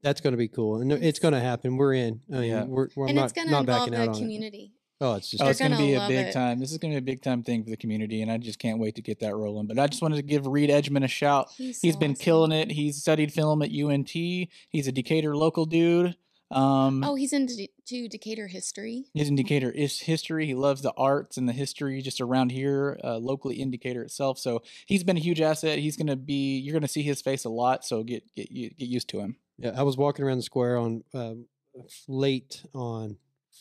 that's 0.02 0.20
going 0.20 0.32
to 0.32 0.38
be 0.38 0.48
cool, 0.48 0.80
and 0.80 0.90
it's 0.92 1.02
It's- 1.02 1.18
going 1.18 1.34
to 1.34 1.40
happen. 1.40 1.76
We're 1.76 1.94
in. 1.94 2.20
I 2.32 2.38
mean, 2.38 2.50
Yeah. 2.50 2.64
we're, 2.64 2.88
we're 2.96 3.06
and 3.08 3.16
not 3.16 3.24
it's 3.24 3.32
going 3.34 3.48
to 3.48 3.58
involve 3.58 3.90
the 3.90 3.96
out 4.00 4.08
on 4.08 4.14
it. 4.14 4.18
community. 4.18 4.72
Oh, 5.00 5.14
it's 5.14 5.30
just 5.30 5.40
Oh, 5.40 5.44
They're 5.44 5.50
it's 5.52 5.60
going 5.60 5.70
to 5.72 5.78
be 5.78 5.94
a 5.94 6.08
big 6.08 6.26
it. 6.28 6.32
time. 6.32 6.58
This 6.58 6.72
is 6.72 6.78
going 6.78 6.92
to 6.92 7.00
be 7.00 7.12
a 7.12 7.14
big 7.14 7.22
time 7.22 7.42
thing 7.44 7.62
for 7.62 7.70
the 7.70 7.76
community, 7.76 8.20
and 8.20 8.30
I 8.32 8.36
just 8.38 8.58
can't 8.58 8.80
wait 8.80 8.96
to 8.96 9.02
get 9.02 9.20
that 9.20 9.34
rolling. 9.36 9.66
But 9.68 9.78
I 9.78 9.86
just 9.86 10.02
wanted 10.02 10.16
to 10.16 10.22
give 10.22 10.46
Reed 10.46 10.70
Edgman 10.70 11.04
a 11.04 11.08
shout. 11.08 11.50
He's, 11.56 11.80
He's 11.80 11.94
so 11.94 12.00
been 12.00 12.12
awesome. 12.12 12.24
killing 12.24 12.52
it. 12.52 12.72
He's 12.72 12.96
studied 13.00 13.32
film 13.32 13.62
at 13.62 13.70
UNT. 13.72 14.10
He's 14.10 14.88
a 14.88 14.92
Decatur 14.92 15.36
local 15.36 15.66
dude. 15.66 16.16
Um, 16.50 17.04
Oh, 17.04 17.14
he's 17.14 17.34
into 17.34 17.68
to 17.88 18.08
Decatur 18.08 18.46
history. 18.48 19.04
his 19.14 19.28
indicator 19.28 19.70
is 19.70 20.00
history. 20.00 20.46
He 20.46 20.54
loves 20.54 20.80
the 20.80 20.92
arts 20.96 21.36
and 21.36 21.46
the 21.46 21.52
history 21.52 22.00
just 22.00 22.20
around 22.22 22.50
here, 22.52 22.98
uh, 23.04 23.18
locally 23.18 23.60
in 23.60 23.70
Decatur 23.70 24.02
itself. 24.02 24.38
So 24.38 24.62
he's 24.86 25.04
been 25.04 25.18
a 25.18 25.20
huge 25.20 25.42
asset. 25.42 25.78
He's 25.78 25.96
gonna 25.98 26.16
be. 26.16 26.58
You're 26.58 26.72
gonna 26.72 26.88
see 26.88 27.02
his 27.02 27.20
face 27.20 27.44
a 27.44 27.50
lot. 27.50 27.84
So 27.84 28.02
get 28.02 28.24
get 28.34 28.50
get 28.52 28.88
used 28.88 29.08
to 29.10 29.20
him. 29.20 29.36
Yeah, 29.58 29.72
I 29.76 29.82
was 29.82 29.96
walking 29.98 30.24
around 30.24 30.38
the 30.38 30.42
square 30.42 30.78
on 30.78 31.04
um, 31.12 31.44
f- 31.78 32.04
late 32.08 32.64
on 32.74 33.18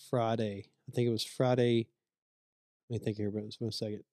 Friday. 0.10 0.68
I 0.88 0.92
think 0.94 1.08
it 1.08 1.12
was 1.12 1.24
Friday. 1.24 1.88
Let 2.90 3.00
me 3.02 3.06
think 3.06 3.18
here, 3.18 3.32
but 3.32 3.44
it's 3.44 3.60
one 3.60 3.72
second. 3.72 4.04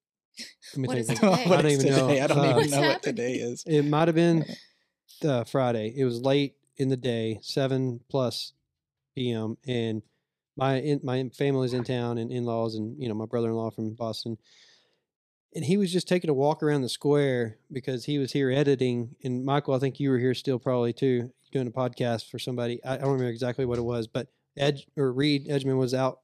Let 0.74 0.78
me 0.78 0.88
What 0.88 0.96
think. 0.96 1.00
is 1.00 1.06
think. 1.06 1.20
today? 1.20 1.44
I 1.54 1.62
don't 1.62 1.70
even 1.70 1.86
know. 1.86 2.08
I 2.08 2.26
don't 2.26 2.38
Uh, 2.38 2.58
even 2.58 2.70
know 2.70 2.80
what 2.88 3.02
today 3.02 3.34
is. 3.34 3.62
It 3.66 3.82
might 3.84 4.08
have 4.08 4.14
been 4.16 4.44
uh, 5.24 5.44
Friday. 5.44 5.92
It 5.96 6.04
was 6.04 6.20
late 6.20 6.54
in 6.76 6.88
the 6.88 6.96
day, 6.96 7.38
seven 7.42 8.00
plus 8.10 8.52
p.m. 9.14 9.56
And 9.66 10.02
my 10.56 10.76
in, 10.80 11.00
my 11.04 11.30
family's 11.36 11.72
in 11.72 11.84
town 11.84 12.18
and 12.18 12.32
in 12.32 12.44
laws, 12.44 12.74
and 12.74 13.00
you 13.00 13.08
know 13.08 13.14
my 13.14 13.26
brother 13.26 13.48
in 13.48 13.54
law 13.54 13.70
from 13.70 13.94
Boston. 13.94 14.38
And 15.54 15.64
he 15.64 15.76
was 15.76 15.92
just 15.92 16.08
taking 16.08 16.30
a 16.30 16.34
walk 16.34 16.64
around 16.64 16.82
the 16.82 16.88
square 16.88 17.58
because 17.70 18.04
he 18.04 18.18
was 18.18 18.32
here 18.32 18.50
editing. 18.50 19.14
And 19.22 19.44
Michael, 19.44 19.74
I 19.74 19.78
think 19.78 20.00
you 20.00 20.10
were 20.10 20.18
here 20.18 20.34
still 20.34 20.58
probably 20.58 20.92
too, 20.92 21.30
doing 21.52 21.68
a 21.68 21.70
podcast 21.70 22.28
for 22.28 22.40
somebody. 22.40 22.82
I, 22.84 22.94
I 22.94 22.96
don't 22.96 23.12
remember 23.12 23.30
exactly 23.30 23.64
what 23.64 23.78
it 23.78 23.82
was, 23.84 24.08
but 24.08 24.26
Ed 24.56 24.80
or 24.96 25.12
Reed 25.12 25.46
Edgman 25.46 25.78
was 25.78 25.94
out 25.94 26.18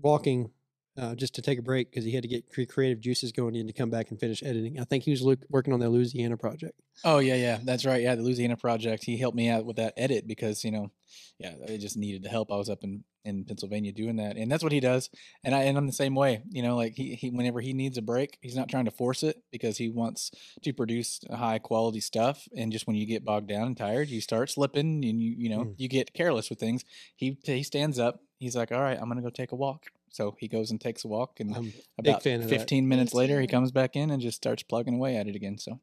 walking 0.00 0.50
uh, 0.96 1.14
just 1.14 1.34
to 1.36 1.42
take 1.42 1.58
a 1.60 1.62
break 1.62 1.90
because 1.90 2.04
he 2.04 2.12
had 2.12 2.22
to 2.22 2.28
get 2.28 2.44
creative 2.68 3.00
juices 3.00 3.30
going 3.30 3.54
in 3.54 3.68
to 3.68 3.72
come 3.72 3.88
back 3.88 4.10
and 4.10 4.18
finish 4.18 4.42
editing. 4.42 4.80
I 4.80 4.84
think 4.84 5.04
he 5.04 5.12
was 5.12 5.22
look, 5.22 5.38
working 5.48 5.72
on 5.72 5.78
the 5.78 5.88
Louisiana 5.88 6.36
project. 6.36 6.80
Oh 7.04 7.18
yeah, 7.18 7.36
yeah, 7.36 7.58
that's 7.62 7.84
right. 7.84 8.02
Yeah, 8.02 8.16
the 8.16 8.22
Louisiana 8.22 8.56
project. 8.56 9.04
He 9.04 9.16
helped 9.16 9.36
me 9.36 9.48
out 9.48 9.64
with 9.64 9.76
that 9.76 9.94
edit 9.96 10.26
because 10.26 10.64
you 10.64 10.72
know, 10.72 10.90
yeah, 11.38 11.54
I 11.68 11.76
just 11.76 11.96
needed 11.96 12.24
the 12.24 12.28
help. 12.28 12.50
I 12.50 12.56
was 12.56 12.68
up 12.68 12.82
in 12.82 13.04
in 13.24 13.44
Pennsylvania 13.44 13.92
doing 13.92 14.16
that, 14.16 14.36
and 14.36 14.50
that's 14.50 14.64
what 14.64 14.72
he 14.72 14.80
does. 14.80 15.08
And 15.44 15.54
I 15.54 15.62
and 15.64 15.78
I'm 15.78 15.86
the 15.86 15.92
same 15.92 16.16
way. 16.16 16.42
You 16.50 16.62
know, 16.64 16.74
like 16.74 16.94
he 16.94 17.14
he 17.14 17.30
whenever 17.30 17.60
he 17.60 17.72
needs 17.74 17.96
a 17.96 18.02
break, 18.02 18.36
he's 18.40 18.56
not 18.56 18.68
trying 18.68 18.86
to 18.86 18.90
force 18.90 19.22
it 19.22 19.40
because 19.52 19.78
he 19.78 19.88
wants 19.90 20.32
to 20.64 20.72
produce 20.72 21.20
high 21.32 21.60
quality 21.60 22.00
stuff. 22.00 22.48
And 22.56 22.72
just 22.72 22.88
when 22.88 22.96
you 22.96 23.06
get 23.06 23.24
bogged 23.24 23.48
down 23.48 23.68
and 23.68 23.76
tired, 23.76 24.08
you 24.08 24.20
start 24.20 24.50
slipping, 24.50 25.04
and 25.04 25.22
you 25.22 25.36
you 25.38 25.48
know 25.48 25.58
Mm. 25.66 25.74
you 25.76 25.88
get 25.88 26.12
careless 26.12 26.50
with 26.50 26.58
things. 26.58 26.84
He 27.14 27.38
he 27.44 27.62
stands 27.62 28.00
up. 28.00 28.20
He's 28.38 28.56
like, 28.56 28.72
all 28.72 28.80
right, 28.80 28.98
I'm 29.00 29.08
gonna 29.08 29.22
go 29.22 29.30
take 29.30 29.52
a 29.52 29.56
walk. 29.56 29.86
So 30.10 30.36
he 30.38 30.48
goes 30.48 30.70
and 30.70 30.80
takes 30.80 31.04
a 31.04 31.08
walk, 31.08 31.38
and 31.40 31.54
I'm 31.54 31.72
about 31.98 32.22
fan 32.22 32.42
15 32.42 32.88
minutes 32.88 33.12
later, 33.12 33.40
he 33.40 33.46
comes 33.46 33.72
back 33.72 33.94
in 33.94 34.10
and 34.10 34.22
just 34.22 34.36
starts 34.36 34.62
plugging 34.62 34.94
away 34.94 35.16
at 35.16 35.26
it 35.26 35.36
again. 35.36 35.58
So 35.58 35.80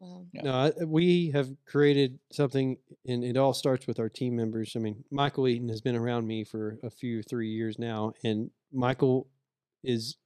Wow. 0.00 0.26
Yeah. 0.32 0.42
No, 0.42 0.52
I, 0.52 0.84
we 0.84 1.30
have 1.30 1.50
created 1.66 2.18
something, 2.30 2.76
and 3.06 3.24
it 3.24 3.36
all 3.36 3.52
starts 3.52 3.86
with 3.86 3.98
our 3.98 4.08
team 4.08 4.36
members. 4.36 4.74
I 4.76 4.78
mean, 4.78 5.04
Michael 5.10 5.48
Eaton 5.48 5.68
has 5.68 5.80
been 5.80 5.96
around 5.96 6.26
me 6.26 6.44
for 6.44 6.78
a 6.84 6.90
few 6.90 7.22
three 7.22 7.48
years 7.48 7.78
now, 7.78 8.12
and 8.22 8.50
Michael 8.72 9.26
is. 9.82 10.16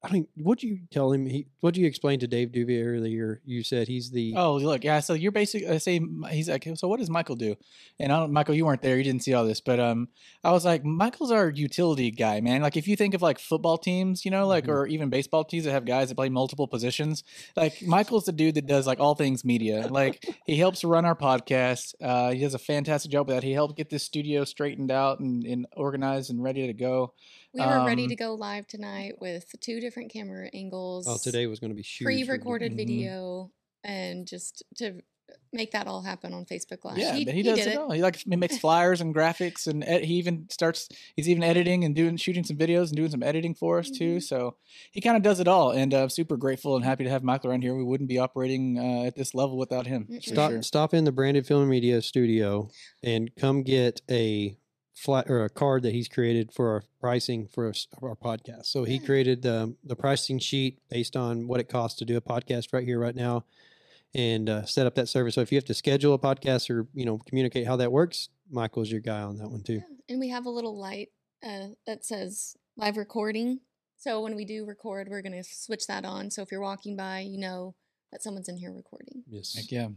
I 0.00 0.12
mean, 0.12 0.28
what 0.36 0.60
do 0.60 0.68
you 0.68 0.78
tell 0.92 1.10
him? 1.12 1.26
He, 1.26 1.48
what 1.58 1.74
do 1.74 1.80
you 1.80 1.86
explain 1.88 2.20
to 2.20 2.28
Dave 2.28 2.52
Duvier 2.52 2.84
earlier? 2.86 3.40
You 3.44 3.64
said 3.64 3.88
he's 3.88 4.12
the. 4.12 4.32
Oh, 4.36 4.54
look, 4.54 4.84
yeah. 4.84 5.00
So 5.00 5.12
you're 5.14 5.32
basically 5.32 5.68
I 5.68 5.78
say 5.78 6.00
he's 6.30 6.48
like, 6.48 6.68
so 6.76 6.86
what 6.86 7.00
does 7.00 7.10
Michael 7.10 7.34
do? 7.34 7.56
And 7.98 8.12
I 8.12 8.20
don't, 8.20 8.32
Michael, 8.32 8.54
you 8.54 8.64
weren't 8.64 8.80
there, 8.80 8.96
you 8.96 9.02
didn't 9.02 9.24
see 9.24 9.34
all 9.34 9.44
this, 9.44 9.60
but 9.60 9.80
um, 9.80 10.06
I 10.44 10.52
was 10.52 10.64
like, 10.64 10.84
Michael's 10.84 11.32
our 11.32 11.48
utility 11.50 12.12
guy, 12.12 12.40
man. 12.40 12.62
Like 12.62 12.76
if 12.76 12.86
you 12.86 12.94
think 12.94 13.12
of 13.14 13.22
like 13.22 13.40
football 13.40 13.76
teams, 13.76 14.24
you 14.24 14.30
know, 14.30 14.46
like 14.46 14.66
Mhm. 14.66 14.68
or 14.68 14.86
even 14.86 15.10
baseball 15.10 15.42
teams 15.42 15.64
that 15.64 15.72
have 15.72 15.84
guys 15.84 16.10
that 16.10 16.14
play 16.14 16.28
multiple 16.28 16.68
positions, 16.68 17.24
like 17.56 17.82
Michael's 17.82 18.26
the 18.26 18.32
dude 18.32 18.54
that 18.54 18.66
does 18.68 18.86
like 18.86 19.00
all 19.00 19.16
things 19.16 19.44
media. 19.44 19.88
Like 19.90 20.24
he 20.46 20.58
helps 20.58 20.84
run 20.84 21.06
our 21.06 21.16
podcast. 21.16 21.94
Uh, 22.00 22.30
he 22.30 22.38
does 22.40 22.54
a 22.54 22.58
fantastic 22.60 23.10
job 23.10 23.26
with 23.26 23.34
that. 23.36 23.42
He 23.42 23.52
helped 23.52 23.76
get 23.76 23.90
this 23.90 24.04
studio 24.04 24.44
straightened 24.44 24.92
out 24.92 25.18
and, 25.18 25.44
and 25.44 25.66
organized 25.76 26.30
and 26.30 26.40
ready 26.40 26.68
to 26.68 26.72
go. 26.72 27.14
We 27.54 27.62
were 27.62 27.84
ready 27.86 28.02
Um, 28.04 28.08
to 28.10 28.14
go 28.14 28.34
live 28.34 28.66
tonight 28.68 29.14
with 29.20 29.46
two 29.60 29.80
different 29.88 30.12
camera 30.12 30.48
angles. 30.52 31.06
oh, 31.08 31.16
today 31.22 31.46
was 31.46 31.58
going 31.60 31.70
to 31.70 31.74
be 31.74 31.82
huge. 31.82 32.04
pre-recorded 32.06 32.72
Mhm. 32.72 32.76
video, 32.76 33.50
and 33.84 34.26
just 34.26 34.62
to 34.76 35.00
make 35.52 35.72
that 35.72 35.86
all 35.86 36.00
happen 36.02 36.32
on 36.32 36.44
Facebook 36.46 36.84
Live. 36.84 36.96
Yeah, 36.98 37.12
but 37.24 37.34
he, 37.34 37.42
does 37.42 37.58
did 37.58 37.68
it 37.68 37.76
all. 37.76 37.90
He 37.90 38.00
like 38.02 38.16
he 38.16 38.36
makes 38.36 38.56
flyers 38.64 39.00
and 39.02 39.14
graphics, 39.14 39.66
and 39.66 39.84
ed- 39.84 40.04
he 40.04 40.14
even 40.14 40.46
starts. 40.50 40.88
He's 41.16 41.28
even 41.28 41.42
editing 41.42 41.84
and 41.84 41.94
doing 41.94 42.16
shooting 42.16 42.44
some 42.44 42.56
videos 42.56 42.88
and 42.88 42.96
doing 42.96 43.10
some 43.10 43.22
editing 43.22 43.54
for 43.54 43.78
us 43.78 43.90
too. 43.90 44.16
Mhm. 44.16 44.22
So 44.22 44.56
he 44.90 45.00
kind 45.00 45.16
of 45.18 45.22
does 45.22 45.38
it 45.40 45.46
all, 45.48 45.70
and 45.70 45.92
uh, 45.92 46.08
super 46.08 46.36
grateful 46.38 46.76
and 46.76 46.84
happy 46.84 47.04
to 47.04 47.10
have 47.10 47.22
Michael 47.22 47.50
around 47.50 47.62
here. 47.62 47.74
We 47.76 47.84
wouldn't 47.84 48.08
be 48.08 48.18
operating 48.18 48.78
uh, 48.78 49.04
at 49.06 49.16
this 49.16 49.34
level 49.34 49.56
without 49.58 49.86
him. 49.86 50.06
For 50.06 50.20
Stop, 50.20 50.50
sure. 50.50 50.62
stop 50.62 50.94
in 50.94 51.04
the 51.04 51.12
Branded 51.12 51.46
Film 51.46 51.68
Media 51.68 52.00
studio 52.02 52.68
and 53.02 53.30
come 53.36 53.62
get 53.62 54.00
a 54.10 54.56
flat 54.98 55.30
or 55.30 55.44
a 55.44 55.48
card 55.48 55.84
that 55.84 55.92
he's 55.92 56.08
created 56.08 56.52
for 56.52 56.70
our 56.70 56.82
pricing 57.00 57.46
for 57.46 57.68
us, 57.68 57.86
our 58.02 58.16
podcast. 58.16 58.66
So 58.66 58.84
he 58.84 58.98
created 58.98 59.46
um, 59.46 59.76
the 59.84 59.94
pricing 59.94 60.38
sheet 60.40 60.80
based 60.90 61.16
on 61.16 61.46
what 61.46 61.60
it 61.60 61.68
costs 61.68 61.98
to 62.00 62.04
do 62.04 62.16
a 62.16 62.20
podcast 62.20 62.72
right 62.72 62.84
here, 62.84 62.98
right 62.98 63.14
now, 63.14 63.44
and 64.12 64.50
uh, 64.50 64.64
set 64.64 64.86
up 64.86 64.96
that 64.96 65.08
service. 65.08 65.36
So 65.36 65.40
if 65.40 65.52
you 65.52 65.56
have 65.56 65.64
to 65.66 65.74
schedule 65.74 66.14
a 66.14 66.18
podcast 66.18 66.68
or 66.68 66.88
you 66.94 67.04
know 67.04 67.18
communicate 67.18 67.66
how 67.66 67.76
that 67.76 67.92
works, 67.92 68.28
Michael's 68.50 68.90
your 68.90 69.00
guy 69.00 69.22
on 69.22 69.36
that 69.38 69.48
one 69.48 69.62
too. 69.62 69.74
Yeah, 69.74 69.96
And 70.08 70.20
we 70.20 70.30
have 70.30 70.46
a 70.46 70.50
little 70.50 70.76
light 70.76 71.10
uh, 71.46 71.68
that 71.86 72.04
says 72.04 72.56
live 72.76 72.96
recording. 72.96 73.60
So 73.96 74.20
when 74.20 74.34
we 74.34 74.44
do 74.44 74.64
record, 74.64 75.08
we're 75.08 75.22
going 75.22 75.32
to 75.32 75.44
switch 75.44 75.86
that 75.88 76.04
on. 76.04 76.30
So 76.30 76.42
if 76.42 76.52
you're 76.52 76.60
walking 76.60 76.96
by, 76.96 77.20
you 77.20 77.38
know 77.38 77.74
that 78.12 78.22
someone's 78.22 78.48
in 78.48 78.56
here 78.56 78.72
recording. 78.72 79.22
Yes, 79.28 79.54
Heck 79.54 79.70
yeah, 79.70 79.88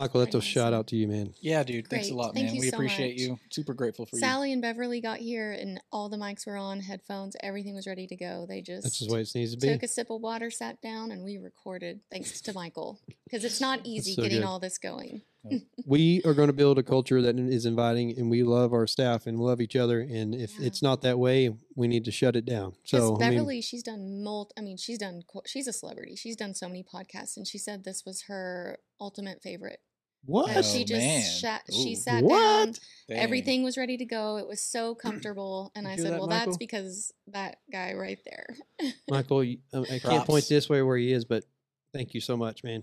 Michael, 0.00 0.20
that's 0.20 0.34
a 0.34 0.38
Very 0.38 0.50
shout 0.50 0.72
out 0.72 0.86
to 0.88 0.96
you, 0.96 1.06
man. 1.06 1.34
yeah, 1.40 1.62
dude. 1.62 1.88
Thanks 1.88 2.08
a 2.10 2.14
lot, 2.14 2.34
Thank 2.34 2.46
man. 2.46 2.54
you 2.54 2.60
we 2.62 2.68
so 2.70 2.76
appreciate 2.76 3.12
much. 3.12 3.20
you. 3.20 3.38
Super 3.50 3.74
grateful 3.74 4.06
for 4.06 4.16
you. 4.16 4.20
Sally 4.20 4.52
and 4.52 4.62
Beverly 4.62 5.00
got 5.00 5.18
here, 5.18 5.52
and 5.52 5.80
all 5.92 6.08
the 6.08 6.16
mics 6.16 6.46
were 6.46 6.56
on, 6.56 6.80
headphones, 6.80 7.36
everything 7.42 7.74
was 7.74 7.86
ready 7.86 8.06
to 8.06 8.16
go. 8.16 8.46
They 8.48 8.62
just 8.62 8.82
That's 8.84 8.98
just 8.98 9.10
the 9.10 9.14
way 9.14 9.20
it 9.20 9.30
needs 9.34 9.54
to 9.54 9.58
be. 9.60 9.68
took 9.68 9.82
a 9.82 9.88
sip 9.88 10.08
of 10.10 10.22
water, 10.22 10.50
sat 10.50 10.80
down, 10.80 11.10
and 11.12 11.22
we 11.22 11.36
recorded. 11.36 12.00
Thanks 12.10 12.40
to 12.40 12.52
Michael, 12.54 12.98
because 13.24 13.44
it's 13.44 13.60
not 13.60 13.80
easy 13.84 14.14
so 14.14 14.22
getting 14.22 14.38
good. 14.40 14.46
all 14.46 14.58
this 14.58 14.78
going. 14.78 15.20
we 15.86 16.20
are 16.26 16.34
going 16.34 16.48
to 16.48 16.52
build 16.52 16.78
a 16.78 16.82
culture 16.82 17.22
that 17.22 17.38
is 17.38 17.64
inviting 17.64 18.10
and 18.18 18.28
we 18.30 18.42
love 18.42 18.74
our 18.74 18.86
staff 18.86 19.26
and 19.26 19.40
love 19.40 19.58
each 19.62 19.74
other 19.74 20.00
and 20.00 20.34
if 20.34 20.52
Yeah. 20.60 20.66
it's 20.66 20.82
not 20.82 21.00
that 21.00 21.18
way 21.18 21.56
we 21.74 21.88
need 21.88 22.04
to 22.04 22.10
shut 22.10 22.36
it 22.36 22.44
down 22.44 22.72
Because 22.82 23.06
so 23.08 23.16
I 23.16 23.18
Beverly, 23.30 23.54
mean, 23.54 23.62
she's 23.62 23.82
done 23.82 24.22
mult. 24.22 24.52
I 24.58 24.60
mean, 24.60 24.76
she's 24.76 24.98
done. 24.98 25.22
She's 25.46 25.66
a 25.66 25.72
celebrity. 25.72 26.14
She's 26.14 26.36
done 26.36 26.52
so 26.52 26.66
many 26.68 26.82
podcasts, 26.84 27.38
and 27.38 27.46
she 27.46 27.56
said 27.56 27.84
this 27.84 28.04
was 28.04 28.24
her 28.28 28.80
ultimate 29.00 29.40
favorite. 29.42 29.80
What 30.24 30.54
That 30.54 30.64
she 30.64 30.82
Oh, 30.82 30.84
just 30.84 31.06
man. 31.06 31.22
sat. 31.22 31.62
Ooh. 31.70 31.82
She 31.82 31.94
sat 31.94 32.26
down. 32.26 32.72
Dang. 33.08 33.18
Everything 33.18 33.62
was 33.62 33.76
ready 33.76 33.96
to 33.96 34.04
go. 34.04 34.36
It 34.36 34.46
was 34.46 34.60
so 34.62 34.94
comfortable, 34.94 35.72
and 35.74 35.86
You 35.86 35.92
I 35.92 35.96
said, 35.96 36.12
that, 36.12 36.18
"Well, 36.20 36.28
Michael? 36.28 36.52
that's 36.52 36.58
because 36.58 37.12
that 37.28 37.58
guy 37.72 37.94
right 37.94 38.18
there." 38.24 38.56
michael 39.10 39.42
you- 39.44 39.58
uh, 39.74 39.84
i 39.90 39.98
can't 39.98 40.24
point 40.24 40.46
this 40.48 40.68
way 40.68 40.80
where 40.82 40.96
he 40.96 41.12
is 41.12 41.24
but 41.24 41.44
thank 41.92 42.14
you 42.14 42.20
so 42.20 42.34
much 42.36 42.64
man 42.64 42.82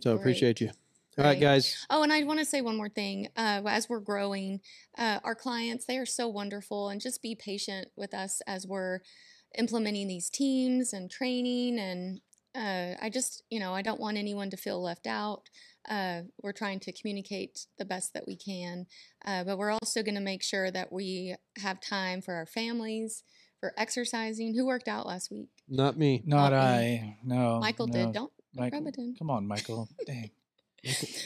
so 0.00 0.12
Great. 0.12 0.20
appreciate 0.20 0.60
you 0.62 0.68
all 1.18 1.24
right 1.24 1.32
Great. 1.38 1.40
guys 1.40 1.86
Oh, 1.90 2.02
and 2.02 2.12
I 2.12 2.22
want 2.24 2.38
to 2.38 2.44
say 2.44 2.60
one 2.60 2.76
more 2.76 2.88
thing. 2.88 3.28
Uh, 3.36 3.62
as 3.66 3.88
we're 3.88 4.00
growing, 4.00 4.60
uh, 4.98 5.18
our 5.24 5.34
clients, 5.34 5.84
they 5.86 5.96
are 5.98 6.06
so 6.06 6.28
wonderful, 6.28 6.88
and 6.90 7.00
just 7.00 7.22
be 7.22 7.34
patient 7.34 7.88
with 7.96 8.12
us 8.14 8.40
as 8.46 8.66
we're 8.66 9.00
implementing 9.58 10.08
these 10.08 10.28
teams 10.30 10.92
and 10.92 11.10
training. 11.10 11.78
And 11.78 12.20
uh, 12.54 12.96
I 13.00 13.08
just, 13.10 13.42
you 13.50 13.60
know, 13.60 13.72
I 13.74 13.82
don't 13.82 14.00
want 14.00 14.16
anyone 14.18 14.50
to 14.50 14.56
feel 14.56 14.82
left 14.82 15.06
out. 15.06 15.48
Uh, 15.88 16.22
we're 16.42 16.52
trying 16.52 16.80
to 16.80 16.92
communicate 16.92 17.66
the 17.78 17.84
best 17.84 18.12
that 18.14 18.26
we 18.26 18.36
can, 18.36 18.86
uh, 19.24 19.44
but 19.44 19.58
we're 19.58 19.70
also 19.70 20.02
going 20.02 20.14
to 20.14 20.20
make 20.20 20.42
sure 20.42 20.70
that 20.70 20.92
we 20.92 21.34
have 21.58 21.80
time 21.80 22.20
for 22.20 22.34
our 22.34 22.46
families, 22.46 23.22
for 23.60 23.72
exercising. 23.76 24.54
Who 24.54 24.66
worked 24.66 24.88
out 24.88 25.06
last 25.06 25.30
week? 25.30 25.48
not 25.68 25.96
me 25.98 26.22
Not 26.26 26.52
Uh-uh. 26.52 26.60
I. 26.60 27.16
No. 27.24 27.58
Michael 27.60 27.86
no. 27.88 27.92
did. 27.92 28.12
Don't, 28.12 28.32
don't 28.54 28.72
rub 28.72 28.86
it 28.86 28.98
in. 28.98 29.14
Come 29.18 29.30
on, 29.30 29.46
Michael. 29.46 29.88
Dang. 30.06 30.30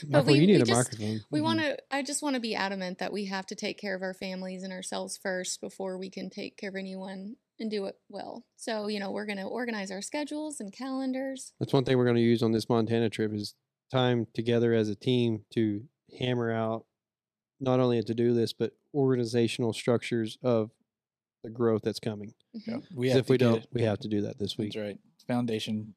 michael 0.09 0.33
we- 0.33 0.39
you 0.39 0.47
need 0.47 0.55
we 0.55 0.61
a 0.61 0.65
just- 0.65 0.71
microphone 0.91 1.21
We 1.29 1.39
Mhm. 1.39 1.43
want 1.43 1.59
to, 1.59 1.77
I 1.91 2.01
just 2.01 2.23
want 2.23 2.33
to 2.35 2.39
be 2.39 2.55
adamant 2.55 2.97
that 2.99 3.13
we 3.13 3.25
have 3.25 3.45
to 3.47 3.55
take 3.55 3.77
care 3.79 3.95
of 3.95 4.01
our 4.01 4.13
families 4.15 4.63
and 4.63 4.73
ourselves 4.73 5.17
first 5.17 5.61
before 5.61 5.97
we 5.97 6.09
can 6.09 6.29
take 6.31 6.57
care 6.57 6.69
of 6.69 6.75
anyone 6.75 7.35
and 7.59 7.69
do 7.69 7.85
it 7.85 7.95
well. 8.09 8.43
So, 8.55 8.87
you 8.87 8.99
know, 8.99 9.11
we're 9.11 9.27
going 9.27 9.37
to 9.37 9.43
organize 9.43 9.91
our 9.91 10.01
schedules 10.01 10.59
and 10.59 10.73
calendars. 10.73 11.53
that's 11.59 11.73
one 11.73 11.83
thing 11.85 11.95
we're 11.97 12.05
going 12.05 12.15
to 12.15 12.21
use 12.23 12.41
on 12.41 12.51
this 12.53 12.67
montana 12.69 13.09
trip 13.09 13.31
is 13.33 13.53
time 13.91 14.27
together 14.33 14.73
as 14.73 14.89
a 14.89 14.95
team 14.95 15.43
to 15.51 15.83
hammer 16.19 16.51
out 16.51 16.85
not 17.59 17.79
only 17.79 17.97
a 17.99 18.03
to-do 18.03 18.31
list 18.33 18.55
but 18.57 18.73
organizational 18.93 19.73
structures 19.73 20.37
of 20.43 20.71
the 21.43 21.49
growth 21.49 21.81
that's 21.83 21.99
coming 21.99 22.33
Yeah, 22.53 22.77
Mhm. 22.77 22.95
we 22.95 23.07
'Cause 23.07 23.13
have 23.15 23.19
if 23.25 23.29
we 23.29 23.37
don't 23.37 23.63
it. 23.63 23.67
we 23.73 23.81
have 23.81 23.99
to 23.99 24.07
do 24.07 24.21
that 24.21 24.37
this 24.37 24.57
week 24.57 24.73
That's 24.73 24.83
right. 24.85 24.99
Foundation. 25.27 25.95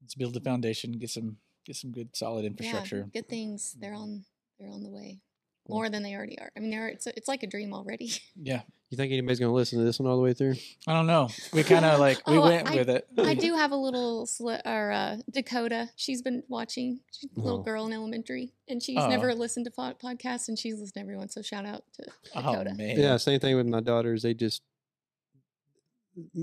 Let's 0.00 0.14
build 0.14 0.34
the 0.34 0.40
foundation. 0.40 0.92
Get 0.92 1.10
some 1.10 1.38
get 1.64 1.76
some 1.76 1.92
good 1.92 2.14
solid 2.16 2.42
Yeah, 2.42 2.48
infrastructure. 2.50 3.04
good 3.12 3.28
things. 3.28 3.74
They're 3.74 3.94
on, 3.94 4.24
they're 4.58 4.70
on 4.70 4.82
the 4.82 4.88
way. 4.90 5.20
Cool. 5.66 5.76
more 5.76 5.88
than 5.88 6.02
they 6.02 6.14
already 6.16 6.38
are. 6.40 6.50
I 6.56 6.60
mean, 6.60 6.70
they're 6.70 6.88
it's 6.88 7.06
it's 7.06 7.28
like 7.28 7.42
a 7.44 7.46
dream 7.46 7.72
already. 7.72 8.10
Yeah. 8.36 8.62
You 8.90 8.96
think 8.96 9.10
anybody's 9.10 9.38
going 9.38 9.48
to 9.48 9.54
listen 9.54 9.78
to 9.78 9.84
this 9.86 9.98
one 9.98 10.10
all 10.10 10.16
the 10.16 10.22
way 10.22 10.34
through? 10.34 10.56
I 10.86 10.92
don't 10.92 11.06
know. 11.06 11.30
We 11.54 11.62
kind 11.62 11.84
of 11.86 11.98
like 12.06 12.26
we 12.26 12.36
Oh, 12.36 12.42
went 12.42 12.68
I- 12.68 12.74
with 12.76 12.90
it. 12.90 13.06
I 13.16 13.32
do 13.46 13.54
have 13.56 13.70
a 13.70 13.76
little 13.76 14.26
sli- 14.26 14.60
or 14.66 14.92
uh, 14.92 15.16
Dakota. 15.30 15.88
She's 15.96 16.20
been 16.20 16.42
watching. 16.48 17.00
She's 17.10 17.30
a 17.34 17.40
little 17.40 17.60
Oh. 17.60 17.62
girl 17.62 17.86
in 17.86 17.92
elementary, 17.94 18.52
and 18.68 18.82
she's 18.82 18.98
Oh. 18.98 19.08
never 19.08 19.34
listened 19.34 19.64
to 19.64 19.70
pod- 19.70 19.98
podcasts, 19.98 20.48
and 20.48 20.58
she's 20.58 20.74
listened 20.74 20.92
to 20.94 21.00
everyone. 21.00 21.30
So 21.30 21.40
shout 21.40 21.64
out 21.64 21.84
to 21.94 22.04
Oh 22.34 22.42
Dakota. 22.52 22.74
man. 22.74 22.98
Yeah, 22.98 23.16
same 23.16 23.40
thing 23.40 23.56
with 23.56 23.66
my 23.66 23.80
daughters. 23.80 24.24
They 24.24 24.34
just 24.34 24.60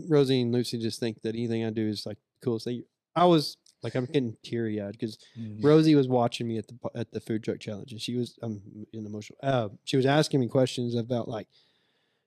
Rosie 0.07 0.41
and 0.41 0.51
Lucy 0.51 0.80
just 0.80 0.99
think 0.99 1.22
that 1.22 1.36
anything 1.36 1.63
I 1.63 1.70
do 1.70 1.88
is 1.88 2.05
like 2.05 2.17
the 2.17 2.45
coolest 2.45 2.65
thing. 2.65 2.84
I 3.15 3.26
was 3.26 3.57
like 3.84 3.95
I'm 3.95 4.05
getting 4.05 4.36
teary 4.43 4.82
eyed 4.82 4.93
because 4.93 5.17
Mm. 5.39 5.63
Rosie 5.63 5.95
was 5.95 6.07
watching 6.07 6.47
me 6.47 6.57
at 6.57 6.67
the 6.67 6.77
at 6.95 7.11
the 7.11 7.19
food 7.21 7.43
truck 7.43 7.59
challenge, 7.59 7.91
and 7.91 8.01
she 8.01 8.15
was 8.15 8.38
um 8.41 8.61
in 8.93 9.05
emotional. 9.05 9.39
Uh, 9.41 9.69
she 9.86 9.97
was 9.97 10.05
asking 10.05 10.39
me 10.39 10.47
questions 10.47 10.95
about 10.95 11.27
like, 11.30 11.47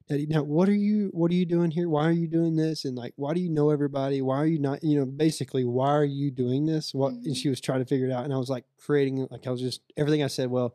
Daddy, 0.09 0.27
now 0.27 0.43
what 0.43 0.69
are 0.69 0.75
you 0.75 1.11
what 1.13 1.31
are 1.31 1.35
you 1.35 1.47
doing 1.47 1.71
here? 1.71 1.89
Why 1.89 2.07
are 2.09 2.13
you 2.13 2.27
doing 2.27 2.57
this? 2.57 2.85
And 2.85 2.97
like, 2.97 3.13
why 3.17 3.35
do 3.35 3.41
you 3.41 3.51
know 3.51 3.71
everybody? 3.71 4.21
Why 4.23 4.37
are 4.39 4.47
you 4.47 4.59
not? 4.59 4.83
You 4.83 4.99
know, 5.01 5.07
basically, 5.07 5.65
why 5.65 5.91
are 5.91 6.05
you 6.05 6.31
doing 6.31 6.67
this? 6.67 6.93
What? 6.95 7.15
Mhm. 7.15 7.27
And 7.27 7.37
she 7.37 7.49
was 7.49 7.61
trying 7.61 7.81
to 7.81 7.87
figure 7.87 8.07
it 8.07 8.13
out, 8.13 8.25
and 8.25 8.33
I 8.35 8.39
was 8.39 8.51
like 8.51 8.65
creating 8.79 9.27
like 9.31 9.47
I 9.47 9.51
was 9.51 9.61
just 9.61 9.81
everything 9.97 10.23
I 10.23 10.27
said. 10.29 10.51
Well, 10.51 10.75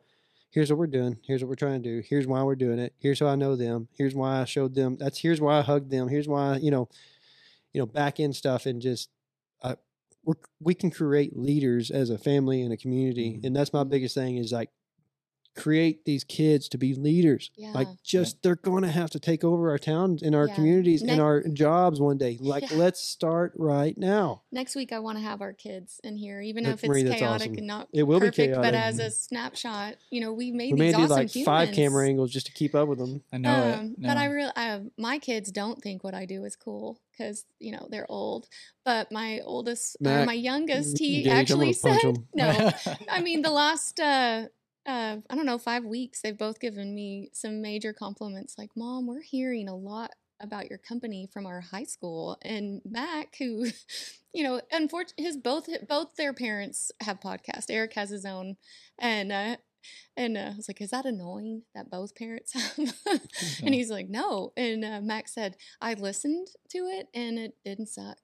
here's 0.50 0.70
what 0.72 0.80
we're 0.80 0.88
doing. 0.88 1.18
Here's 1.24 1.44
what 1.44 1.50
we're 1.50 1.56
trying 1.56 1.82
to 1.84 1.90
do. 1.90 2.02
Here's 2.08 2.26
why 2.26 2.42
we're 2.44 2.56
doing 2.56 2.80
it. 2.80 2.94
Here's 3.00 3.20
how 3.20 3.28
I 3.28 3.36
know 3.36 3.56
them. 3.56 3.90
Here's 3.98 4.16
why 4.16 4.42
I 4.42 4.46
showed 4.46 4.76
them. 4.76 4.96
That's 4.98 5.20
here's 5.20 5.42
why 5.42 5.58
I 5.58 5.62
hugged 5.62 5.92
them. 5.92 6.08
Here's 6.08 6.28
why 6.28 6.58
you 6.58 6.72
know, 6.72 6.88
you 7.74 7.82
know, 7.82 7.86
back 7.86 8.20
end 8.20 8.36
stuff 8.36 8.66
and 8.66 8.82
just 8.82 9.10
we're, 10.28 10.36
we 10.62 10.76
can 10.76 10.92
create 10.92 11.38
leaders 11.38 11.92
as 11.92 12.12
a 12.12 12.20
family 12.20 12.62
and 12.64 12.74
a 12.74 12.78
community, 12.78 13.36
Mhm. 13.42 13.46
and 13.48 13.58
that's 13.58 13.74
my 13.74 13.86
biggest 13.86 14.16
thing 14.16 14.38
is 14.38 14.54
like 14.54 14.72
create 15.58 16.06
these 16.06 16.24
kids 16.24 16.70
to 16.70 16.78
be 16.78 16.94
leaders. 16.94 17.52
Like 17.58 17.88
Yeah. 17.88 17.94
just 18.04 18.42
they're 18.44 18.56
going 18.56 18.84
to 18.84 18.90
have 18.92 19.10
to 19.10 19.20
take 19.20 19.44
over 19.44 19.70
our 19.72 19.78
towns 19.78 20.22
and 20.22 20.34
our 20.36 20.48
Yeah. 20.48 20.56
communities 20.56 21.02
and 21.02 21.20
our 21.20 21.44
jobs 21.50 22.00
one 22.00 22.18
day. 22.18 22.38
Like 22.40 22.70
Yeah. 22.72 22.78
let's 22.78 23.02
start 23.02 23.52
right 23.58 23.98
now. 23.98 24.44
Next 24.52 24.76
week, 24.76 24.94
I 24.94 25.00
want 25.00 25.18
to 25.18 25.24
have 25.24 25.42
our 25.42 25.54
kids 25.54 26.00
in 26.04 26.16
here, 26.16 26.40
even 26.42 26.64
That's- 26.64 26.80
if 26.80 26.84
it's 26.86 26.90
Marie, 26.90 27.04
chaotic 27.04 27.24
awesome. 27.52 27.58
and 27.58 27.68
not 27.68 27.90
It 27.92 28.04
will 28.04 28.20
be 28.20 28.28
perfect, 28.28 28.56
but 28.56 28.74
as 28.74 29.00
a 29.00 29.10
snapshot, 29.12 29.96
you 30.12 30.22
know, 30.22 30.32
we 30.32 30.52
made 30.52 30.74
We 30.74 30.80
may 30.80 30.86
these 30.88 30.96
do 30.96 31.02
awesome 31.04 31.18
like 31.18 31.36
humans. 31.36 31.46
five 31.46 31.72
camera 31.74 32.08
angles 32.08 32.32
just 32.32 32.46
to 32.46 32.52
keep 32.54 32.74
up 32.76 32.88
with 32.88 33.00
them. 33.00 33.24
I 33.34 33.38
know 33.38 33.74
um, 33.80 33.96
it. 33.98 34.02
But 34.04 34.18
I 34.18 34.26
really, 34.26 34.38
real 34.38 34.52
uh, 34.56 34.80
my 34.98 35.18
kids 35.18 35.52
don't 35.52 35.82
think 35.82 36.04
what 36.04 36.14
I 36.14 36.26
do 36.26 36.44
is 36.46 36.56
cool 36.56 37.00
because 37.12 37.46
you 37.60 37.72
know 37.72 37.88
they're 37.90 38.06
old. 38.10 38.48
But 38.86 39.12
my 39.12 39.40
oldest, 39.42 39.96
or 40.00 40.04
Mac, 40.04 40.28
my 40.28 40.34
youngest, 40.34 41.00
he 41.00 41.28
actually 41.30 41.74
gonna 41.74 41.96
punch 42.00 42.02
said 42.02 42.06
'em. 42.06 42.28
no. 42.36 42.72
I 43.10 43.22
mean, 43.22 43.42
the 43.42 43.50
last 43.52 44.00
uh, 44.00 44.48
uh, 44.88 45.18
I 45.30 45.36
don't 45.36 45.46
know 45.46 45.58
five 45.58 45.84
weeks, 45.86 46.22
they've 46.22 46.38
both 46.38 46.60
given 46.60 46.96
me 46.96 47.30
some 47.34 47.62
major 47.62 47.94
compliments. 47.94 48.56
Like, 48.58 48.72
Mom, 48.76 49.06
we're 49.08 49.22
hearing 49.22 49.68
a 49.68 49.76
lot 49.76 50.12
about 50.40 50.70
your 50.70 50.78
company 50.78 51.28
from 51.34 51.46
our 51.46 51.62
high 51.62 51.84
school, 51.84 52.38
and 52.44 52.82
Mac, 52.86 53.36
who, 53.40 53.68
you 54.34 54.44
know, 54.44 54.62
unfortunately, 54.72 55.26
his 55.26 55.38
both 55.38 55.68
both 55.88 56.16
their 56.16 56.34
parents 56.34 56.92
have 57.02 57.20
podcasts. 57.20 57.66
Eric 57.70 57.94
has 57.94 58.10
his 58.10 58.26
own, 58.26 58.58
and. 59.00 59.32
Uh, 59.32 59.58
and 60.18 60.36
uh, 60.36 60.50
I 60.52 60.56
was 60.58 60.68
like, 60.68 60.82
"Is 60.82 60.90
that 60.90 61.06
annoying 61.06 61.62
that 61.74 61.90
both 61.90 62.14
parents 62.16 62.52
have?" 62.76 62.94
and 63.64 63.74
he's 63.74 63.90
like, 63.90 64.10
"No." 64.10 64.52
And 64.58 64.84
uh, 64.84 65.00
Max 65.02 65.34
said, 65.34 65.56
"I 65.80 65.94
listened 65.94 66.48
to 66.72 66.80
it 66.80 67.08
and 67.14 67.40
it 67.40 67.54
didn't 67.64 67.88
suck." 67.88 68.18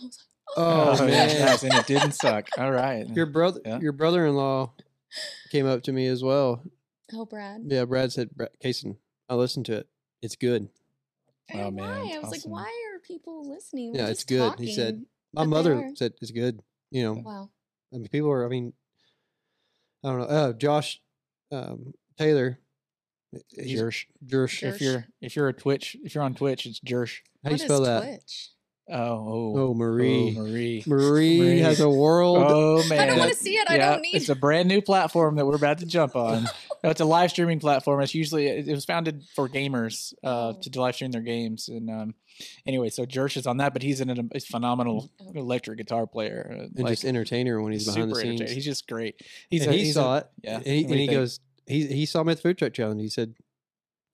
I 0.00 0.04
was 0.06 0.18
like, 0.18 0.26
Oh, 0.56 1.06
yeah, 1.06 1.26
man. 1.26 1.58
and 1.62 1.74
it 1.74 1.86
didn't 1.86 2.12
suck. 2.12 2.48
All 2.56 2.70
right. 2.72 3.06
Your 3.08 3.26
brother, 3.26 3.60
Yeah. 3.66 3.80
your 3.80 3.92
brother-in-law, 3.92 4.72
came 5.50 5.66
up 5.66 5.82
to 5.84 5.92
me 5.92 6.06
as 6.06 6.22
well. 6.22 6.62
"Oh, 7.12 7.24
Brad." 7.24 7.62
Yeah, 7.66 7.84
Brad 7.84 8.12
said, 8.12 8.30
"Brad- 8.34 8.50
"Kason, 8.62 8.96
I 9.28 9.34
listened 9.34 9.66
to 9.66 9.76
it. 9.78 9.88
It's 10.22 10.36
good." 10.36 10.68
And 11.48 11.60
Oh, 11.60 11.70
man, 11.70 11.74
why? 11.74 12.06
it's 12.06 12.14
I 12.16 12.18
was 12.18 12.28
awesome. 12.38 12.50
like, 12.52 12.64
"Why 12.64 12.90
are 12.94 12.98
people 13.00 13.48
listening?" 13.48 13.92
We're 13.92 13.98
Yeah, 13.98 14.08
it's 14.08 14.24
just 14.24 14.28
good. 14.28 14.58
He 14.58 14.72
said. 14.72 15.04
My 15.32 15.44
mother 15.44 15.90
said 15.94 16.14
it's 16.20 16.30
good. 16.32 16.62
You 16.90 17.02
know, 17.04 17.12
"Wow." 17.24 17.50
I 17.92 17.96
mean, 17.98 18.08
people 18.08 18.30
are. 18.30 18.44
I 18.44 18.48
mean, 18.48 18.72
I 20.04 20.08
don't 20.10 20.18
know. 20.20 20.24
Uh, 20.26 20.52
Josh 20.52 21.00
um, 21.52 21.94
Taylor, 22.16 22.58
Jersh. 23.58 24.06
Jersh. 24.24 24.60
Jersh. 24.60 24.62
If 24.74 24.80
you're 24.80 25.06
if 25.20 25.36
you're 25.36 25.48
a 25.48 25.52
Twitch, 25.52 25.96
if 26.04 26.14
you're 26.14 26.24
on 26.24 26.34
Twitch, 26.34 26.66
it's 26.66 26.80
Jersh. 26.80 27.18
How 27.44 27.50
do 27.50 27.50
you 27.50 27.52
What 27.54 27.60
is 27.60 27.62
spell 27.62 27.80
that? 27.82 28.02
Twitch? 28.04 28.50
Oh, 28.52 28.59
oh, 28.90 29.54
Oh, 29.58 29.74
Marie. 29.74 30.34
Oh, 30.36 30.42
Marie. 30.42 30.82
Marie, 30.86 31.38
Marie. 31.38 31.58
has 31.60 31.80
a 31.80 31.88
world. 31.88 32.38
Oh 32.46 32.82
man, 32.88 32.98
I 33.00 33.06
don't 33.06 33.18
want 33.18 33.32
to 33.32 33.36
see 33.36 33.54
it. 33.56 33.66
I 33.70 33.76
Yeah, 33.76 33.90
don't 33.92 34.02
need. 34.02 34.14
It's 34.16 34.28
a 34.28 34.34
brand 34.34 34.68
new 34.68 34.80
platform 34.82 35.36
that 35.36 35.46
we're 35.46 35.56
about 35.56 35.78
to 35.78 35.86
jump 35.86 36.16
on. 36.16 36.46
No, 36.82 36.88
it's 36.88 37.02
a 37.02 37.04
live 37.04 37.28
streaming 37.28 37.60
platform. 37.60 38.00
It's 38.00 38.14
usually 38.14 38.46
it 38.46 38.66
it 38.66 38.72
was 38.74 38.86
founded 38.86 39.22
for 39.36 39.50
gamers 39.50 40.14
uh, 40.24 40.54
Oh. 40.56 40.60
to 40.62 40.80
live 40.80 40.94
stream 40.94 41.10
their 41.10 41.20
games. 41.20 41.68
And 41.68 41.90
um, 41.90 42.14
anyway, 42.64 42.88
so 42.88 43.04
Jersh 43.04 43.36
is 43.36 43.46
on 43.46 43.58
that, 43.58 43.74
but 43.74 43.82
he's 43.82 44.00
an, 44.00 44.30
a 44.34 44.40
phenomenal 44.40 45.10
Oh. 45.20 45.32
electric 45.34 45.76
guitar 45.76 46.06
player. 46.06 46.48
uh, 46.50 46.62
and 46.62 46.78
like, 46.78 46.92
just 46.92 47.04
entertainer 47.04 47.60
when 47.60 47.74
he's 47.74 47.84
behind 47.84 48.10
the 48.10 48.14
scenes. 48.16 48.50
He's 48.50 48.64
just 48.64 48.88
great. 48.88 49.20
He's 49.50 49.60
and 49.66 49.74
a, 49.74 49.76
he 49.76 49.84
he's 49.84 49.92
saw 49.94 50.14
a, 50.14 50.18
it. 50.20 50.26
yeah. 50.42 50.56
And 50.56 50.66
he, 50.66 50.84
and 50.84 50.94
he 50.94 51.06
goes, 51.06 51.40
he 51.66 51.86
he 51.86 52.06
saw 52.06 52.22
me 52.24 52.30
at 52.32 52.38
the 52.38 52.42
food 52.44 52.56
truck 52.56 52.72
challenge. 52.72 53.02
He 53.02 53.10
said, 53.10 53.34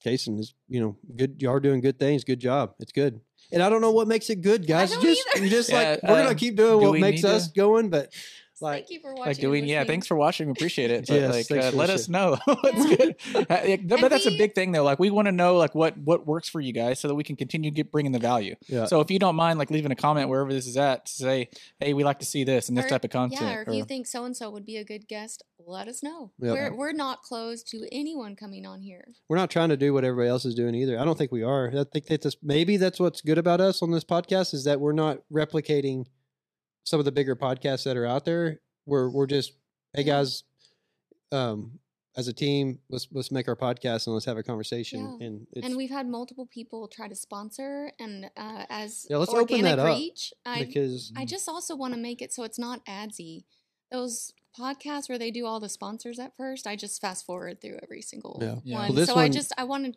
Kason 0.04 0.40
is, 0.40 0.52
you 0.68 0.80
know, 0.80 0.96
good. 1.14 1.40
Y'all 1.40 1.52
are 1.54 1.60
doing 1.60 1.80
good 1.80 2.00
things. 2.00 2.24
Good 2.24 2.40
job. 2.40 2.74
It's 2.80 2.90
good. 2.90 3.20
And 3.52 3.62
I 3.62 3.68
don't 3.68 3.80
know 3.80 3.92
what 3.92 4.08
makes 4.08 4.28
it 4.30 4.42
good, 4.42 4.66
guys. 4.66 4.90
don't 4.92 5.02
Just, 5.02 5.24
either. 5.36 5.44
you 5.44 5.50
just 5.50 5.72
like 5.72 6.00
Yeah, 6.02 6.10
we're 6.12 6.20
uh, 6.20 6.22
gonna 6.24 6.34
keep 6.34 6.56
doing 6.56 6.80
do 6.80 6.90
what 6.90 7.00
makes 7.00 7.22
need 7.22 7.28
to- 7.28 7.34
us 7.36 7.48
going, 7.48 7.90
but 7.90 8.12
like 8.60 8.86
Thank 8.86 8.90
you 8.90 9.00
for 9.00 9.10
watching. 9.14 9.26
Like 9.26 9.38
doing, 9.38 9.64
yeah. 9.66 9.84
Thanks 9.84 10.06
for 10.06 10.16
watching. 10.16 10.46
We 10.46 10.52
appreciate 10.52 10.90
it. 10.90 11.06
But 11.06 11.14
Yes, 11.20 11.50
like, 11.50 11.64
uh, 11.64 11.70
let 11.76 11.90
us 11.90 12.02
shit. 12.02 12.10
know. 12.10 12.38
It's 12.64 12.96
good. 12.96 13.16
Uh, 13.36 13.44
but 13.48 13.68
And 14.02 14.12
that's 14.12 14.26
a 14.26 14.36
big 14.36 14.54
thing, 14.54 14.72
though. 14.72 14.82
Like, 14.84 14.98
we 14.98 15.10
want 15.10 15.26
to 15.26 15.32
know 15.32 15.56
like 15.56 15.74
what 15.74 15.96
what 15.98 16.26
works 16.26 16.48
for 16.48 16.60
you 16.60 16.72
guys, 16.72 16.98
so 17.00 17.08
that 17.08 17.14
we 17.14 17.22
can 17.24 17.36
continue 17.36 17.70
get 17.70 17.92
bringing 17.92 18.12
the 18.12 18.18
value. 18.18 18.56
yeah. 18.66 18.86
So 18.86 19.00
if 19.00 19.10
you 19.10 19.18
don't 19.18 19.36
mind, 19.36 19.58
like 19.58 19.70
leaving 19.70 19.92
a 19.92 19.96
comment 19.96 20.28
wherever 20.28 20.52
this 20.52 20.66
is 20.66 20.76
at, 20.76 21.06
to 21.06 21.12
say, 21.12 21.48
hey, 21.80 21.92
we 21.94 22.02
like 22.04 22.18
to 22.20 22.26
see 22.26 22.44
this 22.44 22.68
and 22.68 22.76
this 22.76 22.86
Or- 22.86 22.88
type 22.88 23.04
of 23.04 23.10
content. 23.10 23.40
Yeah, 23.40 23.54
or 23.56 23.62
if 23.62 23.68
you 23.74 23.84
think 23.84 24.06
so 24.06 24.24
and 24.24 24.36
so 24.36 24.50
would 24.50 24.66
be 24.66 24.76
a 24.78 24.84
good 24.84 25.06
guest, 25.08 25.42
let 25.66 25.88
us 25.88 26.02
know. 26.02 26.32
Yeah. 26.38 26.52
We're 26.52 26.74
we're 26.76 26.92
not 26.92 27.22
closed 27.22 27.68
to 27.72 27.86
anyone 27.92 28.36
coming 28.36 28.64
on 28.66 28.80
here. 28.80 29.04
we're 29.28 29.36
not 29.36 29.50
trying 29.50 29.68
to 29.70 29.76
do 29.76 29.92
what 29.92 30.04
everybody 30.04 30.28
else 30.30 30.44
is 30.44 30.54
doing 30.54 30.74
either. 30.74 30.98
I 30.98 31.04
don't 31.04 31.18
think 31.18 31.32
we 31.32 31.42
are. 31.42 31.68
I 31.68 31.84
think 31.92 32.06
that 32.06 32.22
this 32.22 32.36
maybe 32.42 32.76
that's 32.76 32.98
what's 33.00 33.20
good 33.20 33.38
about 33.38 33.60
us 33.60 33.82
on 33.82 33.90
this 33.90 34.04
podcast 34.04 34.54
is 34.54 34.64
that 34.64 34.80
we're 34.80 34.92
not 34.92 35.18
replicating 35.32 36.06
some 36.86 36.98
of 37.00 37.04
the 37.04 37.12
bigger 37.12 37.36
podcasts 37.36 37.84
that 37.84 37.96
are 37.96 38.06
out 38.06 38.24
there. 38.24 38.60
We're 38.86 39.10
we're 39.10 39.26
just 39.26 39.52
hey 39.92 40.04
guys, 40.04 40.44
um, 41.32 41.80
as 42.16 42.28
a 42.28 42.32
team, 42.32 42.78
let's 42.88 43.08
let's 43.12 43.30
make 43.30 43.48
our 43.48 43.56
podcast 43.56 44.06
and 44.06 44.14
let's 44.14 44.24
have 44.24 44.38
a 44.38 44.42
conversation. 44.42 45.16
Yeah. 45.20 45.26
And 45.26 45.46
it's 45.52 45.66
and 45.66 45.76
we've 45.76 45.90
had 45.90 46.08
multiple 46.08 46.46
people 46.46 46.88
try 46.88 47.08
to 47.08 47.16
sponsor, 47.16 47.90
and 47.98 48.30
uh, 48.36 48.64
as 48.70 49.06
Yeah, 49.10 49.18
let's 49.18 49.34
open 49.34 49.62
that 49.62 49.78
organic 49.78 49.78
up, 49.78 49.98
reach, 49.98 50.32
I 50.46 50.64
because 50.64 51.12
I 51.16 51.24
just 51.24 51.48
also 51.48 51.74
want 51.76 51.94
to 51.94 52.00
make 52.00 52.22
it 52.22 52.32
so 52.32 52.44
it's 52.44 52.58
not 52.58 52.84
adsy. 52.86 53.44
Those 53.90 54.32
podcasts 54.58 55.08
where 55.08 55.18
they 55.18 55.30
do 55.30 55.44
all 55.46 55.60
the 55.60 55.68
sponsors 55.68 56.18
at 56.18 56.36
first, 56.36 56.66
I 56.66 56.76
just 56.76 57.00
fast 57.00 57.26
forward 57.26 57.60
through 57.60 57.78
every 57.82 58.02
single 58.02 58.38
Yeah. 58.40 58.54
Yeah. 58.64 58.78
one. 58.78 58.88
Well, 58.88 58.96
this 58.96 59.08
so 59.08 59.16
I 59.16 59.28
just 59.28 59.52
I 59.58 59.64
wanted. 59.64 59.96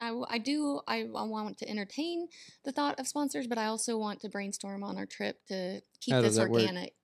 I, 0.00 0.08
w- 0.08 0.26
I 0.28 0.38
do 0.38 0.80
I, 0.86 1.00
I 1.14 1.22
want 1.22 1.58
to 1.58 1.68
entertain 1.68 2.28
the 2.64 2.72
thought 2.72 2.98
of 3.00 3.06
sponsors, 3.08 3.46
but 3.46 3.58
I 3.58 3.66
also 3.66 3.96
want 3.96 4.20
to 4.20 4.28
brainstorm 4.28 4.82
on 4.84 4.96
our 4.98 5.06
trip 5.06 5.38
to 5.48 5.80
keep 6.00 6.14
How 6.14 6.20
this 6.22 6.36
that 6.36 6.50
work? 6.50 6.60
organic. 6.62 6.94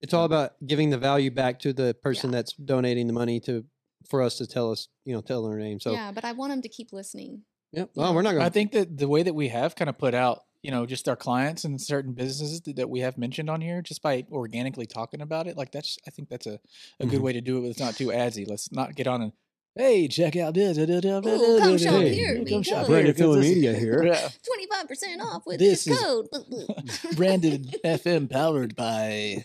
it's 0.00 0.14
all 0.14 0.24
about 0.24 0.52
giving 0.66 0.90
the 0.90 0.98
value 0.98 1.30
back 1.30 1.58
to 1.60 1.72
the 1.72 1.94
person 2.02 2.30
that's 2.30 2.52
donating 2.54 3.06
the 3.06 3.12
money 3.12 3.40
to 3.40 3.64
for 4.08 4.22
us 4.22 4.38
to 4.38 4.46
tell 4.46 4.70
us, 4.70 4.88
you 5.04 5.12
know, 5.14 5.20
tell 5.20 5.42
their 5.48 5.58
name. 5.58 5.80
So 5.80 5.92
yeah, 5.92 6.06
yeah, 6.06 6.12
but 6.12 6.24
I 6.24 6.32
want 6.32 6.52
them 6.52 6.62
to 6.62 6.68
keep 6.68 6.92
listening. 6.92 7.42
well, 7.94 8.14
we're 8.14 8.22
not 8.22 8.32
going. 8.32 8.42
I 8.44 8.48
think 8.48 8.72
that 8.72 8.96
the 8.96 9.08
way 9.08 9.22
that 9.22 9.34
we 9.34 9.48
have 9.48 9.74
kind 9.76 9.88
of 9.90 9.98
put 9.98 10.14
out, 10.14 10.40
you 10.62 10.70
know, 10.70 10.86
just 10.86 11.08
our 11.08 11.16
clients 11.16 11.64
and 11.64 11.78
certain 11.80 12.14
businesses 12.14 12.60
that, 12.62 12.76
that 12.76 12.88
we 12.88 13.00
have 13.00 13.18
mentioned 13.18 13.50
on 13.50 13.60
here, 13.60 13.82
just 13.82 14.00
by 14.00 14.24
organically 14.32 14.86
talking 14.86 15.20
about 15.20 15.46
it, 15.46 15.56
like 15.56 15.72
that's, 15.72 15.98
I 16.06 16.10
think 16.10 16.28
that's 16.30 16.46
a, 16.46 16.58
a 17.00 17.06
good 17.06 17.20
Mhm. 17.20 17.24
way 17.24 17.32
to 17.34 17.40
do 17.42 17.58
it. 17.58 17.60
But 17.62 17.68
it's 17.70 17.80
not 17.80 17.96
too 17.96 18.06
adsy. 18.08 18.46
Let's 18.48 18.72
not 18.72 18.94
get 18.94 19.06
on 19.06 19.20
and, 19.22 19.32
hey, 19.78 20.08
check 20.08 20.36
out 20.36 20.52
this. 20.54 20.76
da, 20.76 20.84
da, 20.86 21.00
da, 21.00 21.20
da, 21.20 21.28
Ooh, 21.30 21.58
da, 21.58 21.62
come 21.64 21.72
da, 21.72 21.76
shop 21.78 21.92
da, 21.94 22.08
here, 22.08 22.34
da, 22.36 22.42
we 22.44 22.50
Come 22.50 22.62
shop 22.62 22.74
go. 22.74 22.78
here. 22.80 22.86
Branded 22.88 23.14
'cause 23.16 23.20
Film 23.20 23.36
this 23.40 23.46
is- 23.46 23.54
Media 23.54 23.72
here. 23.78 24.02
25% 24.02 25.22
off 25.22 25.42
with 25.46 25.58
This 25.58 25.84
this, 25.84 26.02
code. 26.02 26.26
Branded 27.16 27.76
FM 27.84 28.28
powered 28.30 28.76
by 28.76 29.44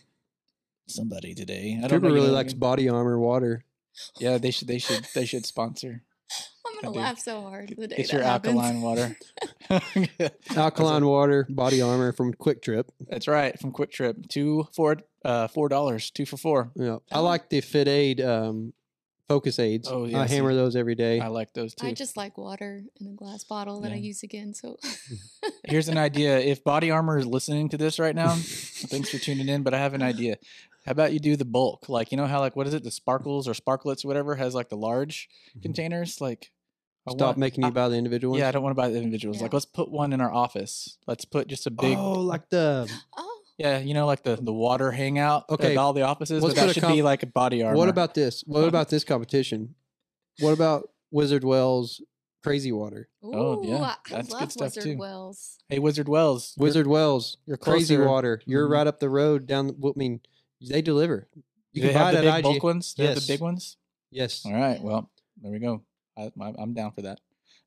somebody 0.88 1.34
today. 1.34 1.76
I 1.78 1.82
don't 1.82 1.90
Trooper 1.90 2.04
know. 2.04 2.08
you 2.10 2.16
really 2.16 2.28
know, 2.28 2.34
likes 2.34 2.54
body 2.54 2.90
armor 2.90 3.18
water. 3.20 3.64
Yeah, 4.20 4.38
they 4.40 4.52
should. 4.52 4.68
They 4.68 4.80
should. 4.80 5.06
They 5.14 5.26
should 5.26 5.46
sponsor. 5.46 6.04
I'm 6.66 6.82
gonna 6.82 6.96
laugh 6.98 7.20
so 7.20 7.42
hard 7.42 7.70
the 7.78 7.88
day 7.88 7.98
Get 7.98 8.08
that 8.08 8.14
your 8.14 8.24
happens. 8.24 8.56
alkaline 8.58 8.82
water. 8.82 9.18
Alkaline 10.56 11.06
water, 11.06 11.46
body 11.50 11.82
armor 11.82 12.12
from 12.12 12.34
QuikTrip. 12.34 12.86
That's 13.08 13.28
right. 13.28 13.60
From 13.60 13.72
QuikTrip, 13.72 14.30
two 14.30 14.68
for 14.74 14.98
uh 15.24 15.48
four 15.48 15.70
dollars, 15.70 16.10
two 16.10 16.26
for 16.26 16.38
four. 16.38 16.72
Yeah, 16.76 16.98
I 17.12 17.20
like 17.20 17.50
the 17.50 17.62
Fit 17.62 17.88
Aid 17.88 18.22
um, 18.22 18.74
Focus 19.30 19.58
Aids. 19.60 19.88
Oh, 19.90 20.06
yeah, 20.06 20.22
I 20.22 20.26
see, 20.28 20.36
hammer 20.36 20.54
those 20.54 20.76
every 20.76 20.96
day. 20.96 21.20
I 21.20 21.28
like 21.28 21.54
those 21.54 21.74
too. 21.74 21.88
I 21.88 21.94
just 21.94 22.18
like 22.18 22.38
water 22.38 22.84
in 23.00 23.08
a 23.08 23.12
glass 23.12 23.44
bottle 23.44 23.80
that 23.82 23.92
I 23.92 23.96
use 23.96 24.22
again. 24.24 24.54
So 24.54 24.78
Here's 25.66 25.88
an 25.88 25.98
idea. 25.98 26.40
If 26.40 26.64
Body 26.64 26.92
Armor 26.92 27.18
is 27.18 27.26
listening 27.26 27.70
to 27.70 27.78
this 27.78 28.00
right 28.00 28.16
now, 28.16 28.30
thanks 28.38 29.10
for 29.10 29.18
tuning 29.18 29.48
in. 29.48 29.64
But 29.64 29.74
I 29.74 29.80
have 29.80 29.94
an 29.94 30.02
idea. 30.02 30.38
How 30.86 30.92
about 30.92 31.14
you 31.14 31.20
do 31.20 31.36
the 31.38 31.46
bulk? 31.46 31.88
Like 31.88 32.12
you 32.12 32.18
know 32.18 32.28
how 32.28 32.42
like 32.42 32.56
what 32.56 32.68
is 32.68 32.74
it? 32.74 32.84
The 32.84 32.92
sparkles 32.92 33.48
or 33.48 33.54
sparklets, 33.54 34.04
or 34.04 34.10
whatever, 34.10 34.36
has 34.36 34.54
like 34.54 34.68
the 34.70 34.78
large 34.78 35.30
Mhm. 35.58 35.62
containers. 35.64 36.20
Like 36.20 36.52
I 37.08 37.12
Stop 37.12 37.22
want- 37.28 37.38
making 37.38 37.64
you 37.64 37.70
I- 37.70 37.72
buy 37.72 37.88
the 37.90 37.96
individual 37.96 38.32
ones. 38.34 38.42
Yeah, 38.42 38.50
I 38.50 38.52
don't 38.52 38.64
want 38.64 38.76
to 38.76 38.82
buy 38.82 38.90
the 38.90 38.98
individuals. 38.98 39.42
Like 39.42 39.54
let's 39.54 39.66
put 39.66 39.90
one 39.90 40.12
in 40.12 40.20
our 40.20 40.34
office. 40.34 40.98
Let's 41.08 41.24
put 41.26 41.48
just 41.48 41.66
a 41.66 41.72
big. 41.72 41.98
Oh, 41.98 42.20
like 42.20 42.50
the 42.50 42.92
Oh, 43.18 43.33
Yeah, 43.58 43.80
you 43.80 43.94
know, 43.94 44.06
like 44.08 44.24
the 44.24 44.36
the 44.36 44.54
water 44.54 44.92
hangout. 44.92 45.46
Okay, 45.50 45.72
at 45.74 45.78
all 45.78 45.94
the 45.94 46.02
offices. 46.02 46.42
let's 46.44 46.56
But 46.56 46.68
that 46.68 46.74
should 46.74 46.82
comp- 46.84 46.96
be 46.96 47.02
like 47.04 47.24
a 47.24 47.28
body 47.28 47.62
armor. 47.64 47.78
What 47.78 47.90
about 47.90 48.14
this? 48.16 48.44
What 48.48 48.68
about 48.68 48.90
this 48.90 49.04
competition? 49.04 49.76
What 50.40 50.52
about 50.52 50.90
Wizard 51.12 51.44
Wells 51.44 52.02
Crazy 52.44 52.72
Water? 52.72 53.10
Oh, 53.24 53.64
yeah, 53.64 53.74
Ooh, 53.80 53.84
I 53.84 53.96
that's 54.10 54.30
good 54.30 54.34
love 54.34 54.52
stuff, 54.52 54.66
Wizard 54.76 54.84
too. 54.84 54.98
Wells. 54.98 55.60
Hey, 55.70 55.78
Wizard 55.80 56.10
Wells. 56.10 56.54
you're- 56.58 56.68
Wizard 56.68 56.88
Wells 56.88 57.38
you're 57.46 57.58
Crazy 57.58 57.96
closer. 57.96 58.10
Water. 58.10 58.42
You're 58.46 58.68
Mhm. 58.68 58.72
right 58.72 58.88
up 58.88 59.00
the 59.00 59.10
road 59.10 59.46
down. 59.46 59.68
the- 59.68 59.74
I 59.88 59.92
mean, 59.96 60.22
they 60.60 60.82
deliver. 60.82 61.28
You 61.74 61.82
Do 61.82 61.82
can 61.82 61.88
they 61.90 61.94
buy 61.94 62.00
have 62.00 62.14
the 62.14 62.20
it 62.20 62.22
big 62.24 62.30
at 62.34 62.38
IG. 62.40 62.44
bulk 62.44 62.64
ones? 62.64 62.94
They 62.96 63.06
have 63.06 63.16
Yes. 63.16 63.28
the 63.28 63.34
big 63.34 63.42
ones. 63.42 63.78
Yes. 64.12 64.46
All 64.46 64.54
right. 64.54 64.82
Well, 64.82 65.10
there 65.42 65.52
we 65.52 65.60
go. 65.60 65.84
I, 66.18 66.32
I, 66.42 66.54
I'm 66.58 66.74
down 66.74 66.92
for 66.92 67.04
that. 67.04 67.20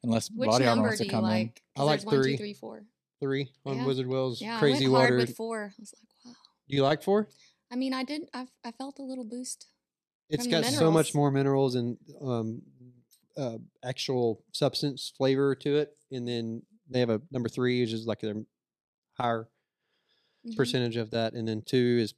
Unless 0.02 0.30
Which 0.30 0.48
body 0.48 0.64
armor 0.64 0.76
number 0.76 0.88
wants 0.88 0.98
to 0.98 1.04
you 1.04 1.10
come 1.10 1.24
in. 1.26 1.52
I 1.76 1.82
like 1.82 2.00
there's 2.00 2.06
one, 2.06 2.14
two, 2.16 2.22
three. 2.22 2.36
three, 2.36 2.54
four. 2.54 2.84
Three 3.20 3.50
on 3.64 3.78
Yeah. 3.78 3.86
Wizard 3.86 4.06
Wells 4.06 4.40
Yeah, 4.40 4.58
Crazy 4.58 4.84
I 4.86 4.88
went 4.88 4.92
Water. 4.92 5.06
hard 5.16 5.28
with 5.28 5.36
four. 5.36 5.72
I 5.76 5.80
was 5.80 5.94
like, 5.98 6.08
wow. 6.24 6.32
Do 6.68 6.76
you 6.76 6.82
like 6.82 7.02
four? 7.02 7.28
I 7.70 7.76
mean, 7.76 7.94
I 7.94 8.04
did. 8.04 8.22
I, 8.34 8.46
I 8.64 8.72
felt 8.72 8.98
a 8.98 9.02
little 9.02 9.24
boost. 9.24 9.66
It's 10.28 10.46
got 10.46 10.64
so 10.64 10.90
much 10.90 11.14
more 11.14 11.30
minerals 11.30 11.76
and 11.76 11.96
um, 12.20 12.62
uh, 13.36 13.58
actual 13.84 14.42
substance 14.52 15.12
flavor 15.16 15.54
to 15.54 15.76
it. 15.76 15.96
And 16.10 16.26
then 16.28 16.62
they 16.90 17.00
have 17.00 17.10
a 17.10 17.22
number 17.30 17.48
three, 17.48 17.80
which 17.80 17.92
is 17.92 18.06
like 18.06 18.20
their 18.20 18.34
higher 19.14 19.48
Mhm. 20.46 20.56
percentage 20.56 20.96
of 20.96 21.10
that. 21.10 21.32
And 21.32 21.48
then 21.48 21.62
two 21.62 21.98
is 22.00 22.14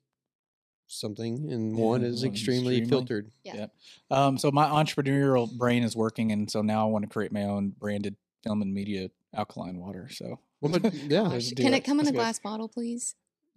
something, 0.87 1.51
and 1.53 1.77
one 1.77 2.03
is 2.03 2.23
one 2.25 2.33
extremely, 2.33 2.79
extremely. 2.79 2.89
filtered. 2.89 3.31
Yeah. 3.45 3.55
Yep. 3.57 3.75
Um, 4.11 4.39
so 4.39 4.51
my 4.51 4.65
entrepreneurial 4.67 5.51
brain 5.57 5.83
is 5.83 5.95
working, 5.95 6.33
and 6.33 6.51
so 6.51 6.63
now 6.63 6.87
I 6.87 6.91
want 6.91 7.05
to 7.05 7.09
create 7.11 7.31
my 7.31 7.45
own 7.45 7.71
branded 7.71 8.17
film 8.43 8.63
and 8.63 8.73
media 8.75 9.11
alkaline 9.35 9.79
water. 9.79 10.09
So 10.11 10.41
Well, 10.61 10.73
but 10.79 10.93
yeah, 10.95 11.23
Gosh, 11.25 11.53
Can 11.53 11.73
it. 11.75 11.79
it 11.79 11.85
come 11.85 11.99
in 12.01 12.07
Let's 12.07 12.09
a 12.11 12.13
do 12.13 12.19
it. 12.19 12.23
glass 12.23 12.39
bottle, 12.39 12.69
please? 12.69 13.15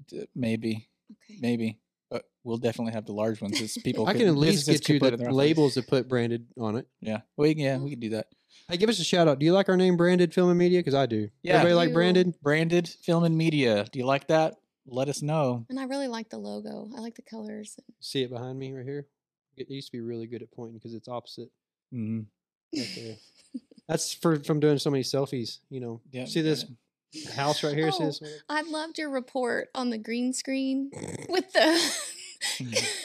d- 0.07 0.27
maybe, 0.35 0.87
Okay. 1.11 1.39
maybe, 1.41 1.79
but 2.09 2.25
we'll 2.43 2.57
definitely 2.57 2.93
have 2.93 3.05
the 3.05 3.13
large 3.13 3.41
ones. 3.41 3.59
As 3.61 3.77
people, 3.77 4.05
I 4.07 4.13
could- 4.13 4.19
can 4.19 4.27
at 4.29 4.35
least 4.35 4.65
businesses 4.67 4.79
get 4.81 4.85
could 4.85 4.93
you 4.95 4.99
put 4.99 5.07
in 5.07 5.11
the 5.13 5.17
their 5.17 5.27
office. 5.29 5.37
labels 5.37 5.73
that 5.75 5.87
put 5.87 6.07
branded 6.07 6.47
on 6.59 6.75
it. 6.75 6.87
Yeah, 7.01 7.21
we 7.37 7.53
yeah 7.55 7.77
we 7.77 7.91
can 7.91 7.99
do 7.99 8.09
that. 8.09 8.27
Hey, 8.69 8.77
give 8.77 8.89
us 8.89 8.99
a 8.99 9.03
shout 9.03 9.27
out. 9.27 9.39
Do 9.39 9.45
you 9.45 9.53
like 9.53 9.69
our 9.69 9.77
name, 9.77 9.97
Branded 9.97 10.33
Film 10.33 10.49
and 10.49 10.57
Media? 10.59 10.79
Because 10.79 10.93
I 10.93 11.05
do. 11.05 11.29
Yeah. 11.41 11.53
Everybody 11.55 11.73
like 11.75 11.87
You- 11.89 11.93
Branded? 11.95 12.35
Branded 12.41 12.87
film 12.87 13.23
and 13.23 13.37
media. 13.37 13.85
Do 13.91 13.97
you 13.99 14.05
like 14.05 14.27
that? 14.27 14.55
Let 14.87 15.07
us 15.09 15.21
know. 15.21 15.65
And 15.69 15.79
I 15.79 15.83
really 15.85 16.07
like 16.07 16.29
the 16.29 16.37
logo. 16.37 16.89
I 16.95 16.99
like 16.99 17.15
the 17.15 17.21
colors. 17.21 17.79
See 17.99 18.23
it 18.23 18.29
behind 18.29 18.59
me 18.59 18.73
right 18.73 18.83
here. 18.85 19.07
It 19.57 19.69
used 19.69 19.87
to 19.87 19.91
be 19.93 20.01
really 20.01 20.27
good 20.27 20.41
at 20.41 20.51
pointing 20.51 20.77
because 20.77 20.93
it's 20.93 21.07
opposite. 21.07 21.49
Mhm. 21.93 22.25
Right 22.75 22.89
there. 22.95 23.15
That's 23.87 24.13
for 24.13 24.39
from 24.43 24.59
doing 24.59 24.77
so 24.79 24.89
many 24.89 25.03
selfies. 25.03 25.59
You 25.69 25.79
know, 25.81 26.01
Yeah. 26.11 26.25
see 26.25 26.41
this 26.41 26.65
house 27.35 27.63
right 27.63 27.75
here. 27.75 27.89
Oh, 27.93 28.05
this? 28.05 28.21
I 28.49 28.61
loved 28.61 28.97
your 28.97 29.09
report 29.09 29.69
on 29.75 29.89
the 29.89 29.97
green 29.97 30.33
screen 30.33 30.91
with 31.29 31.51
the. 31.53 31.93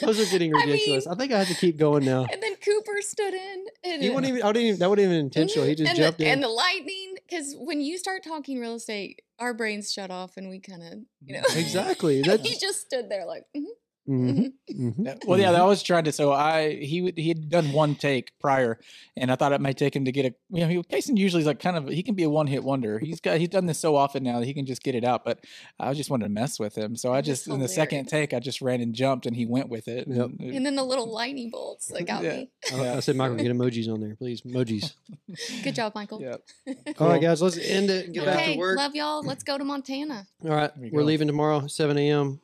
Those 0.01 0.19
are 0.19 0.31
getting 0.31 0.51
ridiculous. 0.65 1.05
I, 1.05 1.11
mean, 1.11 1.19
think 1.19 1.31
I 1.31 1.39
have 1.39 1.47
to 1.47 1.53
keep 1.53 1.77
going 1.77 2.05
now. 2.05 2.25
and 2.31 2.41
then 2.41 2.55
Cooper 2.55 3.01
stood 3.01 3.33
in. 3.33 3.65
And 3.83 4.01
He 4.01 4.09
wouldn't 4.09 4.27
even. 4.27 4.41
I 4.43 4.51
didn't 4.51 4.67
even. 4.67 4.79
That 4.79 4.89
wasn't 4.89 5.05
even 5.05 5.19
intentional. 5.25 5.67
He 5.67 5.75
just 5.75 5.89
and 5.89 5.97
jumped 5.97 6.19
the, 6.19 6.25
in. 6.25 6.33
And 6.33 6.43
the 6.43 6.47
lightning, 6.47 7.15
because 7.27 7.55
when 7.57 7.81
you 7.81 7.97
start 7.97 8.23
talking 8.23 8.59
real 8.59 8.75
estate, 8.75 9.21
our 9.39 9.53
brains 9.53 9.91
shut 9.93 10.09
off 10.09 10.37
and 10.37 10.49
we 10.49 10.59
kind 10.59 10.81
of, 10.81 10.93
you 11.23 11.33
know. 11.35 11.43
exactly. 11.55 12.23
he 12.23 12.57
just 12.57 12.81
stood 12.81 13.09
there 13.09 13.25
like, 13.25 13.43
mhm, 13.55 13.65
Mhm, 14.07 14.53
mhm. 14.71 14.95
mhm, 14.95 15.25
Well, 15.27 15.37
yeah. 15.39 15.51
I 15.51 15.65
was 15.65 15.83
trying 15.83 16.05
to. 16.05 16.11
So 16.13 16.31
I 16.31 16.75
he 16.75 17.11
he 17.17 17.27
had 17.27 17.49
done 17.49 17.73
one 17.73 17.95
take 17.95 18.31
prior, 18.39 18.79
and 19.17 19.29
I 19.31 19.35
thought 19.35 19.51
it 19.51 19.59
might 19.59 19.77
take 19.77 19.95
him 19.95 20.05
to 20.05 20.11
get 20.13 20.25
a. 20.25 20.33
You 20.49 20.61
know, 20.61 20.67
he, 20.69 20.77
Kason 20.77 21.17
usually 21.17 21.41
is 21.41 21.47
like 21.47 21.59
kind 21.59 21.75
of 21.75 21.89
he 21.89 22.03
can 22.03 22.15
be 22.15 22.23
a 22.23 22.29
one 22.29 22.47
hit 22.47 22.63
wonder. 22.63 22.99
He's 22.99 23.19
got 23.19 23.37
he's 23.37 23.49
done 23.49 23.65
this 23.65 23.79
so 23.79 23.97
often 23.97 24.23
now 24.23 24.39
that 24.39 24.45
he 24.45 24.53
can 24.53 24.65
just 24.65 24.81
get 24.81 24.95
it 24.95 25.03
out. 25.03 25.25
But 25.25 25.39
I 25.79 25.93
just 25.93 26.09
wanted 26.09 26.23
to 26.25 26.29
mess 26.29 26.57
with 26.57 26.77
him, 26.77 26.95
so 26.95 27.09
I 27.11 27.15
It 27.17 27.21
was 27.21 27.25
just 27.27 27.47
in 27.47 27.59
the 27.59 27.67
second 27.67 28.05
take 28.05 28.33
I 28.33 28.39
just 28.39 28.61
ran 28.61 28.79
and 28.79 28.93
jumped, 28.95 29.25
and 29.25 29.35
he 29.35 29.45
went 29.45 29.67
with 29.67 29.87
it. 29.89 30.07
Yep. 30.07 30.25
and 30.25 30.41
it- 30.41 30.55
And 30.55 30.65
then 30.65 30.75
the 30.75 30.85
little 30.85 31.11
lightning 31.11 31.49
bolts 31.49 31.87
that 31.87 32.05
got 32.05 32.23
Yeah. 32.23 32.37
me. 32.37 32.49
I, 32.73 32.97
I 32.97 32.99
said, 33.01 33.17
Michael, 33.17 33.35
get 33.43 33.51
emojis 33.51 33.91
on 33.91 33.99
there, 33.99 34.15
please. 34.15 34.41
Emojis. 34.43 34.93
Good 35.63 35.75
job, 35.75 35.93
Michael. 35.95 36.21
yeah. 36.21 36.37
All 36.99 37.09
right, 37.09 37.21
guys, 37.21 37.41
let's 37.41 37.57
end 37.57 37.89
it 37.89 38.05
and 38.05 38.13
get 38.13 38.25
back 38.25 38.45
to 38.45 38.57
work. 38.57 38.77
love 38.77 38.95
y'all. 38.95 39.21
Let's 39.21 39.43
go 39.43 39.57
to 39.57 39.65
Montana. 39.65 40.27
All 40.45 40.51
right, 40.51 40.71
we 40.77 40.91
we're 40.91 41.01
go. 41.01 41.07
leaving 41.07 41.27
tomorrow, 41.27 41.67
7 41.67 41.97
a.m. 41.97 42.39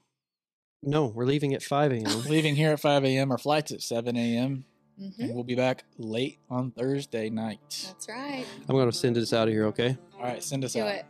No, 0.86 1.06
we're 1.08 1.26
leaving 1.26 1.54
at 1.54 1.64
5 1.64 1.92
a.m. 1.94 2.24
Leaving 2.28 2.56
here 2.56 2.72
at 2.72 2.80
five 2.80 3.04
a.m. 3.06 3.32
Our 3.32 3.38
flight's 3.38 3.72
at 3.72 3.82
seven 3.82 4.18
a.m. 4.18 4.66
hmm 4.98 5.10
and 5.20 5.34
we'll 5.34 5.44
be 5.44 5.56
back 5.56 5.86
late 5.98 6.40
on 6.50 6.72
Thursday 6.72 7.30
night. 7.30 7.60
That's 7.88 8.08
right. 8.10 8.46
I'm 8.68 8.76
going 8.76 8.90
to 8.90 8.96
send 8.96 9.16
this 9.16 9.34
out 9.34 9.48
of 9.48 9.54
here, 9.54 9.66
okay? 9.68 9.98
All 10.18 10.24
right, 10.26 10.44
send 10.44 10.64
us 10.66 10.74
Do 10.74 10.82
out. 10.82 10.90
it. 10.90 11.06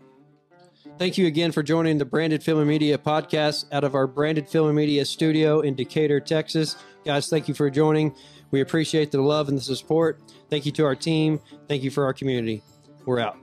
Thank 1.00 1.18
you 1.18 1.26
again 1.28 1.52
for 1.52 1.64
joining 1.64 1.98
the 1.98 2.06
Branded 2.06 2.44
Film 2.44 2.60
and 2.60 2.68
Media 2.68 2.98
podcast 2.98 3.66
out 3.72 3.84
of 3.84 3.96
our 3.96 4.06
Branded 4.06 4.48
Film 4.48 4.68
and 4.68 4.76
Media 4.76 5.06
studio 5.06 5.62
in 5.62 5.76
Decatur, 5.76 6.20
Texas. 6.20 6.76
Guys, 7.06 7.30
thank 7.30 7.48
you 7.48 7.54
for 7.54 7.70
joining. 7.70 8.14
We 8.52 8.62
appreciate 8.62 9.12
the 9.12 9.22
love 9.22 9.50
and 9.50 9.58
the 9.58 9.62
support. 9.62 10.22
Thank 10.50 10.66
you 10.66 10.72
to 10.74 10.86
our 10.86 10.96
team. 10.96 11.40
Thank 11.68 11.84
you 11.84 11.90
for 11.90 12.06
our 12.06 12.14
community. 12.14 12.62
We're 13.06 13.20
out. 13.20 13.38